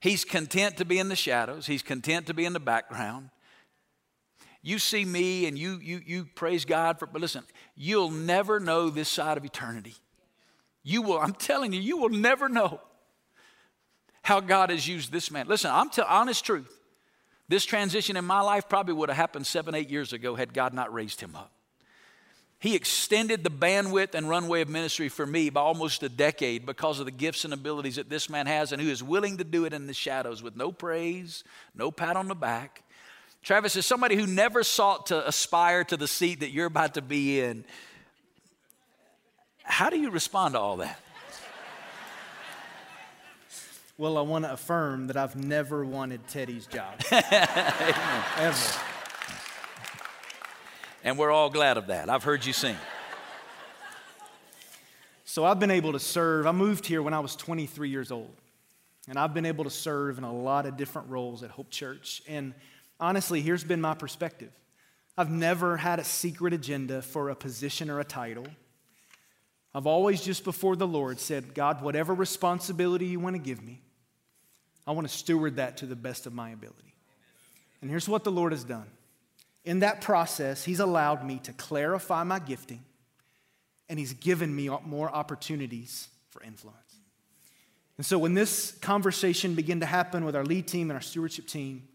He's 0.00 0.24
content 0.24 0.76
to 0.76 0.84
be 0.84 0.98
in 0.98 1.08
the 1.08 1.16
shadows, 1.16 1.66
he's 1.66 1.82
content 1.82 2.26
to 2.26 2.34
be 2.34 2.44
in 2.44 2.52
the 2.52 2.60
background. 2.60 3.30
You 4.60 4.78
see 4.78 5.04
me 5.04 5.46
and 5.46 5.56
you, 5.56 5.78
you, 5.80 6.00
you 6.04 6.24
praise 6.34 6.64
God 6.64 6.98
for, 6.98 7.06
but 7.06 7.20
listen, 7.20 7.44
you'll 7.76 8.10
never 8.10 8.58
know 8.58 8.90
this 8.90 9.08
side 9.08 9.36
of 9.36 9.44
eternity. 9.44 9.94
You 10.82 11.02
will, 11.02 11.18
I'm 11.18 11.32
telling 11.32 11.72
you, 11.72 11.80
you 11.80 11.96
will 11.96 12.08
never 12.08 12.48
know 12.48 12.80
how 14.22 14.40
God 14.40 14.70
has 14.70 14.86
used 14.86 15.12
this 15.12 15.30
man. 15.30 15.46
Listen, 15.46 15.70
I'm 15.72 15.90
telling 15.90 16.10
honest 16.10 16.44
truth. 16.44 16.80
This 17.48 17.64
transition 17.64 18.16
in 18.16 18.24
my 18.24 18.40
life 18.40 18.68
probably 18.68 18.94
would 18.94 19.08
have 19.08 19.16
happened 19.16 19.46
seven, 19.46 19.74
eight 19.74 19.90
years 19.90 20.12
ago 20.12 20.34
had 20.34 20.52
God 20.52 20.74
not 20.74 20.92
raised 20.92 21.20
him 21.20 21.34
up. 21.34 21.52
He 22.60 22.74
extended 22.74 23.44
the 23.44 23.50
bandwidth 23.50 24.14
and 24.14 24.28
runway 24.28 24.62
of 24.62 24.68
ministry 24.68 25.08
for 25.08 25.24
me 25.24 25.48
by 25.48 25.60
almost 25.60 26.02
a 26.02 26.08
decade 26.08 26.66
because 26.66 26.98
of 26.98 27.06
the 27.06 27.12
gifts 27.12 27.44
and 27.44 27.54
abilities 27.54 27.96
that 27.96 28.10
this 28.10 28.28
man 28.28 28.46
has 28.46 28.72
and 28.72 28.82
who 28.82 28.88
is 28.88 29.00
willing 29.00 29.36
to 29.36 29.44
do 29.44 29.64
it 29.64 29.72
in 29.72 29.86
the 29.86 29.94
shadows 29.94 30.42
with 30.42 30.56
no 30.56 30.72
praise, 30.72 31.44
no 31.76 31.92
pat 31.92 32.16
on 32.16 32.26
the 32.26 32.34
back. 32.34 32.82
Travis 33.42 33.76
is 33.76 33.86
somebody 33.86 34.16
who 34.16 34.26
never 34.26 34.64
sought 34.64 35.06
to 35.06 35.26
aspire 35.26 35.84
to 35.84 35.96
the 35.96 36.08
seat 36.08 36.40
that 36.40 36.50
you're 36.50 36.66
about 36.66 36.94
to 36.94 37.02
be 37.02 37.40
in. 37.40 37.64
How 39.62 39.88
do 39.88 39.98
you 39.98 40.10
respond 40.10 40.54
to 40.54 40.60
all 40.60 40.78
that? 40.78 40.98
Well, 43.96 44.18
I 44.18 44.22
want 44.22 44.44
to 44.44 44.52
affirm 44.52 45.08
that 45.08 45.16
I've 45.16 45.36
never 45.36 45.84
wanted 45.84 46.26
Teddy's 46.26 46.66
job. 46.66 47.00
Ever. 47.10 48.80
And 51.04 51.16
we're 51.16 51.30
all 51.30 51.50
glad 51.50 51.76
of 51.76 51.86
that. 51.88 52.10
I've 52.10 52.24
heard 52.24 52.44
you 52.44 52.52
sing. 52.52 52.76
So 55.24 55.44
I've 55.44 55.60
been 55.60 55.70
able 55.70 55.92
to 55.92 56.00
serve. 56.00 56.46
I 56.46 56.52
moved 56.52 56.86
here 56.86 57.02
when 57.02 57.14
I 57.14 57.20
was 57.20 57.36
23 57.36 57.90
years 57.90 58.10
old. 58.10 58.34
And 59.08 59.18
I've 59.18 59.32
been 59.32 59.46
able 59.46 59.64
to 59.64 59.70
serve 59.70 60.18
in 60.18 60.24
a 60.24 60.32
lot 60.32 60.66
of 60.66 60.76
different 60.76 61.08
roles 61.08 61.42
at 61.42 61.50
Hope 61.50 61.70
Church. 61.70 62.22
And 62.28 62.52
honestly, 62.98 63.40
here's 63.40 63.64
been 63.64 63.80
my 63.80 63.94
perspective 63.94 64.50
I've 65.16 65.30
never 65.30 65.76
had 65.76 65.98
a 65.98 66.04
secret 66.04 66.52
agenda 66.52 67.02
for 67.02 67.30
a 67.30 67.36
position 67.36 67.90
or 67.90 68.00
a 68.00 68.04
title. 68.04 68.46
I've 69.74 69.86
always 69.86 70.22
just 70.22 70.44
before 70.44 70.76
the 70.76 70.86
Lord 70.86 71.20
said, 71.20 71.54
God, 71.54 71.82
whatever 71.82 72.14
responsibility 72.14 73.06
you 73.06 73.20
want 73.20 73.36
to 73.36 73.42
give 73.42 73.62
me, 73.62 73.80
I 74.86 74.92
want 74.92 75.06
to 75.06 75.12
steward 75.14 75.56
that 75.56 75.76
to 75.78 75.86
the 75.86 75.96
best 75.96 76.26
of 76.26 76.32
my 76.32 76.50
ability. 76.50 76.94
And 77.80 77.90
here's 77.90 78.08
what 78.08 78.24
the 78.24 78.32
Lord 78.32 78.52
has 78.52 78.64
done 78.64 78.86
in 79.68 79.80
that 79.80 80.00
process, 80.00 80.64
He's 80.64 80.80
allowed 80.80 81.22
me 81.26 81.40
to 81.40 81.52
clarify 81.52 82.24
my 82.24 82.38
gifting 82.38 82.82
and 83.90 83.98
He's 83.98 84.14
given 84.14 84.54
me 84.56 84.70
more 84.86 85.14
opportunities 85.14 86.08
for 86.30 86.42
influence. 86.42 86.78
And 87.98 88.06
so 88.06 88.18
when 88.18 88.32
this 88.32 88.72
conversation 88.80 89.54
began 89.54 89.80
to 89.80 89.86
happen 89.86 90.24
with 90.24 90.34
our 90.34 90.44
lead 90.44 90.68
team 90.68 90.88
and 90.88 90.96
our 90.96 91.02
stewardship 91.02 91.46
team, 91.46 91.86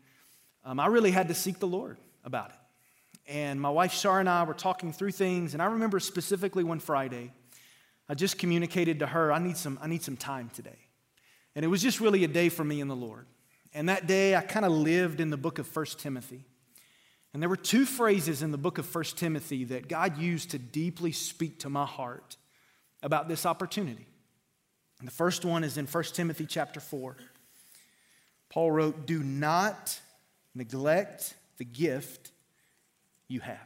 um, 0.63 0.79
I 0.79 0.85
really 0.85 1.09
had 1.09 1.29
to 1.29 1.33
seek 1.33 1.57
the 1.57 1.65
Lord 1.65 1.97
about 2.23 2.51
it. 2.51 3.31
And 3.31 3.59
my 3.59 3.71
wife 3.71 3.91
Shara 3.91 4.19
and 4.19 4.29
I 4.29 4.43
were 4.43 4.53
talking 4.53 4.93
through 4.93 5.11
things, 5.11 5.53
and 5.53 5.61
I 5.61 5.65
remember 5.65 5.99
specifically 5.99 6.63
one 6.63 6.79
Friday, 6.79 7.31
I 8.07 8.13
just 8.13 8.37
communicated 8.37 8.99
to 8.99 9.07
her, 9.07 9.33
I 9.33 9.39
need 9.39 9.57
some, 9.57 9.79
I 9.81 9.87
need 9.87 10.03
some 10.03 10.17
time 10.17 10.51
today. 10.53 10.77
And 11.55 11.65
it 11.65 11.69
was 11.69 11.81
just 11.81 11.99
really 11.99 12.23
a 12.23 12.27
day 12.27 12.49
for 12.49 12.63
me 12.63 12.81
and 12.81 12.91
the 12.91 12.95
Lord. 12.95 13.25
And 13.73 13.89
that 13.89 14.05
day, 14.05 14.35
I 14.35 14.41
kind 14.41 14.63
of 14.63 14.71
lived 14.71 15.19
in 15.19 15.31
the 15.31 15.37
book 15.37 15.57
of 15.57 15.75
1 15.75 15.85
Timothy. 15.97 16.45
And 17.33 17.41
there 17.41 17.49
were 17.49 17.55
two 17.55 17.85
phrases 17.85 18.43
in 18.43 18.51
the 18.51 18.57
book 18.57 18.77
of 18.77 18.93
1 18.93 19.03
Timothy 19.15 19.63
that 19.65 19.87
God 19.87 20.17
used 20.17 20.51
to 20.51 20.59
deeply 20.59 21.11
speak 21.11 21.59
to 21.59 21.69
my 21.69 21.85
heart 21.85 22.37
about 23.01 23.27
this 23.27 23.45
opportunity. 23.45 24.05
And 24.99 25.07
the 25.07 25.13
first 25.13 25.43
one 25.43 25.63
is 25.63 25.77
in 25.77 25.87
1 25.87 26.03
Timothy 26.13 26.45
chapter 26.45 26.79
4. 26.79 27.17
Paul 28.49 28.71
wrote, 28.71 29.07
Do 29.07 29.23
not 29.23 29.99
neglect 30.53 31.33
the 31.57 31.65
gift 31.65 32.31
you 33.27 33.39
have. 33.39 33.57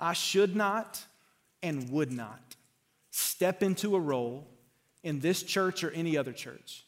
I 0.00 0.14
should 0.14 0.56
not 0.56 1.04
and 1.62 1.90
would 1.90 2.12
not 2.12 2.56
step 3.10 3.62
into 3.62 3.96
a 3.96 4.00
role 4.00 4.46
in 5.02 5.20
this 5.20 5.42
church 5.42 5.84
or 5.84 5.90
any 5.90 6.16
other 6.16 6.32
church 6.32 6.84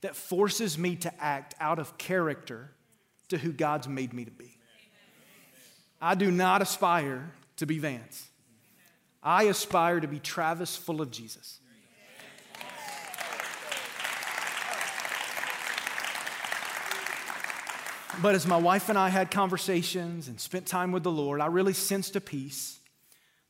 that 0.00 0.16
forces 0.16 0.76
me 0.76 0.96
to 0.96 1.22
act 1.22 1.54
out 1.60 1.78
of 1.78 1.96
character 1.96 2.72
to 3.28 3.38
who 3.38 3.52
God's 3.52 3.88
made 3.88 4.12
me 4.12 4.24
to 4.24 4.30
be. 4.30 4.56
I 6.00 6.14
do 6.14 6.30
not 6.30 6.62
aspire 6.62 7.30
to 7.56 7.66
be 7.66 7.78
Vance. 7.78 8.28
I 9.22 9.44
aspire 9.44 10.00
to 10.00 10.06
be 10.06 10.20
Travis 10.20 10.76
full 10.76 11.00
of 11.00 11.10
Jesus. 11.10 11.60
But 18.22 18.34
as 18.34 18.46
my 18.46 18.56
wife 18.56 18.88
and 18.88 18.98
I 18.98 19.10
had 19.10 19.30
conversations 19.30 20.28
and 20.28 20.40
spent 20.40 20.66
time 20.66 20.90
with 20.90 21.02
the 21.02 21.10
Lord, 21.10 21.40
I 21.40 21.46
really 21.46 21.74
sensed 21.74 22.16
a 22.16 22.20
peace 22.20 22.78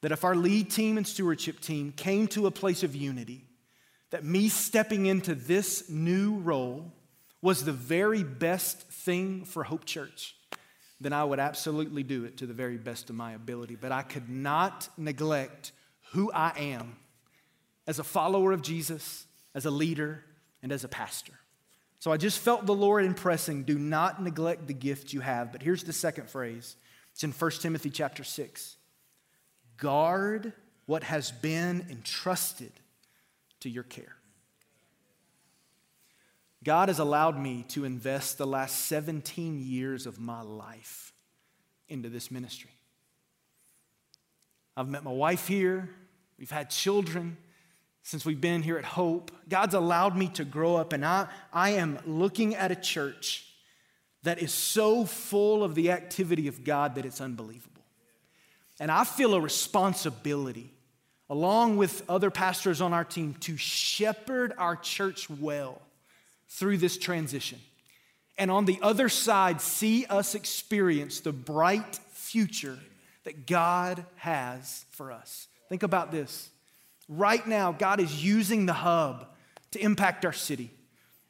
that 0.00 0.12
if 0.12 0.24
our 0.24 0.34
lead 0.34 0.70
team 0.70 0.96
and 0.96 1.06
stewardship 1.06 1.60
team 1.60 1.92
came 1.92 2.26
to 2.28 2.46
a 2.46 2.50
place 2.50 2.82
of 2.82 2.96
unity, 2.96 3.44
that 4.10 4.24
me 4.24 4.48
stepping 4.48 5.06
into 5.06 5.34
this 5.34 5.88
new 5.88 6.36
role 6.38 6.92
was 7.42 7.64
the 7.64 7.72
very 7.72 8.24
best 8.24 8.90
thing 9.06 9.44
for 9.44 9.62
Hope 9.64 9.86
Church, 9.86 10.36
then 11.00 11.14
I 11.14 11.24
would 11.24 11.38
absolutely 11.38 12.02
do 12.02 12.24
it 12.24 12.38
to 12.38 12.46
the 12.46 12.52
very 12.52 12.76
best 12.76 13.08
of 13.08 13.16
my 13.16 13.32
ability. 13.32 13.76
But 13.76 13.92
I 13.92 14.02
could 14.02 14.28
not 14.28 14.88
neglect 14.98 15.72
who 16.12 16.30
I 16.32 16.52
am 16.58 16.96
as 17.86 17.98
a 17.98 18.04
follower 18.04 18.52
of 18.52 18.62
Jesus, 18.62 19.26
as 19.54 19.64
a 19.64 19.70
leader, 19.70 20.24
and 20.62 20.72
as 20.72 20.84
a 20.84 20.88
pastor. 20.88 21.32
So 22.00 22.12
I 22.12 22.16
just 22.16 22.40
felt 22.40 22.66
the 22.66 22.74
Lord 22.74 23.04
impressing 23.04 23.62
do 23.62 23.78
not 23.78 24.22
neglect 24.22 24.66
the 24.66 24.74
gift 24.74 25.12
you 25.12 25.20
have. 25.20 25.52
But 25.52 25.62
here's 25.62 25.84
the 25.84 25.92
second 25.92 26.28
phrase 26.28 26.76
it's 27.12 27.24
in 27.24 27.32
1 27.32 27.50
Timothy 27.52 27.90
chapter 27.90 28.24
6. 28.24 28.76
Guard 29.76 30.52
what 30.86 31.04
has 31.04 31.30
been 31.30 31.86
entrusted 31.90 32.72
to 33.60 33.68
your 33.68 33.84
care. 33.84 34.16
God 36.66 36.88
has 36.88 36.98
allowed 36.98 37.38
me 37.38 37.64
to 37.68 37.84
invest 37.84 38.38
the 38.38 38.46
last 38.46 38.86
17 38.86 39.60
years 39.60 40.04
of 40.04 40.18
my 40.18 40.40
life 40.40 41.12
into 41.88 42.08
this 42.08 42.28
ministry. 42.28 42.72
I've 44.76 44.88
met 44.88 45.04
my 45.04 45.12
wife 45.12 45.46
here, 45.46 45.88
we've 46.40 46.50
had 46.50 46.68
children 46.70 47.36
since 48.02 48.24
we've 48.24 48.40
been 48.40 48.64
here 48.64 48.78
at 48.78 48.84
Hope. 48.84 49.30
God's 49.48 49.74
allowed 49.74 50.16
me 50.16 50.26
to 50.30 50.44
grow 50.44 50.74
up, 50.74 50.92
and 50.92 51.04
I, 51.04 51.28
I 51.52 51.70
am 51.70 52.00
looking 52.04 52.56
at 52.56 52.72
a 52.72 52.76
church 52.76 53.46
that 54.24 54.42
is 54.42 54.52
so 54.52 55.04
full 55.04 55.62
of 55.62 55.76
the 55.76 55.92
activity 55.92 56.48
of 56.48 56.64
God 56.64 56.96
that 56.96 57.04
it's 57.04 57.20
unbelievable. 57.20 57.84
And 58.80 58.90
I 58.90 59.04
feel 59.04 59.34
a 59.34 59.40
responsibility, 59.40 60.72
along 61.30 61.76
with 61.76 62.02
other 62.08 62.32
pastors 62.32 62.80
on 62.80 62.92
our 62.92 63.04
team, 63.04 63.34
to 63.42 63.56
shepherd 63.56 64.52
our 64.58 64.74
church 64.74 65.30
well 65.30 65.80
through 66.48 66.78
this 66.78 66.96
transition. 66.98 67.58
And 68.38 68.50
on 68.50 68.64
the 68.64 68.78
other 68.82 69.08
side, 69.08 69.60
see 69.60 70.04
us 70.06 70.34
experience 70.34 71.20
the 71.20 71.32
bright 71.32 71.98
future 72.12 72.78
that 73.24 73.46
God 73.46 74.04
has 74.16 74.84
for 74.90 75.10
us. 75.10 75.48
Think 75.68 75.82
about 75.82 76.12
this. 76.12 76.50
Right 77.08 77.46
now, 77.46 77.72
God 77.72 78.00
is 78.00 78.24
using 78.24 78.66
the 78.66 78.72
hub 78.72 79.26
to 79.72 79.80
impact 79.80 80.24
our 80.24 80.32
city. 80.32 80.70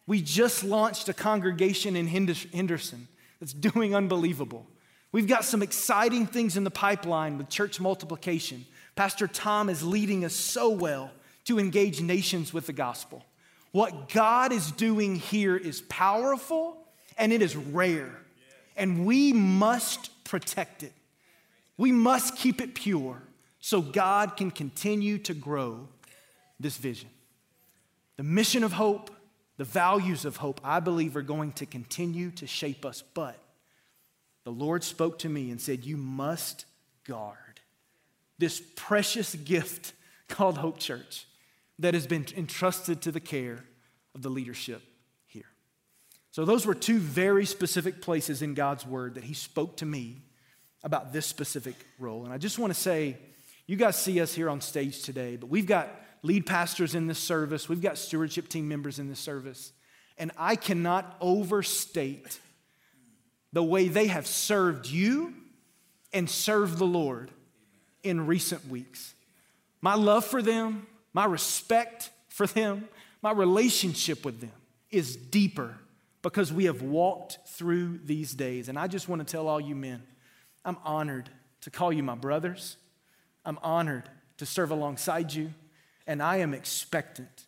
We 0.07 0.21
just 0.21 0.65
launched 0.65 1.09
a 1.09 1.15
congregation 1.15 1.97
in 1.97 2.07
Henderson 2.07 3.09
that's 3.41 3.53
doing 3.53 3.95
unbelievable. 3.95 4.67
We've 5.13 5.27
got 5.27 5.45
some 5.45 5.63
exciting 5.63 6.27
things 6.27 6.57
in 6.57 6.65
the 6.65 6.71
pipeline 6.71 7.39
with 7.39 7.49
church 7.49 7.81
multiplication. 7.81 8.67
Pastor 8.95 9.27
Tom 9.27 9.69
is 9.69 9.83
leading 9.83 10.25
us 10.25 10.35
so 10.35 10.71
well 10.71 11.11
to 11.45 11.59
engage 11.59 12.01
nations 12.01 12.53
with 12.53 12.67
the 12.67 12.73
gospel. 12.73 13.25
What 13.77 14.09
God 14.09 14.53
is 14.53 14.73
doing 14.73 15.17
here 15.17 15.55
is 15.55 15.83
powerful 15.83 16.79
and 17.19 17.31
it 17.31 17.43
is 17.43 17.55
rare, 17.55 18.23
and 18.75 19.05
we 19.05 19.35
must 19.35 20.25
protect 20.25 20.83
it. 20.83 20.95
We 21.77 21.93
must 21.93 22.39
keep 22.39 22.63
it 22.63 22.75
pure 22.75 23.21
so 23.61 23.83
God 23.83 24.39
can 24.39 24.51
continue 24.51 25.19
to 25.19 25.35
grow 25.35 25.89
this 26.59 26.79
vision. 26.79 27.11
The 28.17 28.23
mission 28.23 28.65
of 28.65 28.73
hope, 28.73 29.11
the 29.59 29.65
values 29.65 30.25
of 30.25 30.39
hope, 30.39 30.59
I 30.65 30.81
believe 30.81 31.15
are 31.15 31.21
going 31.21 31.53
to 31.53 31.67
continue 31.67 32.31
to 32.31 32.47
shape 32.47 32.87
us. 32.87 33.03
But 33.13 33.39
the 34.45 34.53
Lord 34.53 34.85
spoke 34.85 35.19
to 35.19 35.29
me 35.29 35.51
and 35.51 35.61
said, 35.61 35.85
You 35.85 35.99
must 35.99 36.65
guard 37.05 37.61
this 38.39 38.63
precious 38.75 39.35
gift 39.35 39.93
called 40.29 40.57
Hope 40.57 40.79
Church 40.79 41.27
that 41.79 41.95
has 41.95 42.07
been 42.07 42.27
entrusted 42.37 43.03
to 43.03 43.13
the 43.13 43.21
care 43.21 43.65
of 44.15 44.23
the 44.23 44.29
leadership 44.29 44.83
here. 45.27 45.47
So, 46.31 46.45
those 46.45 46.67
were 46.67 46.75
two 46.75 46.99
very 46.99 47.45
specific 47.47 48.01
places 48.01 48.43
in 48.43 48.55
God's 48.55 48.87
Word 48.87 49.15
that 49.15 49.25
He 49.25 49.35
spoke 49.35 49.77
to 49.79 49.87
me 49.87 50.23
about 50.83 51.13
this 51.13 51.27
specific 51.27 51.75
role. 51.99 52.25
And 52.25 52.33
I 52.33 52.39
just 52.39 52.59
want 52.59 52.73
to 52.73 52.79
say, 52.79 53.19
you 53.67 53.77
guys 53.77 53.97
see 53.97 54.21
us 54.21 54.33
here 54.33 54.49
on 54.49 54.61
stage 54.61 55.03
today, 55.03 55.37
but 55.37 55.49
we've 55.49 55.67
got 55.67 55.89
lead 56.23 56.47
pastors 56.47 56.95
in 56.95 57.07
this 57.07 57.19
service, 57.19 57.69
we've 57.69 57.83
got 57.83 57.99
stewardship 57.99 58.49
team 58.49 58.69
members 58.69 58.99
in 58.99 59.09
this 59.09 59.21
service, 59.21 59.73
and 60.19 60.31
I 60.39 60.57
cannot 60.57 61.17
overstate 61.21 62.41
the 63.53 63.63
way 63.63 63.89
they 63.89 64.07
have 64.07 64.27
served 64.27 64.87
you 64.87 65.35
and 66.13 66.29
served 66.29 66.79
the 66.79 66.87
Lord 66.87 67.31
in 68.03 68.27
recent 68.27 68.69
weeks. 68.69 69.15
My 69.81 69.95
love 69.95 70.25
for 70.25 70.43
them, 70.43 70.87
my 71.17 71.25
respect 71.25 72.11
for 72.29 72.47
them, 72.47 72.87
my 73.23 73.33
relationship 73.33 74.23
with 74.23 74.39
them 74.39 74.53
is 74.91 75.17
deeper 75.17 75.75
because 76.21 76.53
we 76.53 76.67
have 76.67 76.83
walked 76.83 77.39
through 77.47 78.01
these 78.05 78.35
days. 78.35 78.69
And 78.69 78.79
I 78.79 78.87
just 78.87 79.09
want 79.09 79.27
to 79.27 79.33
tell 79.33 79.49
all 79.49 79.59
you 79.59 79.75
men, 79.75 80.03
I'm 80.63 80.77
honored 80.85 81.31
to 81.63 81.71
call 81.71 81.91
you 81.91 82.03
my 82.03 82.17
brothers. 82.17 82.77
I'm 83.47 83.59
honored 83.63 84.11
to 84.37 84.45
serve 84.45 84.71
alongside 84.71 85.33
you, 85.33 85.55
and 86.07 86.23
I 86.23 86.37
am 86.39 86.53
expectant 86.53 87.47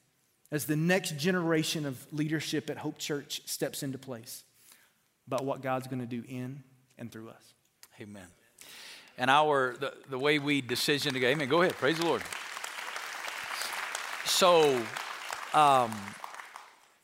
as 0.50 0.64
the 0.64 0.76
next 0.76 1.18
generation 1.18 1.84
of 1.84 2.06
leadership 2.10 2.70
at 2.70 2.78
Hope 2.78 2.96
Church 2.96 3.42
steps 3.44 3.82
into 3.82 3.98
place 3.98 4.44
about 5.26 5.44
what 5.44 5.60
God's 5.60 5.88
going 5.88 6.00
to 6.00 6.06
do 6.06 6.24
in 6.26 6.62
and 6.96 7.12
through 7.12 7.28
us. 7.28 7.52
Amen. 8.00 8.28
And 9.18 9.30
our 9.30 9.76
the, 9.78 9.92
the 10.08 10.18
way 10.18 10.38
we 10.38 10.62
decision 10.62 11.12
to 11.12 11.20
go, 11.20 11.26
amen. 11.26 11.50
Go 11.50 11.60
ahead, 11.60 11.74
praise 11.74 11.98
the 11.98 12.06
Lord. 12.06 12.22
So 14.38 14.80
um, 15.52 15.90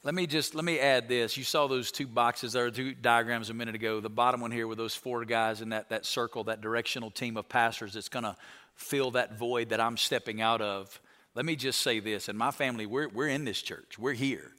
let 0.05 0.15
me 0.15 0.25
just 0.29 0.55
let 0.55 0.65
me 0.65 0.79
add 0.79 1.09
this. 1.09 1.37
You 1.37 1.43
saw 1.43 1.67
those 1.67 1.91
two 1.91 2.07
boxes 2.07 2.53
there, 2.53 2.71
two 2.71 2.95
diagrams 2.95 3.51
a 3.51 3.55
minute 3.55 3.75
ago. 3.75 3.99
The 3.99 4.09
bottom 4.09 4.41
one 4.41 4.53
here 4.53 4.69
with 4.69 4.79
those 4.79 4.95
four 4.95 5.25
guys 5.25 5.61
in 5.61 5.71
that, 5.71 5.89
that 5.89 6.07
circle, 6.07 6.45
that 6.45 6.61
directional 6.61 7.11
team 7.11 7.37
of 7.37 7.49
pastors 7.49 7.95
that's 7.95 8.09
gonna 8.09 8.37
fill 8.77 9.11
that 9.11 9.37
void 9.37 9.71
that 9.71 9.81
I'm 9.81 9.97
stepping 9.97 10.43
out 10.43 10.61
of. 10.61 11.01
Let 11.35 11.45
me 11.45 11.57
just 11.57 11.83
say 11.83 11.99
this, 11.99 12.29
and 12.29 12.39
my 12.39 12.53
family, 12.53 12.87
we're, 12.87 13.09
we're 13.09 13.27
in 13.27 13.45
this 13.45 13.61
church, 13.61 13.99
we're 13.99 14.13
here. 14.13 14.53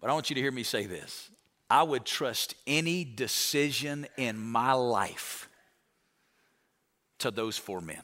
But 0.00 0.10
I 0.10 0.12
want 0.12 0.30
you 0.30 0.34
to 0.34 0.40
hear 0.40 0.52
me 0.52 0.62
say 0.62 0.86
this. 0.86 1.28
I 1.68 1.82
would 1.82 2.04
trust 2.04 2.54
any 2.68 3.02
decision 3.02 4.06
in 4.16 4.38
my 4.38 4.74
life 4.74 5.48
to 7.18 7.32
those 7.32 7.58
four 7.58 7.80
men. 7.80 8.02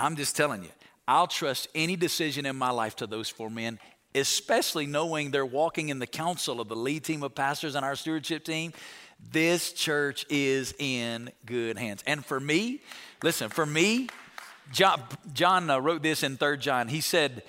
I'm 0.00 0.16
just 0.16 0.34
telling 0.34 0.64
you, 0.64 0.70
I'll 1.08 1.26
trust 1.26 1.68
any 1.74 1.96
decision 1.96 2.46
in 2.46 2.56
my 2.56 2.70
life 2.70 2.96
to 2.96 3.06
those 3.06 3.28
four 3.28 3.50
men 3.50 3.78
especially 4.14 4.86
knowing 4.86 5.30
they're 5.30 5.46
walking 5.46 5.88
in 5.88 5.98
the 5.98 6.06
counsel 6.06 6.60
of 6.60 6.68
the 6.68 6.76
lead 6.76 7.04
team 7.04 7.22
of 7.22 7.34
pastors 7.34 7.74
and 7.74 7.84
our 7.84 7.94
stewardship 7.94 8.44
team, 8.44 8.72
this 9.32 9.72
church 9.72 10.24
is 10.28 10.74
in 10.78 11.30
good 11.46 11.78
hands. 11.78 12.02
And 12.06 12.24
for 12.24 12.40
me, 12.40 12.80
listen, 13.22 13.50
for 13.50 13.66
me, 13.66 14.08
John, 14.72 15.02
John 15.32 15.68
uh, 15.68 15.78
wrote 15.78 16.02
this 16.02 16.22
in 16.22 16.36
3 16.36 16.58
John. 16.58 16.88
He 16.88 17.00
said, 17.00 17.42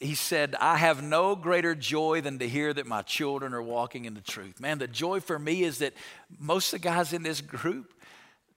he 0.00 0.14
said, 0.14 0.54
I 0.60 0.76
have 0.76 1.02
no 1.02 1.34
greater 1.34 1.74
joy 1.74 2.20
than 2.20 2.38
to 2.40 2.48
hear 2.48 2.74
that 2.74 2.86
my 2.86 3.02
children 3.02 3.54
are 3.54 3.62
walking 3.62 4.04
in 4.04 4.14
the 4.14 4.20
truth. 4.20 4.60
Man, 4.60 4.78
the 4.78 4.88
joy 4.88 5.20
for 5.20 5.38
me 5.38 5.62
is 5.62 5.78
that 5.78 5.94
most 6.38 6.72
of 6.72 6.82
the 6.82 6.88
guys 6.88 7.12
in 7.14 7.22
this 7.22 7.40
group, 7.40 7.94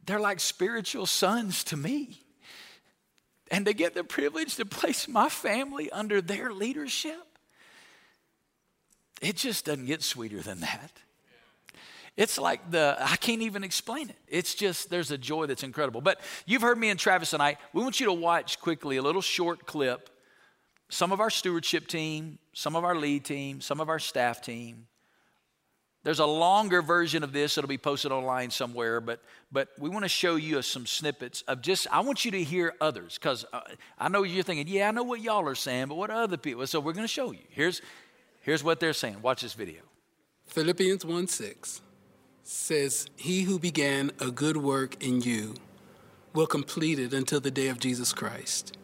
they're 0.06 0.20
like 0.20 0.40
spiritual 0.42 1.06
sons 1.06 1.64
to 1.66 1.78
me. 1.78 2.22
And 3.52 3.66
to 3.66 3.74
get 3.74 3.96
the 3.96 4.04
privilege 4.04 4.56
to 4.58 4.66
place 4.66 5.08
my 5.08 5.30
family 5.30 5.92
under 5.92 6.22
their 6.22 6.52
leadership, 6.54 7.26
it 9.22 9.36
just 9.36 9.66
doesn't 9.66 9.86
get 9.86 10.04
sweeter 10.04 10.42
than 10.42 10.60
that. 10.62 10.92
It's 12.20 12.38
like 12.38 12.70
the, 12.70 12.98
I 13.00 13.16
can't 13.16 13.42
even 13.44 13.64
explain 13.64 14.10
it. 14.10 14.18
It's 14.28 14.54
just, 14.54 14.90
there's 14.90 15.10
a 15.10 15.18
joy 15.18 15.46
that's 15.46 15.64
incredible. 15.64 16.02
But 16.02 16.20
you've 16.46 16.62
heard 16.62 16.78
me 16.78 16.90
and 16.90 17.00
Travis 17.00 17.30
tonight. 17.30 17.60
We 17.72 17.82
want 17.82 18.02
you 18.02 18.08
to 18.08 18.14
watch 18.14 18.60
quickly 18.60 18.98
a 18.98 19.02
little 19.02 19.22
short 19.22 19.66
clip. 19.66 20.10
Some 20.90 21.14
of 21.14 21.22
our 21.22 21.30
stewardship 21.30 21.88
team, 21.88 22.38
some 22.52 22.76
of 22.76 22.84
our 22.84 22.96
lead 22.96 23.24
team, 23.24 23.62
some 23.62 23.80
of 23.80 23.88
our 23.88 24.00
staff 24.00 24.42
team. 24.42 24.88
There's 26.04 26.20
a 26.20 26.26
longer 26.26 26.82
version 26.82 27.24
of 27.24 27.34
this 27.34 27.56
that'll 27.56 27.68
be 27.68 27.78
posted 27.78 28.12
online 28.12 28.52
somewhere, 28.52 29.02
but, 29.02 29.22
but 29.52 29.68
we 29.78 29.90
want 29.90 30.06
to 30.06 30.10
show 30.10 30.38
you 30.38 30.62
some 30.62 30.86
snippets 30.86 31.42
of 31.42 31.62
just, 31.62 31.88
I 31.92 32.00
want 32.00 32.24
you 32.24 32.32
to 32.32 32.44
hear 32.44 32.74
others, 32.80 33.18
because 33.18 33.46
uh, 33.52 33.62
I 33.98 34.08
know 34.08 34.24
you're 34.24 34.44
thinking, 34.44 34.68
yeah, 34.68 34.88
I 34.88 34.92
know 34.92 35.04
what 35.04 35.20
y'all 35.20 35.46
are 35.48 35.56
saying, 35.56 35.88
but 35.88 35.96
what 35.96 36.10
other 36.10 36.38
people? 36.38 36.66
So 36.68 36.80
we're 36.80 36.94
going 36.94 37.04
to 37.04 37.08
show 37.10 37.32
you. 37.32 37.44
Here's, 37.50 37.82
Here's 38.42 38.64
what 38.64 38.80
they're 38.80 38.94
saying. 38.94 39.22
Watch 39.22 39.42
this 39.42 39.54
video. 39.54 39.82
Philippians 40.48 41.06
1 41.06 41.28
6 41.28 41.82
says, 42.44 43.08
He 43.16 43.44
who 43.44 43.60
began 43.60 44.12
a 44.20 44.32
good 44.32 44.58
work 44.58 45.04
in 45.04 45.22
you 45.22 45.54
will 46.34 46.48
complete 46.48 47.00
it 47.00 47.14
until 47.14 47.40
the 47.40 47.52
day 47.52 47.68
of 47.68 47.80
Jesus 47.80 48.14
Christ. 48.14 48.78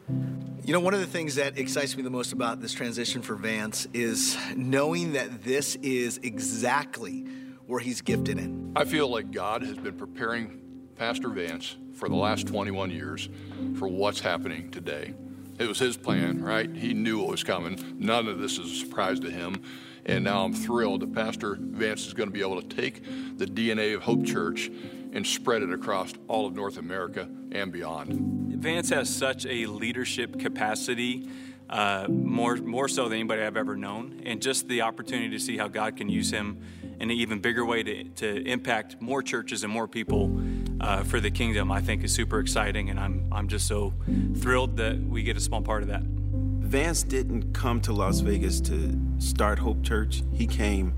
You 0.63 0.73
know, 0.73 0.79
one 0.79 0.93
of 0.93 0.99
the 0.99 1.05
things 1.05 1.35
that 1.35 1.57
excites 1.57 1.95
me 1.95 2.03
the 2.03 2.09
most 2.09 2.33
about 2.33 2.61
this 2.61 2.73
transition 2.73 3.21
for 3.21 3.35
Vance 3.35 3.87
is 3.93 4.37
knowing 4.55 5.13
that 5.13 5.43
this 5.43 5.75
is 5.75 6.19
exactly 6.23 7.25
where 7.67 7.79
he's 7.79 8.01
gifted 8.01 8.39
in. 8.39 8.71
I 8.75 8.85
feel 8.85 9.07
like 9.07 9.31
God 9.31 9.61
has 9.61 9.77
been 9.77 9.95
preparing 9.95 10.61
Pastor 10.95 11.29
Vance 11.29 11.75
for 11.93 12.09
the 12.09 12.15
last 12.15 12.47
21 12.47 12.89
years 12.89 13.29
for 13.77 13.87
what's 13.87 14.19
happening 14.19 14.71
today. 14.71 15.13
It 15.57 15.67
was 15.67 15.79
his 15.79 15.97
plan, 15.97 16.43
right? 16.43 16.73
He 16.75 16.93
knew 16.93 17.19
what 17.19 17.29
was 17.29 17.43
coming. 17.43 17.79
None 17.97 18.27
of 18.27 18.39
this 18.39 18.57
is 18.57 18.71
a 18.71 18.75
surprise 18.75 19.19
to 19.21 19.29
him. 19.29 19.61
And 20.05 20.23
now 20.23 20.43
I'm 20.43 20.53
thrilled 20.53 21.01
that 21.01 21.13
Pastor 21.13 21.57
Vance 21.59 22.05
is 22.05 22.13
going 22.13 22.29
to 22.29 22.33
be 22.33 22.41
able 22.41 22.61
to 22.61 22.75
take 22.75 23.03
the 23.37 23.45
DNA 23.45 23.95
of 23.95 24.03
Hope 24.03 24.25
Church 24.25 24.69
and 25.15 25.25
spread 25.25 25.63
it 25.63 25.71
across 25.71 26.13
all 26.27 26.45
of 26.45 26.53
North 26.53 26.77
America 26.77 27.27
and 27.51 27.71
beyond. 27.71 28.61
Vance 28.61 28.89
has 28.89 29.09
such 29.09 29.45
a 29.45 29.65
leadership 29.65 30.37
capacity, 30.37 31.29
uh, 31.69 32.05
more, 32.09 32.57
more 32.57 32.87
so 32.87 33.05
than 33.05 33.13
anybody 33.13 33.41
I've 33.41 33.57
ever 33.57 33.77
known. 33.77 34.21
And 34.25 34.41
just 34.41 34.67
the 34.67 34.81
opportunity 34.81 35.29
to 35.29 35.39
see 35.39 35.57
how 35.57 35.69
God 35.69 35.95
can 35.95 36.09
use 36.09 36.29
him 36.29 36.61
in 36.99 37.09
an 37.09 37.11
even 37.11 37.39
bigger 37.39 37.65
way 37.65 37.81
to, 37.81 38.03
to 38.03 38.43
impact 38.45 39.01
more 39.01 39.23
churches 39.23 39.63
and 39.63 39.71
more 39.71 39.87
people 39.87 40.37
uh, 40.81 41.03
for 41.03 41.19
the 41.19 41.31
kingdom, 41.31 41.71
I 41.71 41.81
think 41.81 42.03
is 42.03 42.13
super 42.13 42.39
exciting. 42.39 42.89
And 42.89 42.99
I'm, 42.99 43.27
I'm 43.31 43.47
just 43.47 43.67
so 43.67 43.93
thrilled 44.37 44.75
that 44.77 44.99
we 44.99 45.23
get 45.23 45.37
a 45.37 45.41
small 45.41 45.61
part 45.61 45.81
of 45.81 45.89
that. 45.89 46.03
Vance 46.03 47.03
didn't 47.03 47.53
come 47.53 47.79
to 47.81 47.93
Las 47.93 48.19
Vegas 48.19 48.59
to 48.61 48.99
start 49.19 49.59
Hope 49.59 49.81
Church, 49.81 50.23
he 50.33 50.45
came 50.45 50.93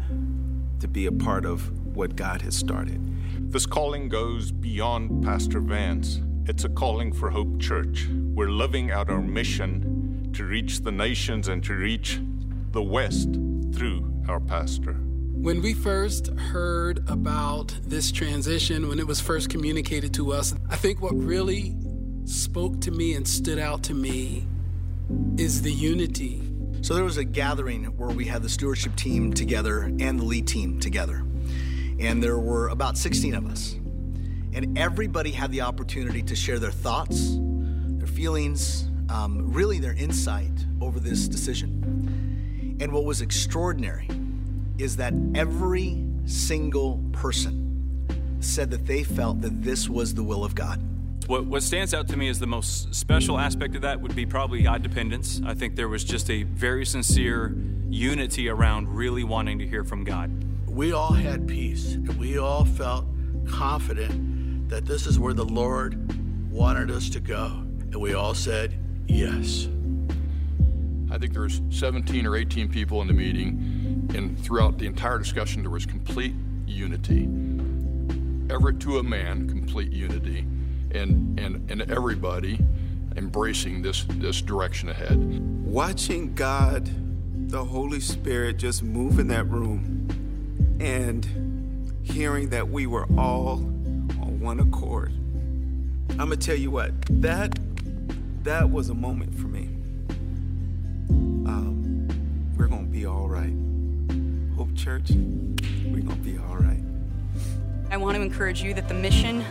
to 0.80 0.88
be 0.88 1.06
a 1.06 1.12
part 1.12 1.46
of 1.46 1.96
what 1.96 2.16
God 2.16 2.42
has 2.42 2.56
started. 2.56 3.02
This 3.50 3.66
calling 3.66 4.10
goes 4.10 4.52
beyond 4.52 5.24
Pastor 5.24 5.62
Vance. 5.62 6.20
It's 6.48 6.66
a 6.66 6.70
calling 6.70 7.14
for 7.14 7.30
Hope 7.30 7.62
Church. 7.62 8.06
We're 8.12 8.50
living 8.50 8.92
out 8.92 9.10
our 9.10 9.22
mission 9.22 10.30
to 10.34 10.44
reach 10.44 10.82
the 10.82 10.92
nations 10.92 11.48
and 11.48 11.64
to 11.64 11.74
reach 11.74 12.20
the 12.74 12.84
West 12.84 13.30
through 13.74 14.06
our 14.28 14.42
pastor. 14.42 14.96
When 14.96 15.62
we 15.62 15.74
first 15.74 16.28
heard 16.38 17.10
about 17.10 17.74
this 17.84 18.12
transition, 18.12 18.90
when 18.90 19.00
it 19.00 19.08
was 19.08 19.22
first 19.22 19.50
communicated 19.50 20.14
to 20.16 20.34
us, 20.34 20.54
I 20.70 20.76
think 20.76 21.02
what 21.02 21.16
really 21.16 21.74
spoke 22.26 22.82
to 22.82 22.92
me 22.92 23.14
and 23.14 23.26
stood 23.26 23.60
out 23.60 23.82
to 23.84 23.94
me 23.94 24.46
is 25.38 25.62
the 25.62 25.72
unity. 25.72 26.44
So 26.82 26.94
there 26.94 27.06
was 27.06 27.16
a 27.16 27.24
gathering 27.24 27.86
where 27.96 28.10
we 28.10 28.26
had 28.26 28.44
the 28.44 28.50
stewardship 28.50 28.98
team 28.98 29.32
together 29.32 29.84
and 29.84 30.20
the 30.20 30.26
lead 30.26 30.48
team 30.48 30.82
together. 30.82 31.24
And 32.00 32.22
there 32.22 32.38
were 32.38 32.70
about 32.70 32.98
16 32.98 33.34
of 33.34 33.48
us. 33.48 33.74
And 34.54 34.78
everybody 34.78 35.32
had 35.32 35.52
the 35.52 35.62
opportunity 35.62 36.22
to 36.24 36.36
share 36.36 36.60
their 36.60 36.72
thoughts, 36.72 37.38
their 37.38 38.08
feelings, 38.08 38.88
um, 39.10 39.52
really 39.52 39.80
their 39.80 39.94
insight 39.94 40.66
over 40.82 41.00
this 41.00 41.28
decision. 41.28 42.78
And 42.80 42.92
what 42.92 43.06
was 43.06 43.22
extraordinary 43.22 44.10
is 44.78 44.98
that 44.98 45.14
every 45.36 46.04
single 46.26 47.04
person 47.12 48.38
said 48.40 48.70
that 48.72 48.86
they 48.86 49.04
felt 49.04 49.42
that 49.42 49.64
this 49.64 49.90
was 49.90 50.14
the 50.14 50.24
will 50.24 50.44
of 50.44 50.54
God. 50.54 50.82
What, 51.28 51.46
what 51.46 51.64
stands 51.64 51.94
out 51.94 52.08
to 52.10 52.18
me 52.18 52.30
as 52.30 52.40
the 52.40 52.48
most 52.48 52.94
special 52.94 53.38
aspect 53.38 53.76
of 53.76 53.82
that 53.82 54.00
would 54.00 54.16
be 54.16 54.26
probably 54.26 54.62
God 54.62 54.82
dependence. 54.82 55.42
I 55.46 55.54
think 55.54 55.76
there 55.76 55.90
was 55.90 56.04
just 56.04 56.30
a 56.30 56.44
very 56.44 56.86
sincere 56.86 57.54
unity 57.90 58.48
around 58.48 58.88
really 58.88 59.24
wanting 59.24 59.60
to 59.60 59.68
hear 59.68 59.84
from 59.84 60.04
God. 60.04 60.32
We 60.78 60.92
all 60.92 61.14
had 61.14 61.48
peace, 61.48 61.96
and 61.96 62.08
we 62.20 62.38
all 62.38 62.64
felt 62.64 63.08
confident 63.48 64.70
that 64.70 64.86
this 64.86 65.08
is 65.08 65.18
where 65.18 65.34
the 65.34 65.44
Lord 65.44 65.98
wanted 66.52 66.92
us 66.92 67.10
to 67.10 67.20
go. 67.20 67.46
And 67.46 67.96
we 67.96 68.14
all 68.14 68.36
said, 68.36 68.78
yes. 69.08 69.70
I 71.10 71.18
think 71.18 71.34
there 71.34 71.42
was 71.42 71.62
17 71.72 72.28
or 72.28 72.36
18 72.36 72.70
people 72.70 73.02
in 73.02 73.08
the 73.08 73.14
meeting, 73.16 74.12
and 74.14 74.40
throughout 74.40 74.78
the 74.78 74.86
entire 74.86 75.18
discussion, 75.18 75.64
there 75.64 75.72
was 75.72 75.88
complete 75.88 76.36
unity. 76.68 77.24
Everett 78.54 78.80
to 78.82 79.00
a 79.00 79.04
man, 79.04 79.50
complete 79.50 79.92
unity, 79.92 80.46
and, 80.92 81.40
and, 81.40 81.72
and 81.72 81.90
everybody 81.90 82.60
embracing 83.16 83.82
this, 83.82 84.06
this 84.10 84.44
direction 84.44 84.90
ahead. 84.90 85.18
Watching 85.66 86.36
God, 86.36 86.88
the 87.50 87.66
Holy 87.66 88.00
Spirit, 88.00 88.58
just 88.58 88.84
move 88.84 89.18
in 89.18 89.28
that 89.30 89.50
room 89.50 89.98
and 90.80 91.94
hearing 92.04 92.50
that 92.50 92.70
we 92.70 92.88
were 92.88 93.06
all 93.18 93.54
on 94.22 94.40
one 94.40 94.60
accord. 94.60 95.12
I'm 96.12 96.18
gonna 96.18 96.38
tell 96.38 96.56
you 96.56 96.72
what, 96.72 96.92
that 97.22 97.58
that 98.44 98.70
was 98.70 98.90
a 98.90 98.94
moment 98.94 99.36
for 99.36 99.48
me. 99.48 99.70
Um, 101.10 102.08
we're 102.58 102.68
gonna 102.68 102.84
be 102.84 103.06
all 103.06 103.28
right. 103.28 103.54
Hope 104.56 104.74
Church, 104.76 105.12
we're 105.12 106.02
gonna 106.02 106.16
be 106.18 106.38
all 106.38 106.58
right. 106.58 106.82
I 107.90 107.98
want 107.98 108.16
to 108.18 108.22
encourage 108.22 108.62
you 108.62 108.74
that 108.74 108.88
the 108.88 108.94
mission 108.94 109.46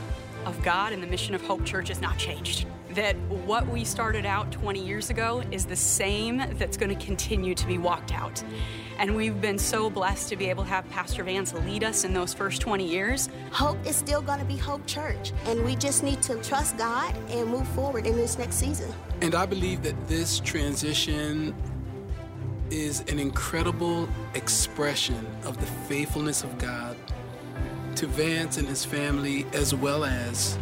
of 0.45 0.63
God 0.63 0.93
and 0.93 1.03
the 1.03 1.07
mission 1.07 1.35
of 1.35 1.43
Hope 1.43 1.65
Church 1.65 1.89
has 1.89 2.01
not 2.01 2.19
changed. 2.19 2.67
That 2.91 3.17
what 3.29 3.67
we 3.67 3.85
started 3.85 4.25
out 4.25 4.53
20 4.53 4.85
years 4.85 5.11
ago 5.11 5.43
is 5.51 5.67
the 5.67 5.77
same 5.77 6.43
that's 6.59 6.77
going 6.77 6.97
to 6.97 7.05
continue 7.05 7.55
to 7.55 7.67
be 7.67 7.79
walked 7.79 8.13
out. 8.13 8.43
And 8.99 9.15
we've 9.15 9.41
been 9.41 9.59
so 9.59 9.91
blessed 9.91 10.31
to 10.31 10.37
be 10.37 10.49
able 10.49 10.65
to 10.65 10.71
have 10.71 10.89
Pastor 10.89 11.23
Vance 11.23 11.53
lead 11.53 11.85
us 11.85 12.05
in 12.05 12.15
those 12.15 12.33
first 12.33 12.63
20 12.63 12.87
years. 12.87 13.29
Hope 13.51 13.77
is 13.87 13.95
still 13.95 14.23
going 14.23 14.39
to 14.39 14.45
be 14.45 14.57
Hope 14.57 14.87
Church, 14.87 15.33
and 15.45 15.63
we 15.65 15.77
just 15.77 16.03
need 16.03 16.23
to 16.23 16.37
trust 16.43 16.79
God 16.79 17.15
and 17.29 17.49
move 17.49 17.69
forward 17.69 18.07
in 18.07 18.17
this 18.17 18.39
next 18.39 18.57
season. 18.57 18.93
And 19.21 19.35
I 19.35 19.45
believe 19.45 19.83
that 19.83 20.09
this 20.09 20.41
transition 20.41 21.55
is 22.71 23.01
an 23.09 23.19
incredible 23.19 24.09
expression 24.35 25.27
of 25.45 25.61
the 25.61 25.67
faithfulness 25.67 26.43
of 26.43 26.57
God 26.59 26.97
to 27.97 28.07
Vance 28.07 28.57
and 28.57 28.67
his 28.67 28.85
family, 28.85 29.47
as 29.53 29.75
well 29.75 30.05
as 30.05 30.59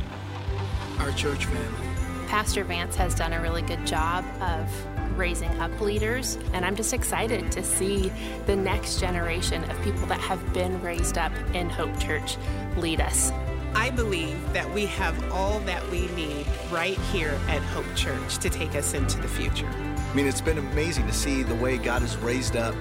our 0.98 1.12
church 1.12 1.46
family. 1.46 1.88
Pastor 2.28 2.64
Vance 2.64 2.96
has 2.96 3.14
done 3.14 3.32
a 3.32 3.40
really 3.40 3.62
good 3.62 3.86
job 3.86 4.24
of 4.40 4.68
raising 5.16 5.50
up 5.60 5.80
leaders, 5.80 6.38
and 6.52 6.64
I'm 6.64 6.76
just 6.76 6.92
excited 6.92 7.50
to 7.52 7.62
see 7.62 8.12
the 8.46 8.56
next 8.56 9.00
generation 9.00 9.68
of 9.70 9.80
people 9.82 10.06
that 10.06 10.20
have 10.20 10.52
been 10.52 10.80
raised 10.82 11.18
up 11.18 11.32
in 11.54 11.68
Hope 11.68 11.98
Church 11.98 12.36
lead 12.76 13.00
us. 13.00 13.32
I 13.74 13.90
believe 13.90 14.40
that 14.52 14.72
we 14.72 14.86
have 14.86 15.32
all 15.32 15.58
that 15.60 15.84
we 15.90 16.06
need 16.08 16.46
right 16.70 16.96
here 17.12 17.38
at 17.48 17.60
Hope 17.62 17.86
Church 17.96 18.38
to 18.38 18.48
take 18.48 18.76
us 18.76 18.94
into 18.94 19.18
the 19.20 19.28
future. 19.28 19.66
I 19.66 20.14
mean, 20.14 20.26
it's 20.26 20.40
been 20.40 20.58
amazing 20.58 21.06
to 21.08 21.12
see 21.12 21.42
the 21.42 21.56
way 21.56 21.76
God 21.76 22.02
has 22.02 22.16
raised 22.18 22.56
up 22.56 22.74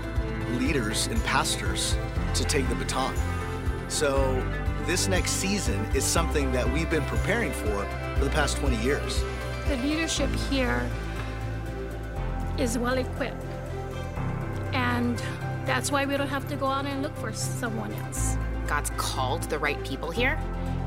leaders 0.52 1.08
and 1.08 1.24
pastors 1.24 1.98
to 2.36 2.44
take 2.44 2.70
the 2.70 2.76
baton. 2.76 3.16
So, 3.88 4.46
this 4.86 5.08
next 5.08 5.32
season 5.32 5.80
is 5.96 6.04
something 6.04 6.52
that 6.52 6.72
we've 6.72 6.90
been 6.90 7.06
preparing 7.06 7.52
for 7.52 7.86
for 8.18 8.24
the 8.24 8.30
past 8.30 8.58
20 8.58 8.76
years. 8.84 9.24
The 9.68 9.78
leadership 9.78 10.30
here 10.50 10.90
is 12.58 12.78
well 12.78 12.98
equipped. 12.98 13.44
And 14.74 15.18
that's 15.66 15.92
why 15.92 16.06
we 16.06 16.18
don't 16.18 16.28
have 16.28 16.48
to 16.50 16.56
go 16.56 16.68
out 16.68 16.86
and 16.86 17.02
look 17.02 17.16
for 17.18 17.32
someone 17.34 17.94
else. 17.94 18.38
God's 18.68 18.92
called 18.92 19.44
the 19.44 19.60
right 19.60 19.82
people 19.84 20.12
here. 20.12 20.40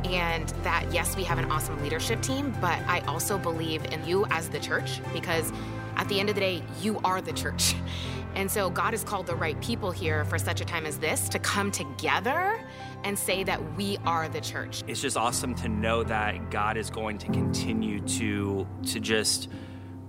And 0.05 0.49
that, 0.63 0.87
yes, 0.93 1.17
we 1.17 1.25
have 1.25 1.39
an 1.39 1.47
awesome 1.47 1.83
leadership 1.83 2.21
team, 2.23 2.55
but 2.61 2.79
I 2.87 3.01
also 3.01 3.39
believe 3.39 3.85
in 3.87 4.07
you 4.07 4.25
as 4.31 4.49
the 4.49 4.61
church 4.61 5.01
because 5.13 5.53
at 5.97 6.09
the 6.09 6.21
end 6.21 6.29
of 6.29 6.35
the 6.35 6.41
day, 6.41 6.63
you 6.81 7.01
are 7.05 7.21
the 7.21 7.33
church. 7.33 7.75
And 8.37 8.51
so 8.51 8.69
God 8.69 8.93
has 8.93 9.03
called 9.03 9.27
the 9.27 9.35
right 9.35 9.59
people 9.63 9.91
here 9.91 10.27
for 10.27 10.39
such 10.39 10.61
a 10.61 10.65
time 10.67 10.85
as 10.85 10.99
this 10.99 11.27
to 11.31 11.39
come 11.39 11.71
together 11.71 12.61
and 13.03 13.19
say 13.19 13.43
that 13.45 13.77
we 13.77 13.97
are 14.05 14.29
the 14.29 14.43
church. 14.43 14.85
It's 14.87 15.01
just 15.01 15.17
awesome 15.17 15.55
to 15.55 15.71
know 15.71 16.03
that 16.05 16.51
God 16.51 16.77
is 16.77 16.91
going 16.91 17.17
to 17.17 17.27
continue 17.29 17.99
to 18.01 18.67
to 18.89 19.01
just 19.01 19.49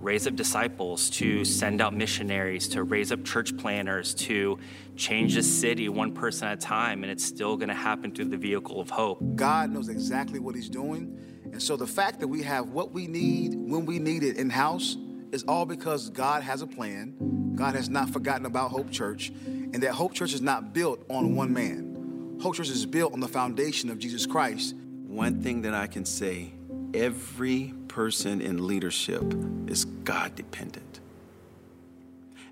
raise 0.00 0.26
up 0.26 0.36
disciples, 0.36 1.10
to 1.10 1.44
send 1.44 1.80
out 1.80 1.94
missionaries, 1.94 2.68
to 2.68 2.82
raise 2.84 3.10
up 3.10 3.24
church 3.24 3.56
planners, 3.56 4.14
to 4.14 4.58
change 4.96 5.34
the 5.34 5.42
city 5.42 5.88
one 5.88 6.12
person 6.12 6.48
at 6.48 6.58
a 6.58 6.60
time, 6.60 7.02
and 7.02 7.10
it's 7.10 7.24
still 7.24 7.56
going 7.56 7.68
to 7.68 7.74
happen 7.74 8.14
through 8.14 8.26
the 8.26 8.36
vehicle 8.36 8.80
of 8.80 8.90
hope. 8.90 9.18
God 9.34 9.70
knows 9.70 9.88
exactly 9.88 10.38
what 10.38 10.54
He's 10.54 10.68
doing. 10.68 11.18
And 11.52 11.62
so 11.62 11.76
the 11.76 11.86
fact 11.86 12.20
that 12.20 12.28
we 12.28 12.42
have 12.42 12.68
what 12.68 12.92
we 12.92 13.06
need 13.06 13.54
when 13.54 13.86
we 13.86 13.98
need 13.98 14.22
it 14.22 14.36
in 14.36 14.50
house 14.50 14.96
is 15.32 15.44
all 15.44 15.66
because 15.66 16.10
God 16.10 16.42
has 16.42 16.62
a 16.62 16.66
plan. 16.66 17.54
God 17.54 17.74
has 17.74 17.88
not 17.88 18.10
forgotten 18.10 18.46
about 18.46 18.70
Hope 18.70 18.90
Church, 18.90 19.32
and 19.46 19.82
that 19.82 19.92
Hope 19.92 20.14
Church 20.14 20.32
is 20.32 20.42
not 20.42 20.72
built 20.72 21.04
on 21.10 21.34
one 21.34 21.52
man. 21.52 22.38
Hope 22.40 22.54
Church 22.54 22.68
is 22.68 22.86
built 22.86 23.12
on 23.12 23.20
the 23.20 23.28
foundation 23.28 23.90
of 23.90 23.98
Jesus 23.98 24.26
Christ. 24.26 24.76
One 25.06 25.42
thing 25.42 25.62
that 25.62 25.74
I 25.74 25.88
can 25.88 26.04
say 26.04 26.52
every 26.94 27.74
person 27.88 28.40
in 28.40 28.66
leadership 28.66 29.22
is 29.66 29.84
God 29.84 30.34
dependent. 30.34 31.00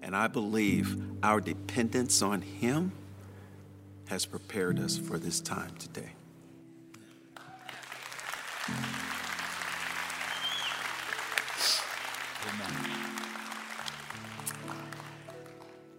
And 0.02 0.14
I 0.16 0.28
believe 0.28 0.96
our 1.22 1.40
dependence 1.40 2.22
on 2.22 2.42
Him 2.42 2.92
has 4.08 4.24
prepared 4.24 4.78
us 4.78 4.96
for 4.96 5.18
this 5.18 5.40
time 5.40 5.72
today. 5.78 6.12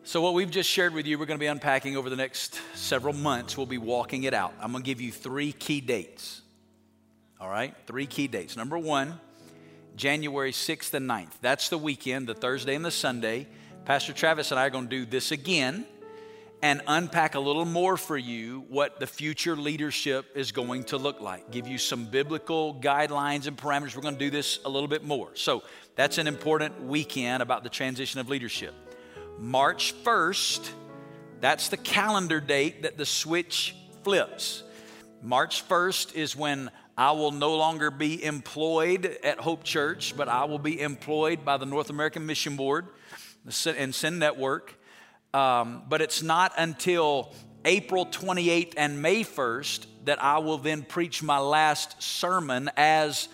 So, 0.04 0.22
what 0.22 0.34
we've 0.34 0.50
just 0.50 0.70
shared 0.70 0.94
with 0.94 1.06
you, 1.06 1.20
we're 1.20 1.26
going 1.26 1.38
to 1.38 1.44
be 1.44 1.48
unpacking 1.48 1.98
over 1.98 2.10
the 2.10 2.16
next 2.16 2.62
several 2.76 3.14
months. 3.14 3.58
We'll 3.58 3.66
be 3.66 3.78
walking 3.78 4.24
it 4.24 4.34
out. 4.34 4.54
I'm 4.62 4.72
going 4.72 4.82
to 4.82 4.88
give 4.88 5.02
you 5.02 5.12
three 5.12 5.52
key 5.52 5.82
dates. 5.82 6.42
All 7.40 7.50
right? 7.50 7.74
Three 7.86 8.08
key 8.08 8.28
dates. 8.28 8.58
Number 8.58 8.78
one, 8.78 9.20
January 9.96 10.52
6th 10.52 10.94
and 10.94 11.10
9th. 11.10 11.34
That's 11.42 11.70
the 11.70 11.78
weekend, 11.78 12.28
the 12.28 12.34
Thursday 12.34 12.76
and 12.76 12.84
the 12.84 12.92
Sunday. 12.92 13.48
Pastor 13.86 14.14
Travis 14.14 14.52
and 14.52 14.60
I 14.60 14.66
are 14.66 14.70
going 14.70 14.86
to 14.86 14.90
do 14.90 15.06
this 15.06 15.32
again 15.32 15.86
and 16.62 16.82
unpack 16.88 17.36
a 17.36 17.40
little 17.40 17.66
more 17.66 17.98
for 17.98 18.18
you 18.18 18.66
what 18.70 19.00
the 19.00 19.06
future 19.06 19.56
leadership 19.56 20.26
is 20.36 20.52
going 20.52 20.84
to 20.86 20.98
look 20.98 21.22
like. 21.22 21.52
Give 21.52 21.68
you 21.68 21.78
some 21.78 22.06
biblical 22.06 22.74
guidelines 22.76 23.48
and 23.48 23.56
parameters. 23.56 23.96
We're 23.96 24.02
going 24.02 24.16
to 24.16 24.20
do 24.20 24.32
this 24.32 24.60
a 24.66 24.70
little 24.70 24.88
bit 24.88 25.04
more. 25.04 25.30
So, 25.36 25.64
that's 25.96 26.18
an 26.18 26.28
important 26.28 26.84
weekend 26.84 27.42
about 27.42 27.64
the 27.64 27.70
transition 27.70 28.20
of 28.20 28.30
leadership. 28.30 28.74
March 29.40 29.96
1st, 30.04 30.70
that's 31.40 31.70
the 31.70 31.78
calendar 31.78 32.40
date 32.40 32.84
that 32.84 32.98
the 32.98 33.06
switch 33.06 33.76
flips. 34.04 34.64
March 35.22 35.68
1st 35.68 36.16
is 36.16 36.36
when 36.36 36.72
I 37.00 37.12
will 37.12 37.32
no 37.32 37.56
longer 37.56 37.91
be 37.91 38.24
employed 38.24 39.20
at 39.24 39.39
Hope 39.39 39.64
Church, 39.64 40.16
but 40.18 40.28
I 40.28 40.45
will 40.45 40.58
be 40.58 40.82
employed 40.82 41.45
by 41.45 41.58
the 41.58 41.66
North 41.68 41.91
American 41.91 42.26
Mission 42.26 42.56
Board 42.56 42.88
and 43.68 43.93
Send 43.93 44.18
Network. 44.18 44.74
Um, 45.32 45.84
but 45.88 46.02
it's 46.02 46.24
not 46.24 46.54
until 46.58 47.36
April 47.66 48.08
28th 48.08 48.74
and 48.78 49.00
May 49.00 49.24
1st 49.24 49.86
that 50.06 50.24
I 50.24 50.39
will 50.39 50.58
then 50.58 50.82
preach 50.82 51.22
my 51.22 51.38
last 51.38 52.02
sermon 52.02 52.72
as 52.76 53.30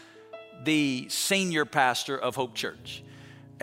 the 0.65 1.07
senior 1.07 1.63
pastor 1.63 2.17
of 2.17 2.35
Hope 2.35 2.55
Church. 2.55 3.01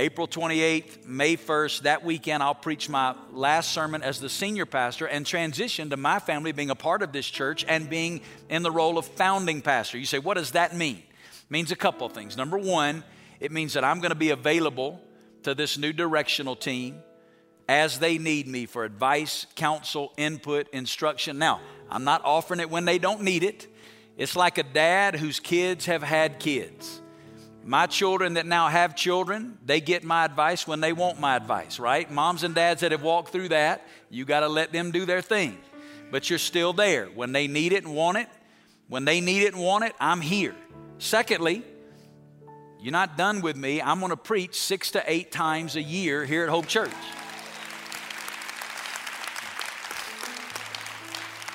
April 0.00 0.26
28th, 0.26 1.04
May 1.06 1.36
1st, 1.36 1.82
that 1.82 2.02
weekend, 2.02 2.42
I'll 2.42 2.54
preach 2.54 2.88
my 2.88 3.14
last 3.32 3.70
sermon 3.70 4.02
as 4.02 4.18
the 4.18 4.30
senior 4.30 4.64
pastor 4.64 5.04
and 5.04 5.26
transition 5.26 5.90
to 5.90 5.98
my 5.98 6.18
family 6.18 6.52
being 6.52 6.70
a 6.70 6.74
part 6.74 7.02
of 7.02 7.12
this 7.12 7.26
church 7.26 7.66
and 7.68 7.90
being 7.90 8.22
in 8.48 8.62
the 8.62 8.70
role 8.70 8.96
of 8.96 9.04
founding 9.04 9.60
pastor. 9.60 9.98
You 9.98 10.06
say, 10.06 10.18
what 10.18 10.38
does 10.38 10.52
that 10.52 10.74
mean? 10.74 10.96
It 10.96 11.50
means 11.50 11.70
a 11.70 11.76
couple 11.76 12.06
of 12.06 12.14
things. 12.14 12.34
Number 12.34 12.56
one, 12.56 13.04
it 13.40 13.52
means 13.52 13.74
that 13.74 13.84
I'm 13.84 14.00
going 14.00 14.10
to 14.10 14.14
be 14.14 14.30
available 14.30 15.02
to 15.42 15.54
this 15.54 15.76
new 15.76 15.92
directional 15.92 16.56
team 16.56 17.02
as 17.68 17.98
they 17.98 18.16
need 18.16 18.48
me 18.48 18.64
for 18.64 18.84
advice, 18.84 19.44
counsel, 19.54 20.14
input, 20.16 20.70
instruction. 20.70 21.36
Now, 21.36 21.60
I'm 21.90 22.04
not 22.04 22.22
offering 22.24 22.60
it 22.60 22.70
when 22.70 22.86
they 22.86 22.98
don't 22.98 23.20
need 23.20 23.42
it. 23.42 23.66
It's 24.16 24.34
like 24.34 24.56
a 24.56 24.62
dad 24.62 25.16
whose 25.16 25.40
kids 25.40 25.84
have 25.84 26.02
had 26.02 26.38
kids. 26.38 27.02
My 27.64 27.86
children 27.86 28.34
that 28.34 28.46
now 28.46 28.68
have 28.68 28.96
children, 28.96 29.58
they 29.64 29.80
get 29.80 30.02
my 30.02 30.24
advice 30.24 30.66
when 30.66 30.80
they 30.80 30.92
want 30.92 31.20
my 31.20 31.36
advice, 31.36 31.78
right? 31.78 32.10
Moms 32.10 32.42
and 32.42 32.54
dads 32.54 32.80
that 32.80 32.92
have 32.92 33.02
walked 33.02 33.32
through 33.32 33.50
that, 33.50 33.86
you 34.08 34.24
got 34.24 34.40
to 34.40 34.48
let 34.48 34.72
them 34.72 34.90
do 34.90 35.04
their 35.04 35.20
thing. 35.20 35.58
But 36.10 36.30
you're 36.30 36.38
still 36.38 36.72
there. 36.72 37.06
When 37.06 37.32
they 37.32 37.46
need 37.46 37.72
it 37.72 37.84
and 37.84 37.94
want 37.94 38.18
it, 38.18 38.28
when 38.88 39.04
they 39.04 39.20
need 39.20 39.42
it 39.42 39.54
and 39.54 39.62
want 39.62 39.84
it, 39.84 39.94
I'm 40.00 40.20
here. 40.20 40.54
Secondly, 40.98 41.62
you're 42.80 42.92
not 42.92 43.18
done 43.18 43.42
with 43.42 43.56
me. 43.56 43.82
I'm 43.82 44.00
going 44.00 44.10
to 44.10 44.16
preach 44.16 44.58
six 44.58 44.90
to 44.92 45.04
eight 45.06 45.30
times 45.30 45.76
a 45.76 45.82
year 45.82 46.24
here 46.24 46.44
at 46.44 46.48
Hope 46.48 46.66
Church. 46.66 46.90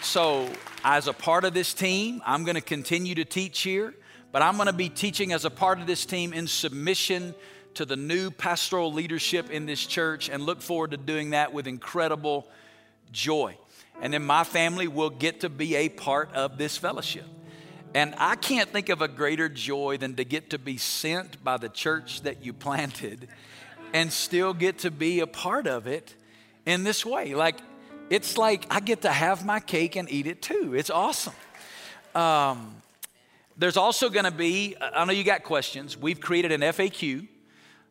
So, 0.01 0.49
as 0.83 1.07
a 1.07 1.13
part 1.13 1.45
of 1.45 1.55
this 1.55 1.73
team, 1.73 2.21
I'm 2.25 2.43
going 2.43 2.55
to 2.55 2.61
continue 2.61 3.15
to 3.15 3.25
teach 3.25 3.61
here. 3.61 3.95
But 4.35 4.41
I'm 4.41 4.57
going 4.57 4.67
to 4.67 4.73
be 4.73 4.89
teaching 4.89 5.31
as 5.31 5.45
a 5.45 5.49
part 5.49 5.79
of 5.79 5.87
this 5.87 6.05
team 6.05 6.33
in 6.33 6.47
submission 6.47 7.33
to 7.75 7.85
the 7.85 7.95
new 7.95 8.29
pastoral 8.29 8.91
leadership 8.91 9.49
in 9.49 9.65
this 9.65 9.85
church 9.85 10.27
and 10.27 10.43
look 10.43 10.61
forward 10.61 10.91
to 10.91 10.97
doing 10.97 11.29
that 11.29 11.53
with 11.53 11.67
incredible 11.67 12.45
joy. 13.13 13.57
And 14.01 14.13
then 14.13 14.25
my 14.25 14.43
family 14.43 14.89
will 14.89 15.09
get 15.09 15.39
to 15.39 15.49
be 15.49 15.77
a 15.77 15.87
part 15.87 16.33
of 16.33 16.57
this 16.57 16.75
fellowship. 16.75 17.23
And 17.93 18.13
I 18.17 18.35
can't 18.35 18.69
think 18.69 18.89
of 18.89 19.01
a 19.01 19.07
greater 19.07 19.47
joy 19.47 19.95
than 19.95 20.15
to 20.15 20.25
get 20.25 20.49
to 20.49 20.59
be 20.59 20.75
sent 20.75 21.41
by 21.41 21.55
the 21.55 21.69
church 21.69 22.23
that 22.23 22.43
you 22.43 22.51
planted 22.51 23.29
and 23.93 24.11
still 24.11 24.53
get 24.53 24.79
to 24.79 24.91
be 24.91 25.21
a 25.21 25.27
part 25.27 25.65
of 25.65 25.87
it 25.87 26.13
in 26.65 26.83
this 26.83 27.05
way. 27.05 27.35
Like, 27.35 27.59
it's 28.09 28.37
like 28.37 28.67
I 28.69 28.81
get 28.81 29.03
to 29.03 29.13
have 29.13 29.45
my 29.45 29.61
cake 29.61 29.95
and 29.95 30.11
eat 30.11 30.27
it 30.27 30.41
too. 30.41 30.73
It's 30.75 30.89
awesome. 30.89 31.35
Um, 32.13 32.81
there's 33.57 33.77
also 33.77 34.09
going 34.09 34.25
to 34.25 34.31
be, 34.31 34.75
I 34.81 35.05
know 35.05 35.13
you 35.13 35.23
got 35.23 35.43
questions. 35.43 35.97
We've 35.97 36.19
created 36.19 36.51
an 36.51 36.61
FAQ, 36.61 37.27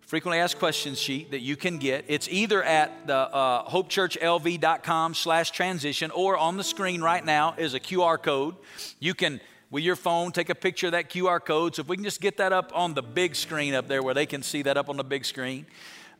frequently 0.02 0.38
asked 0.38 0.58
questions 0.58 0.98
sheet 0.98 1.30
that 1.30 1.40
you 1.40 1.56
can 1.56 1.78
get. 1.78 2.04
It's 2.08 2.28
either 2.28 2.62
at 2.62 3.06
the 3.06 3.16
uh, 3.16 3.68
hopechurchlv.com 3.70 5.14
slash 5.14 5.50
transition 5.52 6.10
or 6.10 6.36
on 6.36 6.58
the 6.58 6.64
screen 6.64 7.00
right 7.00 7.24
now 7.24 7.54
is 7.56 7.72
a 7.72 7.80
QR 7.80 8.22
code. 8.22 8.56
You 9.00 9.14
can, 9.14 9.40
with 9.70 9.82
your 9.82 9.96
phone, 9.96 10.32
take 10.32 10.50
a 10.50 10.54
picture 10.54 10.86
of 10.86 10.92
that 10.92 11.08
QR 11.08 11.42
code. 11.42 11.76
So 11.76 11.80
if 11.80 11.88
we 11.88 11.96
can 11.96 12.04
just 12.04 12.20
get 12.20 12.36
that 12.36 12.52
up 12.52 12.70
on 12.74 12.92
the 12.92 13.02
big 13.02 13.34
screen 13.34 13.74
up 13.74 13.88
there 13.88 14.02
where 14.02 14.14
they 14.14 14.26
can 14.26 14.42
see 14.42 14.62
that 14.62 14.76
up 14.76 14.90
on 14.90 14.98
the 14.98 15.04
big 15.04 15.24
screen. 15.24 15.64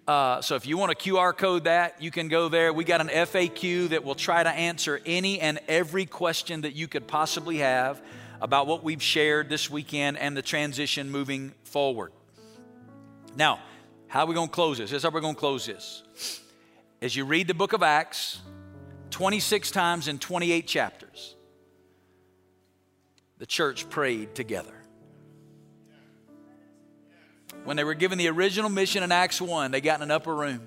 Uh, 0.09 0.41
so 0.41 0.55
if 0.55 0.67
you 0.67 0.79
want 0.79 0.99
to 0.99 1.11
QR 1.11 1.37
code 1.37 1.65
that, 1.65 2.01
you 2.01 2.11
can 2.11 2.29
go 2.29 2.49
there. 2.49 2.73
We 2.73 2.85
got 2.85 3.03
an 3.03 3.09
FAQ 3.09 3.91
that 3.91 4.05
will 4.05 4.15
try 4.15 4.43
to 4.43 4.51
answer 4.51 5.01
any 5.05 5.39
and 5.41 5.61
every 5.69 6.07
question 6.07 6.63
that 6.63 6.75
you 6.75 6.89
could 6.89 7.07
possibly 7.07 7.59
have 7.59 8.01
about 8.41 8.67
what 8.67 8.83
we've 8.83 9.03
shared 9.03 9.49
this 9.49 9.71
weekend 9.71 10.19
and 10.19 10.37
the 10.37 10.43
transition 10.43 11.11
moving 11.11 11.53
forward. 11.65 12.13
Now, 13.37 13.61
how 14.07 14.25
are 14.25 14.27
we 14.27 14.35
going 14.35 14.49
to 14.49 14.55
close 14.55 14.79
this? 14.79 14.91
Here's 14.91 15.03
how 15.03 15.11
we're 15.11 15.21
going 15.21 15.35
to 15.35 15.41
close 15.41 15.67
this. 15.67 16.41
As 17.03 17.15
you 17.17 17.25
read 17.25 17.49
the 17.49 17.55
book 17.55 17.73
of 17.73 17.83
Acts, 17.83 18.41
26 19.11 19.71
times 19.71 20.09
in 20.09 20.19
28 20.19 20.67
chapters, 20.67 21.35
the 23.39 23.47
church 23.47 23.89
prayed 23.91 24.35
together. 24.35 24.75
When 27.65 27.77
they 27.77 27.85
were 27.85 27.95
given 27.95 28.19
the 28.19 28.29
original 28.29 28.71
mission 28.71 29.03
in 29.03 29.11
Acts 29.13 29.41
1, 29.41 29.71
they 29.71 29.81
got 29.81 29.99
in 29.99 30.03
an 30.03 30.11
upper 30.11 30.35
room. 30.35 30.61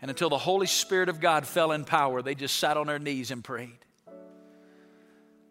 And 0.00 0.10
until 0.10 0.28
the 0.28 0.38
Holy 0.38 0.66
Spirit 0.66 1.08
of 1.08 1.20
God 1.20 1.46
fell 1.46 1.70
in 1.70 1.84
power, 1.84 2.22
they 2.22 2.34
just 2.34 2.56
sat 2.56 2.76
on 2.76 2.88
their 2.88 2.98
knees 2.98 3.30
and 3.30 3.44
prayed. 3.44 3.78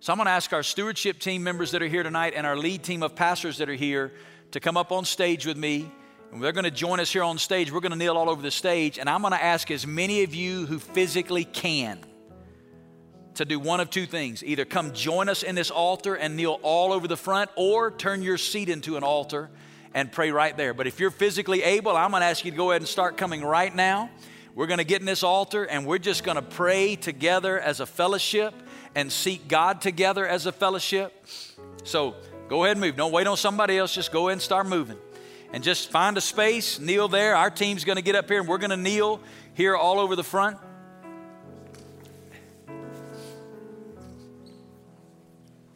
So 0.04 0.12
I'm 0.12 0.18
going 0.18 0.26
to 0.26 0.32
ask 0.32 0.52
our 0.52 0.64
stewardship 0.64 1.20
team 1.20 1.44
members 1.44 1.70
that 1.72 1.84
are 1.84 1.88
here 1.88 2.02
tonight 2.02 2.34
and 2.36 2.48
our 2.48 2.58
lead 2.58 2.82
team 2.82 3.04
of 3.04 3.14
pastors 3.14 3.60
that 3.60 3.70
are 3.70 3.76
here 3.76 4.12
to 4.50 4.60
come 4.60 4.76
up 4.76 4.92
on 4.92 5.06
stage 5.06 5.46
with 5.46 5.58
me. 5.58 5.92
And 6.32 6.44
they're 6.44 6.54
going 6.54 6.64
to 6.64 6.72
join 6.72 7.00
us 7.00 7.14
here 7.14 7.22
on 7.22 7.38
stage. 7.38 7.72
We're 7.72 7.82
going 7.82 7.92
to 7.92 7.98
kneel 8.00 8.18
all 8.18 8.28
over 8.28 8.42
the 8.42 8.50
stage. 8.50 8.98
And 8.98 9.08
I'm 9.08 9.22
going 9.22 9.34
to 9.34 9.44
ask 9.44 9.70
as 9.70 9.86
many 9.86 10.24
of 10.24 10.34
you 10.34 10.66
who 10.66 10.80
physically 10.80 11.44
can 11.44 12.00
to 13.36 13.46
do 13.46 13.60
one 13.60 13.80
of 13.80 13.92
two 13.92 14.08
things 14.08 14.44
either 14.44 14.66
come 14.66 14.92
join 14.94 15.30
us 15.30 15.44
in 15.44 15.54
this 15.54 15.70
altar 15.70 16.16
and 16.16 16.36
kneel 16.36 16.60
all 16.64 16.94
over 16.94 17.08
the 17.08 17.16
front, 17.16 17.52
or 17.56 17.92
turn 17.92 18.24
your 18.24 18.40
seat 18.40 18.70
into 18.70 18.98
an 18.98 19.04
altar 19.04 19.52
and 19.94 20.12
pray 20.12 20.32
right 20.32 20.58
there. 20.58 20.74
But 20.74 20.88
if 20.88 21.00
you're 21.00 21.12
physically 21.12 21.62
able, 21.62 21.96
I'm 21.96 22.10
going 22.10 22.22
to 22.22 22.28
ask 22.28 22.44
you 22.44 22.50
to 22.50 22.58
go 22.58 22.72
ahead 22.72 22.82
and 22.82 22.90
start 22.90 23.18
coming 23.18 23.44
right 23.44 23.76
now. 23.76 24.10
we're 24.56 24.66
going 24.66 24.80
to 24.80 24.84
get 24.84 25.00
in 25.00 25.06
this 25.06 25.22
altar 25.22 25.64
and 25.64 25.86
we're 25.86 26.00
just 26.00 26.24
going 26.24 26.38
to 26.38 26.42
pray 26.42 26.96
together 26.96 27.60
as 27.60 27.82
a 27.82 27.86
fellowship 27.86 28.56
and 28.96 29.12
seek 29.12 29.48
God 29.48 29.82
together 29.82 30.28
as 30.28 30.46
a 30.46 30.52
fellowship. 30.52 31.14
So 31.84 32.16
go 32.50 32.64
ahead 32.64 32.78
and 32.78 32.82
move. 32.82 32.96
Don't 32.96 33.12
wait 33.12 33.28
on 33.28 33.38
somebody 33.38 33.78
else. 33.78 33.94
Just 33.94 34.12
go 34.12 34.28
ahead 34.28 34.34
and 34.34 34.42
start 34.42 34.68
moving. 34.68 34.98
And 35.54 35.64
just 35.64 35.92
find 35.92 36.18
a 36.18 36.22
space, 36.22 36.80
kneel 36.80 37.08
there. 37.08 37.36
Our 37.36 37.50
team's 37.50 37.84
going 37.84 37.98
to 37.98 38.02
get 38.02 38.16
up 38.16 38.30
here 38.30 38.40
and 38.40 38.48
we're 38.48 38.58
going 38.58 38.72
to 38.72 38.78
kneel 38.78 39.20
here 39.54 39.76
all 39.76 40.00
over 40.00 40.16
the 40.16 40.24
front. 40.24 40.58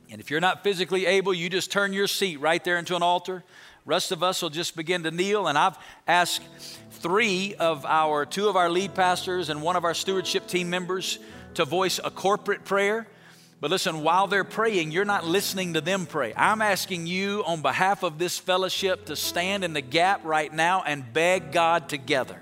And 0.09 0.21
if 0.21 0.31
you're 0.31 0.39
not 0.39 0.63
physically 0.63 1.05
able, 1.05 1.33
you 1.33 1.49
just 1.49 1.71
turn 1.71 1.91
your 1.91 2.07
seat 2.07 2.39
right 2.39 2.63
there 2.63 2.77
into 2.77 2.95
an 2.95 3.03
altar. 3.03 3.43
Rest 3.83 4.13
of 4.13 4.23
us 4.23 4.41
will 4.41 4.49
just 4.49 4.75
begin 4.77 5.03
to 5.03 5.11
kneel. 5.11 5.47
And 5.47 5.57
I've 5.57 5.77
asked 6.07 6.41
three 6.91 7.53
of 7.55 7.85
our, 7.85 8.25
two 8.25 8.47
of 8.47 8.55
our 8.55 8.69
lead 8.69 8.95
pastors 8.95 9.49
and 9.49 9.61
one 9.61 9.75
of 9.75 9.83
our 9.83 9.93
stewardship 9.93 10.47
team 10.47 10.69
members 10.69 11.19
to 11.55 11.65
voice 11.65 11.99
a 12.03 12.09
corporate 12.09 12.65
prayer. 12.65 13.07
But 13.61 13.71
listen, 13.71 14.03
while 14.03 14.27
they're 14.27 14.43
praying, 14.43 14.91
you're 14.91 15.05
not 15.05 15.25
listening 15.25 15.73
to 15.73 15.81
them 15.81 16.05
pray. 16.05 16.33
I'm 16.35 16.61
asking 16.61 17.07
you 17.07 17.43
on 17.45 17.61
behalf 17.61 18.03
of 18.03 18.17
this 18.17 18.37
fellowship 18.37 19.05
to 19.05 19.15
stand 19.15 19.63
in 19.63 19.73
the 19.73 19.81
gap 19.81 20.23
right 20.25 20.53
now 20.53 20.83
and 20.85 21.11
beg 21.13 21.51
God 21.51 21.89
together. 21.89 22.39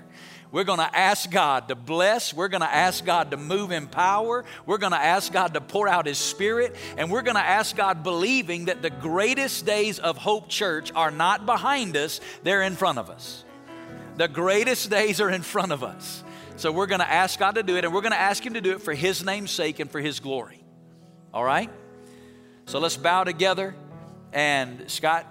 We're 0.54 0.64
going 0.64 0.78
to 0.78 0.96
ask 0.96 1.28
God 1.32 1.66
to 1.66 1.74
bless. 1.74 2.32
We're 2.32 2.46
going 2.46 2.60
to 2.60 2.72
ask 2.72 3.04
God 3.04 3.32
to 3.32 3.36
move 3.36 3.72
in 3.72 3.88
power. 3.88 4.44
We're 4.66 4.78
going 4.78 4.92
to 4.92 4.98
ask 4.98 5.32
God 5.32 5.54
to 5.54 5.60
pour 5.60 5.88
out 5.88 6.06
His 6.06 6.18
Spirit. 6.18 6.76
And 6.96 7.10
we're 7.10 7.22
going 7.22 7.34
to 7.34 7.44
ask 7.44 7.74
God, 7.74 8.04
believing 8.04 8.66
that 8.66 8.80
the 8.80 8.90
greatest 8.90 9.66
days 9.66 9.98
of 9.98 10.16
Hope 10.16 10.48
Church 10.48 10.92
are 10.94 11.10
not 11.10 11.44
behind 11.44 11.96
us, 11.96 12.20
they're 12.44 12.62
in 12.62 12.76
front 12.76 12.98
of 12.98 13.10
us. 13.10 13.42
The 14.16 14.28
greatest 14.28 14.90
days 14.90 15.20
are 15.20 15.30
in 15.30 15.42
front 15.42 15.72
of 15.72 15.82
us. 15.82 16.22
So 16.56 16.70
we're 16.70 16.86
going 16.86 17.00
to 17.00 17.10
ask 17.10 17.38
God 17.38 17.56
to 17.56 17.62
do 17.62 17.76
it, 17.76 17.84
and 17.84 17.92
we're 17.92 18.00
going 18.00 18.12
to 18.12 18.20
ask 18.20 18.44
Him 18.44 18.54
to 18.54 18.60
do 18.60 18.72
it 18.72 18.82
for 18.82 18.94
His 18.94 19.24
name's 19.24 19.50
sake 19.50 19.80
and 19.80 19.90
for 19.90 20.00
His 20.00 20.20
glory. 20.20 20.62
All 21.32 21.44
right? 21.44 21.70
So 22.66 22.78
let's 22.78 22.96
bow 22.96 23.24
together. 23.24 23.74
And 24.32 24.90
Scott, 24.90 25.26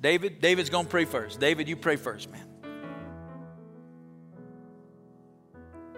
David, 0.00 0.40
David's 0.40 0.70
going 0.70 0.86
to 0.86 0.90
pray 0.90 1.04
first. 1.04 1.38
David, 1.38 1.68
you 1.68 1.76
pray 1.76 1.96
first, 1.96 2.30
man. 2.30 2.46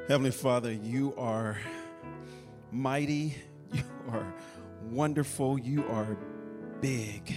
Heavenly 0.08 0.30
Father, 0.30 0.72
you 0.72 1.14
are 1.16 1.58
mighty, 2.70 3.34
you 3.72 3.82
are 4.10 4.34
wonderful, 4.90 5.58
you 5.58 5.84
are 5.88 6.16
big. 6.80 7.36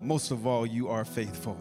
Most 0.00 0.30
of 0.30 0.46
all, 0.46 0.66
you 0.66 0.88
are 0.88 1.04
faithful. 1.04 1.58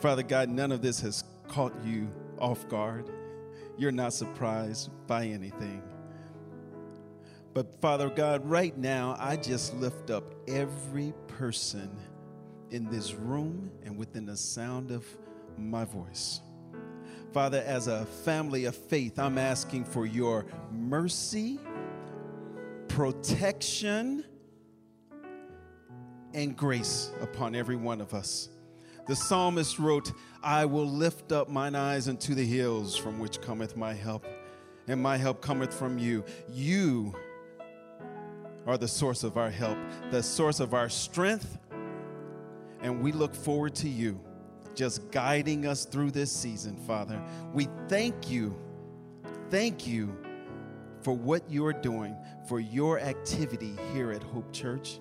Father 0.00 0.22
God, 0.22 0.48
none 0.48 0.72
of 0.72 0.82
this 0.82 1.00
has 1.00 1.22
caught 1.46 1.74
you 1.84 2.08
off 2.40 2.68
guard. 2.68 3.10
You're 3.76 3.92
not 3.92 4.12
surprised 4.12 4.90
by 5.06 5.26
anything. 5.26 5.82
But 7.52 7.80
Father 7.80 8.08
God, 8.08 8.44
right 8.48 8.76
now, 8.76 9.16
I 9.18 9.36
just 9.36 9.74
lift 9.76 10.10
up 10.10 10.34
every 10.46 11.12
person 11.26 11.90
in 12.70 12.88
this 12.88 13.14
room 13.14 13.70
and 13.84 13.96
within 13.96 14.26
the 14.26 14.36
sound 14.36 14.90
of 14.90 15.04
my 15.58 15.84
voice. 15.84 16.40
Father, 17.32 17.62
as 17.64 17.86
a 17.86 18.06
family 18.24 18.64
of 18.64 18.76
faith, 18.76 19.18
I'm 19.18 19.38
asking 19.38 19.84
for 19.84 20.06
your 20.06 20.46
mercy, 20.72 21.58
protection, 22.88 24.24
and 26.34 26.56
grace 26.56 27.10
upon 27.20 27.54
every 27.54 27.76
one 27.76 28.00
of 28.00 28.14
us. 28.14 28.48
The 29.10 29.16
psalmist 29.16 29.80
wrote, 29.80 30.12
I 30.40 30.66
will 30.66 30.86
lift 30.86 31.32
up 31.32 31.48
mine 31.48 31.74
eyes 31.74 32.06
unto 32.08 32.32
the 32.32 32.46
hills 32.46 32.96
from 32.96 33.18
which 33.18 33.40
cometh 33.40 33.76
my 33.76 33.92
help, 33.92 34.24
and 34.86 35.02
my 35.02 35.16
help 35.16 35.40
cometh 35.40 35.74
from 35.74 35.98
you. 35.98 36.24
You 36.48 37.12
are 38.68 38.78
the 38.78 38.86
source 38.86 39.24
of 39.24 39.36
our 39.36 39.50
help, 39.50 39.76
the 40.12 40.22
source 40.22 40.60
of 40.60 40.74
our 40.74 40.88
strength, 40.88 41.58
and 42.82 43.02
we 43.02 43.10
look 43.10 43.34
forward 43.34 43.74
to 43.74 43.88
you 43.88 44.20
just 44.76 45.10
guiding 45.10 45.66
us 45.66 45.84
through 45.84 46.12
this 46.12 46.30
season, 46.30 46.76
Father. 46.76 47.20
We 47.52 47.66
thank 47.88 48.30
you. 48.30 48.56
Thank 49.50 49.88
you 49.88 50.16
for 51.02 51.14
what 51.16 51.42
you're 51.50 51.72
doing, 51.72 52.14
for 52.48 52.60
your 52.60 53.00
activity 53.00 53.74
here 53.92 54.12
at 54.12 54.22
Hope 54.22 54.52
Church. 54.52 55.00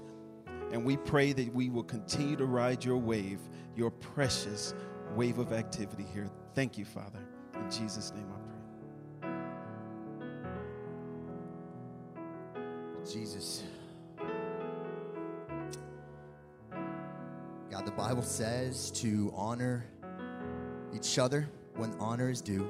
And 0.71 0.85
we 0.85 0.97
pray 0.97 1.31
that 1.33 1.53
we 1.53 1.69
will 1.69 1.83
continue 1.83 2.35
to 2.37 2.45
ride 2.45 2.83
your 2.83 2.97
wave, 2.97 3.39
your 3.79 3.89
precious 3.91 4.75
wave 5.15 5.39
of 5.39 5.53
activity 5.53 6.05
here. 6.13 6.29
Thank 6.53 6.77
you, 6.77 6.83
Father. 6.83 7.19
In 7.55 7.71
Jesus' 7.71 8.11
name 8.13 8.25
I 8.29 8.37
pray. 9.21 9.31
Jesus. 13.09 13.63
God, 17.71 17.85
the 17.85 17.91
Bible 17.91 18.21
says 18.21 18.91
to 18.91 19.31
honor 19.33 19.85
each 20.93 21.17
other 21.17 21.49
when 21.77 21.95
honor 21.99 22.29
is 22.29 22.41
due. 22.41 22.67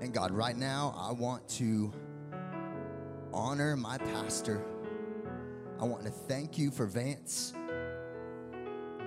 And 0.00 0.14
God, 0.14 0.30
right 0.30 0.56
now, 0.56 0.94
I 0.96 1.12
want 1.12 1.46
to 1.50 1.92
honor 3.34 3.76
my 3.76 3.98
pastor. 3.98 4.64
I 5.78 5.84
want 5.84 6.04
to 6.04 6.10
thank 6.10 6.56
you 6.56 6.70
for 6.70 6.86
Vance. 6.86 7.52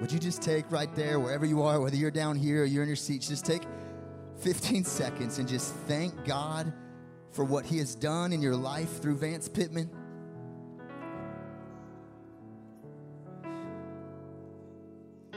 Would 0.02 0.12
you 0.14 0.20
just 0.20 0.42
take 0.42 0.72
right 0.72 0.94
there, 0.96 1.20
wherever 1.20 1.46
you 1.46 1.62
are, 1.62 1.82
whether 1.82 1.96
you're 1.96 2.10
down 2.12 2.38
here 2.38 2.62
or 2.62 2.66
you're 2.66 2.84
in 2.84 2.90
your 2.90 2.96
seats, 2.96 3.28
just 3.28 3.46
take 3.46 3.64
15 4.40 4.84
seconds 4.86 5.40
and 5.40 5.48
just 5.48 5.74
thank 5.88 6.26
God 6.26 6.72
for 7.32 7.44
what 7.44 7.66
He 7.66 7.78
has 7.80 7.96
done 7.96 8.32
in 8.32 8.42
your 8.42 8.56
life 8.56 9.02
through 9.02 9.18
Vance 9.18 9.50
Pitman. 9.50 9.90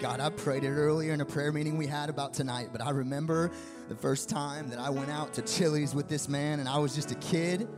God, 0.01 0.21
I 0.21 0.31
prayed 0.31 0.65
it 0.65 0.71
earlier 0.71 1.13
in 1.13 1.21
a 1.21 1.25
prayer 1.25 1.53
meeting 1.53 1.77
we 1.77 1.87
had 1.87 2.09
about 2.09 2.35
tonight, 2.35 2.71
but 2.73 2.81
I 2.81 2.91
remember 2.91 3.53
the 3.89 3.95
first 3.95 4.29
time 4.29 4.69
that 4.71 4.79
I 4.79 4.91
went 4.91 5.11
out 5.11 5.33
to 5.35 5.43
Chili's 5.43 5.95
with 5.95 6.09
this 6.09 6.29
man 6.29 6.61
and 6.61 6.69
I 6.69 6.79
was 6.79 6.95
just 6.95 7.13
a 7.13 7.17
kid. 7.17 7.69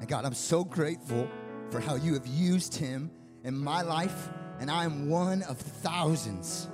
And 0.00 0.08
God, 0.08 0.24
I'm 0.24 0.34
so 0.34 0.64
grateful 0.64 1.28
for 1.70 1.80
how 1.80 1.96
you 1.96 2.14
have 2.14 2.26
used 2.26 2.74
him 2.74 3.10
in 3.44 3.56
my 3.56 3.82
life, 3.82 4.28
and 4.60 4.70
I 4.70 4.84
am 4.84 5.08
one 5.08 5.42
of 5.42 5.58
thousands 5.58 6.68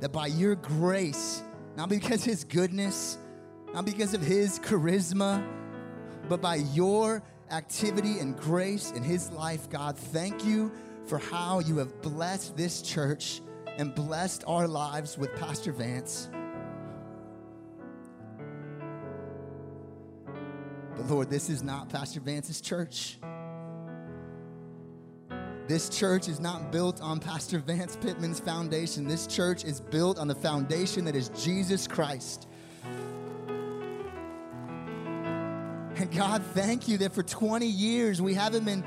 that 0.00 0.12
by 0.12 0.26
your 0.26 0.54
grace, 0.54 1.42
not 1.76 1.88
because 1.88 2.24
his 2.24 2.44
goodness, 2.44 3.18
not 3.74 3.84
because 3.84 4.14
of 4.14 4.20
his 4.20 4.58
charisma, 4.60 5.46
but 6.28 6.40
by 6.40 6.56
your 6.56 7.22
activity 7.50 8.18
and 8.18 8.36
grace 8.36 8.90
in 8.92 9.02
his 9.02 9.30
life. 9.30 9.68
God, 9.70 9.96
thank 9.96 10.44
you 10.44 10.70
for 11.06 11.18
how 11.18 11.60
you 11.60 11.78
have 11.78 12.02
blessed 12.02 12.56
this 12.56 12.82
church 12.82 13.40
and 13.78 13.94
blessed 13.94 14.44
our 14.46 14.68
lives 14.68 15.16
with 15.16 15.34
Pastor 15.36 15.72
Vance. 15.72 16.28
But 20.96 21.06
Lord, 21.06 21.30
this 21.30 21.48
is 21.48 21.62
not 21.62 21.88
Pastor 21.88 22.20
Vance's 22.20 22.60
church. 22.60 23.18
This 25.68 25.90
church 25.90 26.28
is 26.28 26.40
not 26.40 26.72
built 26.72 27.02
on 27.02 27.20
Pastor 27.20 27.58
Vance 27.58 27.94
Pitman's 27.94 28.40
foundation. 28.40 29.06
This 29.06 29.26
church 29.26 29.66
is 29.66 29.82
built 29.82 30.18
on 30.18 30.26
the 30.26 30.34
foundation 30.34 31.04
that 31.04 31.14
is 31.14 31.28
Jesus 31.28 31.86
Christ. 31.86 32.48
And 35.96 36.10
God, 36.10 36.42
thank 36.54 36.88
you 36.88 36.96
that 36.98 37.12
for 37.12 37.22
20 37.22 37.66
years 37.66 38.22
we 38.22 38.32
haven't 38.32 38.64
been 38.64 38.82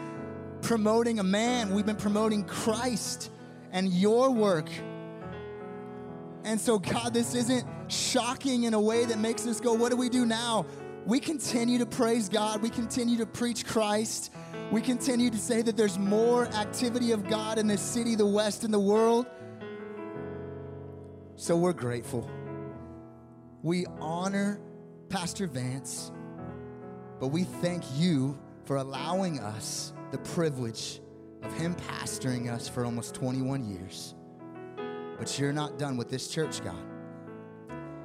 promoting 0.64 1.20
a 1.20 1.24
man, 1.24 1.72
we've 1.76 1.86
been 1.86 1.96
promoting 1.96 2.46
Christ 2.46 3.30
and 3.72 3.88
your 3.94 4.32
work. 4.32 4.70
And 6.44 6.60
so, 6.60 6.80
God, 6.80 7.14
this 7.14 7.36
isn't 7.36 7.64
shocking 7.90 8.64
in 8.64 8.74
a 8.74 8.82
way 8.82 9.06
that 9.06 9.20
makes 9.20 9.46
us 9.46 9.60
go, 9.60 9.74
What 9.74 9.92
do 9.92 9.98
we 9.98 10.10
do 10.10 10.26
now? 10.26 10.66
We 11.06 11.20
continue 11.20 11.78
to 11.78 11.86
praise 11.86 12.28
God, 12.28 12.64
we 12.64 12.72
continue 12.72 13.18
to 13.18 13.28
preach 13.28 13.68
Christ. 13.68 14.32
We 14.72 14.80
continue 14.80 15.30
to 15.30 15.38
say 15.38 15.62
that 15.62 15.76
there's 15.76 16.00
more 16.00 16.46
activity 16.46 17.12
of 17.12 17.28
God 17.28 17.58
in 17.58 17.68
this 17.68 17.82
city, 17.82 18.16
the 18.16 18.26
West, 18.26 18.64
and 18.64 18.74
the 18.74 18.80
world. 18.80 19.26
So 21.36 21.58
we're 21.58 21.74
grateful. 21.74 22.30
We 23.64 23.86
honor 24.00 24.62
Pastor 25.10 25.46
Vance. 25.48 26.14
But 27.20 27.28
we 27.28 27.44
thank 27.44 27.84
you 27.98 28.40
for 28.64 28.78
allowing 28.78 29.40
us 29.42 29.92
the 30.12 30.20
privilege 30.20 31.02
of 31.44 31.54
Him 31.54 31.76
pastoring 31.76 32.50
us 32.50 32.70
for 32.70 32.86
almost 32.86 33.14
21 33.14 33.70
years. 33.70 34.16
But 35.18 35.38
you're 35.38 35.52
not 35.52 35.78
done 35.78 35.98
with 35.98 36.10
this 36.10 36.30
church, 36.30 36.64
God. 36.64 36.82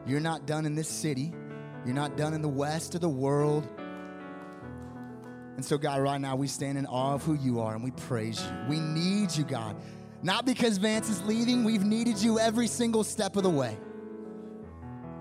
You're 0.05 0.21
not 0.21 0.47
done 0.47 0.67
in 0.67 0.75
this 0.75 0.89
city. 0.89 1.33
You're 1.85 1.95
not 1.95 2.17
done 2.17 2.35
in 2.35 2.43
the 2.43 2.49
West 2.49 2.97
of 2.97 3.01
the 3.01 3.09
world. 3.09 3.69
And 5.57 5.65
so, 5.65 5.79
God, 5.79 6.01
right 6.01 6.21
now 6.21 6.37
we 6.37 6.49
stand 6.49 6.77
in 6.79 6.87
awe 6.87 7.15
of 7.15 7.23
who 7.23 7.35
you 7.35 7.61
are 7.61 7.75
and 7.75 7.83
we 7.83 7.91
praise 7.91 8.43
you. 8.43 8.69
We 8.69 8.79
need 8.79 9.35
you, 9.35 9.45
God. 9.45 9.77
Not 10.23 10.45
because 10.45 10.79
Vance 10.79 11.09
is 11.09 11.23
leaving, 11.23 11.65
we've 11.65 11.85
needed 11.85 12.19
you 12.19 12.39
every 12.39 12.67
single 12.67 13.05
step 13.05 13.37
of 13.37 13.43
the 13.43 13.51
way. 13.51 13.77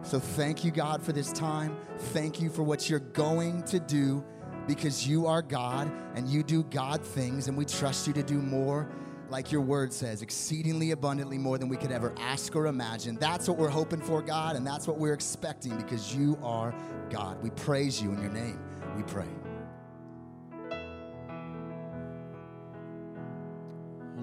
So 0.01 0.19
thank 0.19 0.63
you, 0.63 0.71
God, 0.71 1.01
for 1.01 1.13
this 1.13 1.31
time. 1.31 1.75
Thank 1.97 2.39
you 2.39 2.49
for 2.49 2.63
what 2.63 2.89
you're 2.89 2.99
going 2.99 3.63
to 3.63 3.79
do 3.79 4.23
because 4.67 5.07
you 5.07 5.25
are 5.25 5.41
God 5.41 5.91
and 6.15 6.27
you 6.27 6.43
do 6.43 6.63
God 6.63 7.03
things, 7.03 7.47
and 7.47 7.57
we 7.57 7.65
trust 7.65 8.07
you 8.07 8.13
to 8.13 8.23
do 8.23 8.35
more, 8.35 8.89
like 9.29 9.51
your 9.51 9.61
word 9.61 9.91
says, 9.91 10.21
exceedingly 10.21 10.91
abundantly 10.91 11.37
more 11.37 11.57
than 11.57 11.69
we 11.69 11.77
could 11.77 11.91
ever 11.91 12.13
ask 12.19 12.55
or 12.55 12.67
imagine. 12.67 13.17
That's 13.19 13.47
what 13.47 13.57
we're 13.57 13.69
hoping 13.69 14.01
for, 14.01 14.21
God, 14.21 14.55
and 14.55 14.65
that's 14.65 14.87
what 14.87 14.97
we're 14.97 15.13
expecting 15.13 15.75
because 15.77 16.15
you 16.15 16.37
are 16.43 16.73
God. 17.09 17.41
We 17.41 17.49
praise 17.51 18.01
you 18.01 18.11
in 18.11 18.21
your 18.21 18.31
name. 18.31 18.59
We 18.95 19.03
pray. 19.03 19.27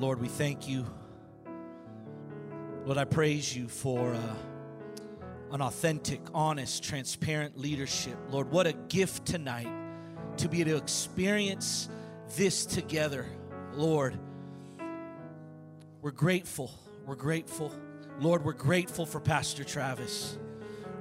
Lord, 0.03 0.21
we 0.21 0.27
thank 0.27 0.69
you. 0.69 0.85
Lord, 2.85 2.99
I 2.99 3.05
praise 3.05 3.57
you 3.57 3.69
for 3.69 4.13
uh, 4.13 4.35
an 5.53 5.63
authentic, 5.63 6.21
honest, 6.35 6.83
transparent 6.83 7.57
leadership. 7.57 8.19
Lord, 8.29 8.51
what 8.51 8.67
a 8.67 8.73
gift 8.73 9.27
tonight 9.27 9.71
to 10.39 10.49
be 10.49 10.61
able 10.61 10.73
to 10.73 10.77
experience 10.79 11.89
this 12.35 12.67
together. 12.67 13.27
Lord, 13.75 14.19
we're 16.01 16.11
grateful. 16.11 16.73
We're 17.07 17.15
grateful. 17.15 17.73
Lord, 18.19 18.45
we're 18.45 18.55
grateful 18.55 19.07
for 19.07 19.21
Pastor 19.21 19.63
Travis. 19.63 20.37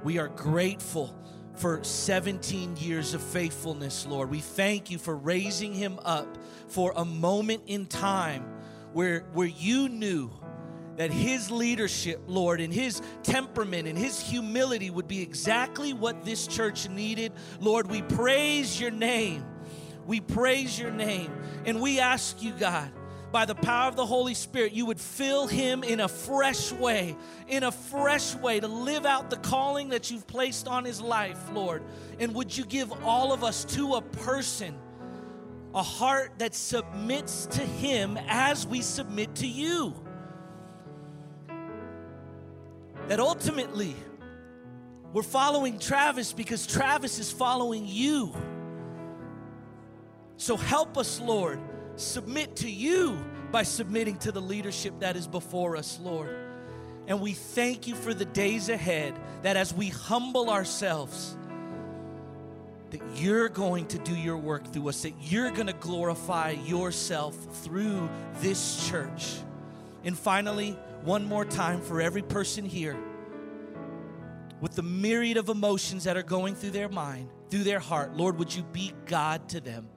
We 0.04 0.18
are 0.18 0.28
grateful 0.28 1.12
for 1.56 1.82
17 1.82 2.76
years 2.76 3.14
of 3.14 3.20
faithfulness, 3.20 4.06
Lord. 4.06 4.30
We 4.30 4.38
thank 4.38 4.92
you 4.92 4.98
for 4.98 5.16
raising 5.16 5.74
him 5.74 5.98
up 6.04 6.38
for 6.68 6.92
a 6.94 7.04
moment 7.04 7.64
in 7.66 7.86
time 7.86 8.44
where, 8.92 9.20
where 9.32 9.46
you 9.46 9.88
knew 9.88 10.30
that 10.96 11.10
his 11.10 11.50
leadership, 11.50 12.20
Lord, 12.26 12.60
and 12.60 12.72
his 12.72 13.00
temperament 13.22 13.88
and 13.88 13.98
his 13.98 14.20
humility 14.20 14.90
would 14.90 15.08
be 15.08 15.22
exactly 15.22 15.92
what 15.92 16.24
this 16.24 16.46
church 16.46 16.88
needed. 16.88 17.32
Lord, 17.60 17.90
we 17.90 18.02
praise 18.02 18.78
your 18.80 18.90
name. 18.90 19.44
We 20.06 20.20
praise 20.20 20.78
your 20.78 20.90
name. 20.90 21.32
And 21.64 21.80
we 21.80 21.98
ask 21.98 22.42
you, 22.42 22.52
God, 22.52 22.92
by 23.30 23.46
the 23.46 23.54
power 23.54 23.88
of 23.88 23.96
the 23.96 24.04
Holy 24.04 24.34
Spirit, 24.34 24.72
you 24.72 24.84
would 24.86 25.00
fill 25.00 25.46
him 25.46 25.82
in 25.82 26.00
a 26.00 26.08
fresh 26.08 26.70
way, 26.70 27.16
in 27.48 27.62
a 27.62 27.72
fresh 27.72 28.34
way 28.34 28.60
to 28.60 28.68
live 28.68 29.06
out 29.06 29.30
the 29.30 29.38
calling 29.38 29.88
that 29.88 30.10
you've 30.10 30.26
placed 30.26 30.68
on 30.68 30.84
his 30.84 31.00
life, 31.00 31.38
Lord. 31.52 31.82
And 32.20 32.34
would 32.34 32.54
you 32.54 32.66
give 32.66 32.92
all 33.04 33.32
of 33.32 33.42
us 33.42 33.64
to 33.76 33.94
a 33.94 34.02
person? 34.02 34.76
A 35.74 35.82
heart 35.82 36.32
that 36.38 36.54
submits 36.54 37.46
to 37.46 37.60
Him 37.60 38.18
as 38.28 38.66
we 38.66 38.82
submit 38.82 39.34
to 39.36 39.46
you. 39.46 39.94
That 43.08 43.20
ultimately, 43.20 43.96
we're 45.12 45.22
following 45.22 45.78
Travis 45.78 46.32
because 46.32 46.66
Travis 46.66 47.18
is 47.18 47.30
following 47.30 47.86
you. 47.86 48.32
So 50.36 50.56
help 50.56 50.96
us, 50.98 51.20
Lord, 51.20 51.60
submit 51.96 52.56
to 52.56 52.70
you 52.70 53.18
by 53.50 53.62
submitting 53.62 54.16
to 54.18 54.32
the 54.32 54.40
leadership 54.40 54.98
that 55.00 55.16
is 55.16 55.26
before 55.26 55.76
us, 55.76 55.98
Lord. 56.02 56.34
And 57.06 57.20
we 57.20 57.32
thank 57.32 57.86
you 57.86 57.94
for 57.94 58.14
the 58.14 58.24
days 58.24 58.68
ahead 58.68 59.14
that 59.42 59.56
as 59.56 59.74
we 59.74 59.88
humble 59.88 60.48
ourselves, 60.48 61.36
that 62.92 63.00
you're 63.16 63.48
going 63.48 63.86
to 63.86 63.98
do 63.98 64.14
your 64.14 64.36
work 64.36 64.70
through 64.70 64.90
us, 64.90 65.02
that 65.02 65.14
you're 65.20 65.50
going 65.50 65.66
to 65.66 65.72
glorify 65.72 66.50
yourself 66.50 67.34
through 67.64 68.08
this 68.40 68.88
church. 68.88 69.36
And 70.04 70.16
finally, 70.16 70.72
one 71.02 71.24
more 71.24 71.46
time 71.46 71.80
for 71.80 72.02
every 72.02 72.22
person 72.22 72.66
here 72.66 72.96
with 74.60 74.76
the 74.76 74.82
myriad 74.82 75.38
of 75.38 75.48
emotions 75.48 76.04
that 76.04 76.16
are 76.18 76.22
going 76.22 76.54
through 76.54 76.70
their 76.70 76.90
mind, 76.90 77.30
through 77.48 77.64
their 77.64 77.80
heart, 77.80 78.14
Lord, 78.14 78.38
would 78.38 78.54
you 78.54 78.62
be 78.62 78.92
God 79.06 79.48
to 79.48 79.60
them? 79.60 79.88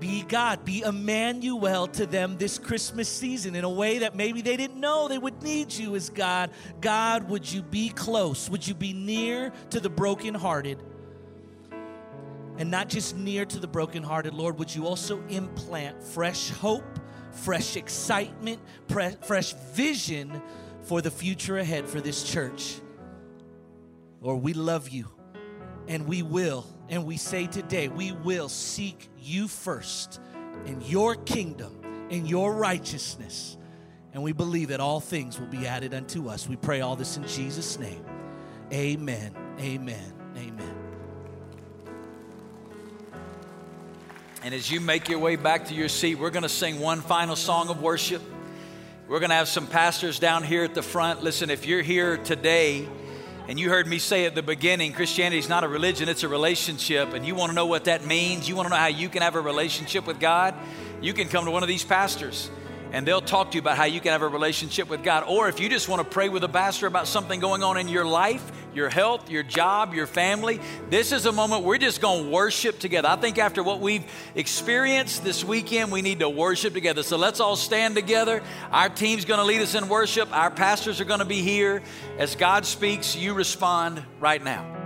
Be 0.00 0.22
God, 0.22 0.64
be 0.64 0.82
Emmanuel 0.82 1.86
to 1.88 2.06
them 2.06 2.36
this 2.36 2.58
Christmas 2.58 3.08
season 3.08 3.54
in 3.54 3.64
a 3.64 3.70
way 3.70 3.98
that 3.98 4.14
maybe 4.14 4.42
they 4.42 4.56
didn't 4.56 4.78
know 4.78 5.08
they 5.08 5.18
would 5.18 5.42
need 5.42 5.72
you 5.72 5.94
as 5.94 6.10
God. 6.10 6.50
God, 6.80 7.28
would 7.28 7.50
you 7.50 7.62
be 7.62 7.90
close? 7.90 8.50
Would 8.50 8.66
you 8.66 8.74
be 8.74 8.92
near 8.92 9.52
to 9.70 9.80
the 9.80 9.90
brokenhearted? 9.90 10.78
And 12.58 12.70
not 12.70 12.88
just 12.88 13.16
near 13.16 13.44
to 13.46 13.58
the 13.58 13.68
brokenhearted, 13.68 14.34
Lord, 14.34 14.58
would 14.58 14.74
you 14.74 14.86
also 14.86 15.22
implant 15.28 16.02
fresh 16.02 16.50
hope, 16.50 16.98
fresh 17.30 17.76
excitement, 17.76 18.60
pre- 18.88 19.16
fresh 19.22 19.54
vision 19.72 20.42
for 20.82 21.00
the 21.00 21.10
future 21.10 21.58
ahead 21.58 21.88
for 21.88 22.00
this 22.00 22.24
church? 22.24 22.80
Lord, 24.20 24.42
we 24.42 24.54
love 24.54 24.88
you 24.88 25.06
and 25.86 26.06
we 26.06 26.22
will, 26.22 26.66
and 26.88 27.06
we 27.06 27.16
say 27.16 27.46
today, 27.46 27.88
we 27.88 28.12
will 28.12 28.48
seek 28.48 29.08
you 29.20 29.46
first 29.46 30.20
in 30.66 30.80
your 30.82 31.14
kingdom, 31.14 31.80
in 32.10 32.26
your 32.26 32.54
righteousness. 32.54 33.56
And 34.12 34.22
we 34.22 34.32
believe 34.32 34.68
that 34.68 34.80
all 34.80 35.00
things 35.00 35.38
will 35.38 35.46
be 35.46 35.66
added 35.66 35.94
unto 35.94 36.28
us. 36.28 36.48
We 36.48 36.56
pray 36.56 36.80
all 36.80 36.96
this 36.96 37.16
in 37.16 37.26
Jesus' 37.26 37.78
name. 37.78 38.04
Amen. 38.72 39.34
Amen. 39.60 40.12
Amen. 40.36 40.77
And 44.44 44.54
as 44.54 44.70
you 44.70 44.80
make 44.80 45.08
your 45.08 45.18
way 45.18 45.34
back 45.34 45.66
to 45.66 45.74
your 45.74 45.88
seat, 45.88 46.14
we're 46.14 46.30
going 46.30 46.44
to 46.44 46.48
sing 46.48 46.78
one 46.78 47.00
final 47.00 47.34
song 47.34 47.70
of 47.70 47.82
worship. 47.82 48.22
We're 49.08 49.18
going 49.18 49.30
to 49.30 49.36
have 49.36 49.48
some 49.48 49.66
pastors 49.66 50.20
down 50.20 50.44
here 50.44 50.62
at 50.62 50.74
the 50.74 50.82
front. 50.82 51.24
Listen, 51.24 51.50
if 51.50 51.66
you're 51.66 51.82
here 51.82 52.18
today 52.18 52.88
and 53.48 53.58
you 53.58 53.68
heard 53.68 53.88
me 53.88 53.98
say 53.98 54.26
at 54.26 54.36
the 54.36 54.42
beginning, 54.42 54.92
Christianity 54.92 55.38
is 55.38 55.48
not 55.48 55.64
a 55.64 55.68
religion, 55.68 56.08
it's 56.08 56.22
a 56.22 56.28
relationship, 56.28 57.14
and 57.14 57.26
you 57.26 57.34
want 57.34 57.50
to 57.50 57.54
know 57.54 57.66
what 57.66 57.86
that 57.86 58.06
means, 58.06 58.48
you 58.48 58.54
want 58.54 58.66
to 58.66 58.70
know 58.70 58.76
how 58.76 58.86
you 58.86 59.08
can 59.08 59.22
have 59.22 59.34
a 59.34 59.40
relationship 59.40 60.06
with 60.06 60.20
God, 60.20 60.54
you 61.00 61.12
can 61.14 61.26
come 61.26 61.44
to 61.44 61.50
one 61.50 61.64
of 61.64 61.68
these 61.68 61.84
pastors 61.84 62.48
and 62.92 63.06
they'll 63.06 63.20
talk 63.20 63.50
to 63.50 63.56
you 63.56 63.60
about 63.60 63.76
how 63.76 63.84
you 63.84 64.00
can 64.00 64.12
have 64.12 64.22
a 64.22 64.28
relationship 64.28 64.88
with 64.88 65.02
God. 65.02 65.24
Or 65.26 65.48
if 65.48 65.60
you 65.60 65.68
just 65.68 65.88
want 65.88 66.02
to 66.02 66.08
pray 66.08 66.28
with 66.28 66.44
a 66.44 66.48
pastor 66.48 66.86
about 66.86 67.06
something 67.06 67.40
going 67.40 67.62
on 67.62 67.76
in 67.76 67.88
your 67.88 68.04
life, 68.04 68.50
your 68.74 68.88
health, 68.88 69.30
your 69.30 69.42
job, 69.42 69.94
your 69.94 70.06
family, 70.06 70.60
this 70.90 71.12
is 71.12 71.26
a 71.26 71.32
moment 71.32 71.64
we're 71.64 71.78
just 71.78 72.00
going 72.00 72.24
to 72.24 72.30
worship 72.30 72.78
together. 72.78 73.08
I 73.08 73.16
think 73.16 73.38
after 73.38 73.62
what 73.62 73.80
we've 73.80 74.04
experienced 74.34 75.24
this 75.24 75.44
weekend, 75.44 75.90
we 75.90 76.02
need 76.02 76.20
to 76.20 76.28
worship 76.28 76.74
together. 76.74 77.02
So 77.02 77.16
let's 77.16 77.40
all 77.40 77.56
stand 77.56 77.94
together. 77.94 78.42
Our 78.70 78.88
team's 78.88 79.24
going 79.24 79.38
to 79.38 79.44
lead 79.44 79.60
us 79.60 79.74
in 79.74 79.88
worship, 79.88 80.34
our 80.36 80.50
pastors 80.50 81.00
are 81.00 81.04
going 81.04 81.20
to 81.20 81.24
be 81.24 81.42
here. 81.42 81.82
As 82.18 82.36
God 82.36 82.66
speaks, 82.66 83.16
you 83.16 83.34
respond 83.34 84.02
right 84.20 84.42
now. 84.42 84.77